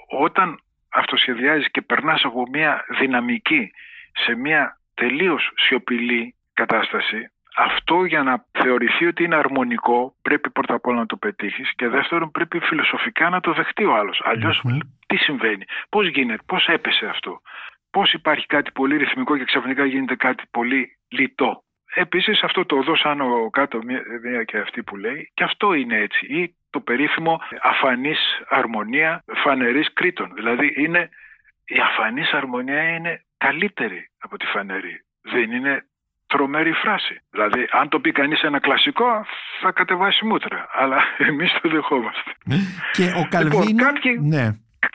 όταν 0.09 0.59
αυτοσχεδιάζεις 0.89 1.71
και 1.71 1.83
περνάς 1.83 2.25
από 2.25 2.43
μια 2.53 2.85
δυναμική 2.99 3.71
σε 4.13 4.35
μια 4.35 4.79
τελείως 4.95 5.51
σιωπηλή 5.55 6.35
κατάσταση 6.53 7.31
αυτό 7.57 8.05
για 8.05 8.23
να 8.23 8.45
θεωρηθεί 8.53 9.07
ότι 9.07 9.25
είναι 9.25 9.37
αρμονικό 9.37 10.17
πρέπει 10.23 10.51
πρώτα 10.51 10.75
απ' 10.75 10.87
όλα 10.87 10.99
να 10.99 11.07
το 11.07 11.17
πετύχεις 11.17 11.75
και 11.75 11.89
δεύτερον 11.89 12.31
πρέπει 12.31 12.59
φιλοσοφικά 12.59 13.29
να 13.29 13.41
το 13.41 13.53
δεχτεί 13.53 13.85
ο 13.85 13.95
άλλος. 13.95 14.23
τι 15.07 15.17
συμβαίνει, 15.17 15.65
πώς 15.89 16.09
γίνεται, 16.09 16.43
πώς 16.47 16.67
έπεσε 16.67 17.07
αυτό, 17.07 17.41
πώς 17.91 18.13
υπάρχει 18.13 18.47
κάτι 18.47 18.71
πολύ 18.71 18.97
ρυθμικό 18.97 19.37
και 19.37 19.45
ξαφνικά 19.45 19.85
γίνεται 19.85 20.15
κάτι 20.15 20.43
πολύ 20.51 20.99
λιτό; 21.09 21.65
Επίσης 21.95 22.43
αυτό 22.43 22.65
το 22.67 22.83
δώσω 22.83 23.09
άνω 23.09 23.51
κάτω 23.51 23.81
μία 24.23 24.45
και 24.45 24.59
αυτή 24.59 24.83
που 24.83 24.97
λέει 24.97 25.31
και 25.35 25.45
αυτό 25.45 25.73
είναι 25.73 25.97
έτσι 25.97 26.27
ή 26.27 26.55
το 26.71 26.81
περίφημο 26.81 27.41
αφανής 27.63 28.19
αρμονία 28.49 29.25
φανερής 29.27 29.93
κρήτων. 29.93 30.33
Δηλαδή 30.35 30.75
είναι, 30.77 31.09
η 31.65 31.79
αφανής 31.81 32.33
αρμονία 32.33 32.89
είναι 32.89 33.25
καλύτερη 33.37 34.11
από 34.19 34.37
τη 34.37 34.47
φανερή. 34.47 35.05
Δεν 35.23 35.53
είναι 35.53 35.87
τρομερή 36.35 36.73
φράση. 36.73 37.15
Δηλαδή, 37.31 37.69
αν 37.71 37.89
το 37.89 38.01
πει 38.01 38.13
κανείς 38.13 38.43
ένα 38.43 38.59
κλασικό, 38.61 39.27
θα 39.61 39.73
κατεβάσει 39.73 40.25
μούτρα. 40.25 40.69
Αλλά 40.73 40.99
εμείς 41.31 41.51
το 41.63 41.69
δεχόμαστε. 41.69 42.31
Και 42.93 43.07
ο 43.17 43.27
Καλβίνο. 43.29 43.65
Λοιπόν, 43.65 43.85
κάποιοι, 43.87 44.19
ναι. 44.23 44.47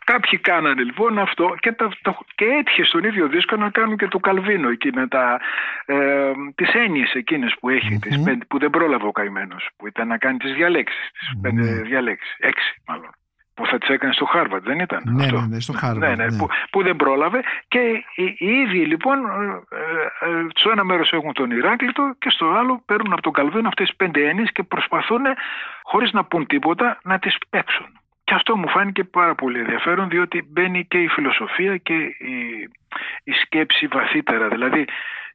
κάποιοι 0.04 0.40
κάνανε 0.40 0.84
λοιπόν 0.84 1.20
αυτό 1.20 1.56
και, 1.60 1.72
τα, 1.72 1.90
και 2.36 2.46
έτυχε 2.46 2.84
στον 2.84 3.04
ίδιο 3.04 3.28
δίσκο 3.28 3.56
να 3.56 3.70
κάνουν 3.70 3.98
και 3.98 4.08
το 4.08 4.20
Καλβίνο 4.20 4.70
εκείνα 4.70 5.08
τα, 5.08 5.40
ε, 5.86 6.32
τις 6.56 6.74
έννοιες 6.74 7.14
εκείνες 7.14 7.56
που 7.60 7.70
έχει, 7.70 8.00
τις, 8.00 8.18
που 8.48 8.60
δεν 8.60 8.70
πρόλαβε 8.70 9.08
ο 9.08 9.12
καημένος, 9.12 9.70
που 9.78 9.88
ήταν 9.88 10.08
να 10.08 10.18
κάνει 10.18 10.38
τις 10.38 10.54
διαλέξεις, 10.54 11.12
τις 11.20 11.30
mm-hmm. 11.30 11.42
πέντε 11.42 11.82
διαλέξεις, 11.82 12.36
έξι 12.40 12.82
μάλλον 12.88 13.12
που 13.60 13.66
θα 13.66 13.78
τις 13.78 13.90
έκανε 13.90 14.14
στο 14.14 14.26
Χάρβαρντ, 14.26 14.66
δεν 14.66 14.80
ήταν. 14.80 15.02
Ναι, 15.06 15.24
αυτό; 15.24 15.40
ναι, 15.40 15.48
ναι, 15.48 15.60
στο 15.60 15.74
Χάρβαρντ. 15.74 16.18
Ναι, 16.18 16.24
ναι, 16.24 16.30
ναι. 16.30 16.38
Που, 16.38 16.48
που, 16.72 16.84
δεν 16.84 16.96
πρόλαβε. 16.96 17.40
Και 17.68 17.80
οι, 18.16 18.36
οι 18.38 18.52
ίδιοι 18.62 18.86
λοιπόν, 18.86 19.18
ε, 19.72 20.26
ε, 20.26 20.46
στο 20.56 20.70
ένα 20.70 20.84
μέρος 20.84 21.12
έχουν 21.12 21.34
τον 21.34 21.52
Ηράκλειτο 21.52 22.16
και 22.20 22.30
στο 22.30 22.46
άλλο 22.50 22.82
παίρνουν 22.86 23.14
από 23.14 23.22
τον 23.22 23.34
Καλβίνο 23.34 23.68
αυτές 23.68 23.90
τι 23.90 23.96
πέντε 23.96 24.28
έννοιες 24.30 24.52
και 24.52 24.64
προσπαθούν 24.64 25.22
χωρίς 25.84 26.12
να 26.12 26.24
πούν 26.24 26.46
τίποτα 26.46 27.00
να 27.04 27.20
τις 27.20 27.36
παίξουν. 27.50 27.88
Και 28.24 28.34
αυτό 28.34 28.58
μου 28.58 28.70
φάνηκε 28.70 29.04
πάρα 29.04 29.36
πολύ 29.36 29.60
ενδιαφέρον 29.60 30.10
διότι 30.10 30.48
μπαίνει 30.50 30.86
και 30.86 30.98
η 30.98 31.08
φιλοσοφία 31.08 31.78
και 31.78 31.94
η, 32.34 32.70
η 33.24 33.32
σκέψη 33.32 33.88
βαθύτερα. 33.88 34.48
Δηλαδή 34.48 34.86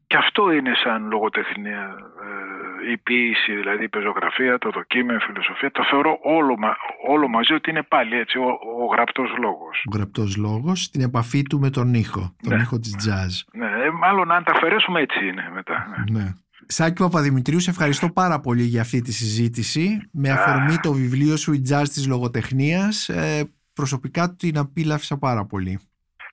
και 0.06 0.16
αυτό 0.16 0.52
είναι 0.52 0.72
σαν 0.74 1.08
λογοτεχνία, 1.08 1.96
ε, 2.22 2.63
η 2.92 2.96
ποίηση, 2.96 3.54
δηλαδή 3.54 3.84
η 3.84 3.88
πεζογραφία, 3.88 4.58
το 4.58 4.70
δοκίμιο, 4.70 5.14
η 5.14 5.18
φιλοσοφία. 5.18 5.70
Το 5.70 5.84
θεωρώ 5.90 6.18
όλο, 6.22 6.58
όλο 7.06 7.28
μαζί 7.28 7.52
ότι 7.52 7.70
είναι 7.70 7.82
πάλι 7.82 8.18
έτσι 8.18 8.38
ο, 8.38 8.46
ο 8.82 8.86
γραπτός 8.92 9.34
λόγος. 9.38 9.84
Ο 9.92 9.96
γραπτός 9.96 10.36
λόγος 10.36 10.82
στην 10.82 11.00
επαφή 11.00 11.42
του 11.42 11.58
με 11.58 11.70
τον 11.70 11.94
ήχο, 11.94 12.36
τον 12.42 12.56
ναι. 12.56 12.62
ήχο 12.62 12.78
της 12.78 12.94
jazz. 13.04 13.58
Ναι, 13.58 13.66
ε, 13.66 13.90
μάλλον 13.90 14.32
αν 14.32 14.44
τα 14.44 14.52
αφαιρέσουμε 14.52 15.00
έτσι 15.00 15.26
είναι 15.26 15.50
μετά. 15.54 15.86
Ναι. 16.10 16.18
ναι. 16.18 16.32
Σάκη 16.66 17.02
Παπαδημητρίου, 17.02 17.60
σε 17.60 17.70
ευχαριστώ 17.70 18.10
πάρα 18.12 18.40
πολύ 18.40 18.62
για 18.62 18.80
αυτή 18.80 19.00
τη 19.00 19.12
συζήτηση. 19.12 20.08
Με 20.12 20.30
αφορμή 20.30 20.76
το 20.82 20.92
βιβλίο 20.92 21.36
σου 21.36 21.52
«Η 21.52 21.62
jazz 21.70 21.84
της 21.84 22.06
λογοτεχνίας», 22.08 23.08
ε, 23.08 23.52
προσωπικά 23.74 24.34
την 24.34 24.58
απίλαυσα 24.58 25.18
πάρα 25.18 25.44
πολύ. 25.44 25.80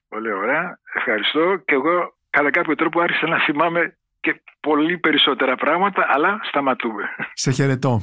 Πολύ 0.08 0.32
ωραία. 0.32 0.78
Ευχαριστώ 0.94 1.56
και 1.64 1.74
εγώ 1.74 2.14
κατά 2.30 2.50
κάποιο 2.50 2.74
τρόπο 2.74 3.00
άρχισα 3.00 3.26
να 3.26 3.38
θυμάμαι 3.38 3.96
και 4.22 4.42
πολύ 4.60 4.98
περισσότερα 4.98 5.56
πράγματα, 5.56 6.06
αλλά 6.08 6.40
σταματούμε. 6.42 7.02
Σε 7.32 7.50
χαιρετώ. 7.50 8.02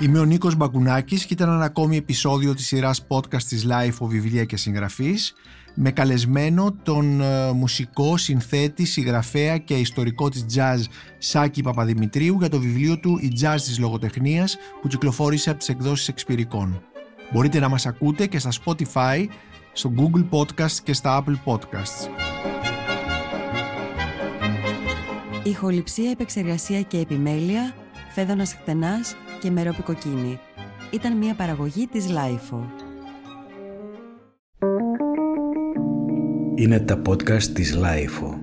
Είμαι 0.00 0.18
ο 0.18 0.24
Νίκος 0.24 0.56
Μπακουνάκης 0.56 1.26
και 1.26 1.34
ήταν 1.34 1.48
ένα 1.48 1.64
ακόμη 1.64 1.96
επεισόδιο 1.96 2.54
της 2.54 2.66
σειράς 2.66 3.06
podcast 3.08 3.42
της 3.42 3.66
Life 3.70 4.04
of 4.04 4.08
Βιβλία 4.08 4.44
και 4.44 4.56
Συγγραφής 4.56 5.34
με 5.74 5.90
καλεσμένο 5.90 6.76
τον 6.82 7.20
ε, 7.20 7.52
μουσικό, 7.52 8.16
συνθέτη, 8.16 8.84
συγγραφέα 8.84 9.58
και 9.58 9.74
ιστορικό 9.74 10.28
της 10.28 10.46
jazz 10.56 10.78
Σάκη 11.18 11.62
Παπαδημητρίου 11.62 12.36
για 12.38 12.48
το 12.48 12.58
βιβλίο 12.58 12.98
του 12.98 13.18
«Η 13.20 13.32
jazz 13.42 13.54
της 13.54 13.78
λογοτεχνίας» 13.78 14.58
που 14.80 14.88
κυκλοφόρησε 14.88 15.50
από 15.50 15.58
τις 15.58 15.68
εκδόσεις 15.68 16.08
Εξπυρικών. 16.08 16.82
Μπορείτε 17.32 17.58
να 17.58 17.68
μας 17.68 17.86
ακούτε 17.86 18.26
και 18.26 18.38
στα 18.38 18.50
Spotify 18.64 19.26
στο 19.72 19.92
Google 19.96 20.38
Podcast 20.38 20.72
και 20.84 20.92
στα 20.92 21.24
Apple 21.24 21.52
Podcasts. 21.52 22.08
Ηχοληψία, 25.42 26.10
επεξεργασία 26.10 26.82
και 26.82 26.98
επιμέλεια, 26.98 27.74
φέδωνας 28.10 28.54
χτενάς 28.54 29.16
και 29.40 29.50
μερόπικοκίνη. 29.50 30.38
Ήταν 30.90 31.16
μια 31.16 31.34
παραγωγή 31.34 31.86
της 31.86 32.06
Lifeo. 32.08 32.64
Είναι 36.54 36.80
τα 36.80 37.02
podcast 37.08 37.42
της 37.42 37.78
Lifeo. 37.78 38.41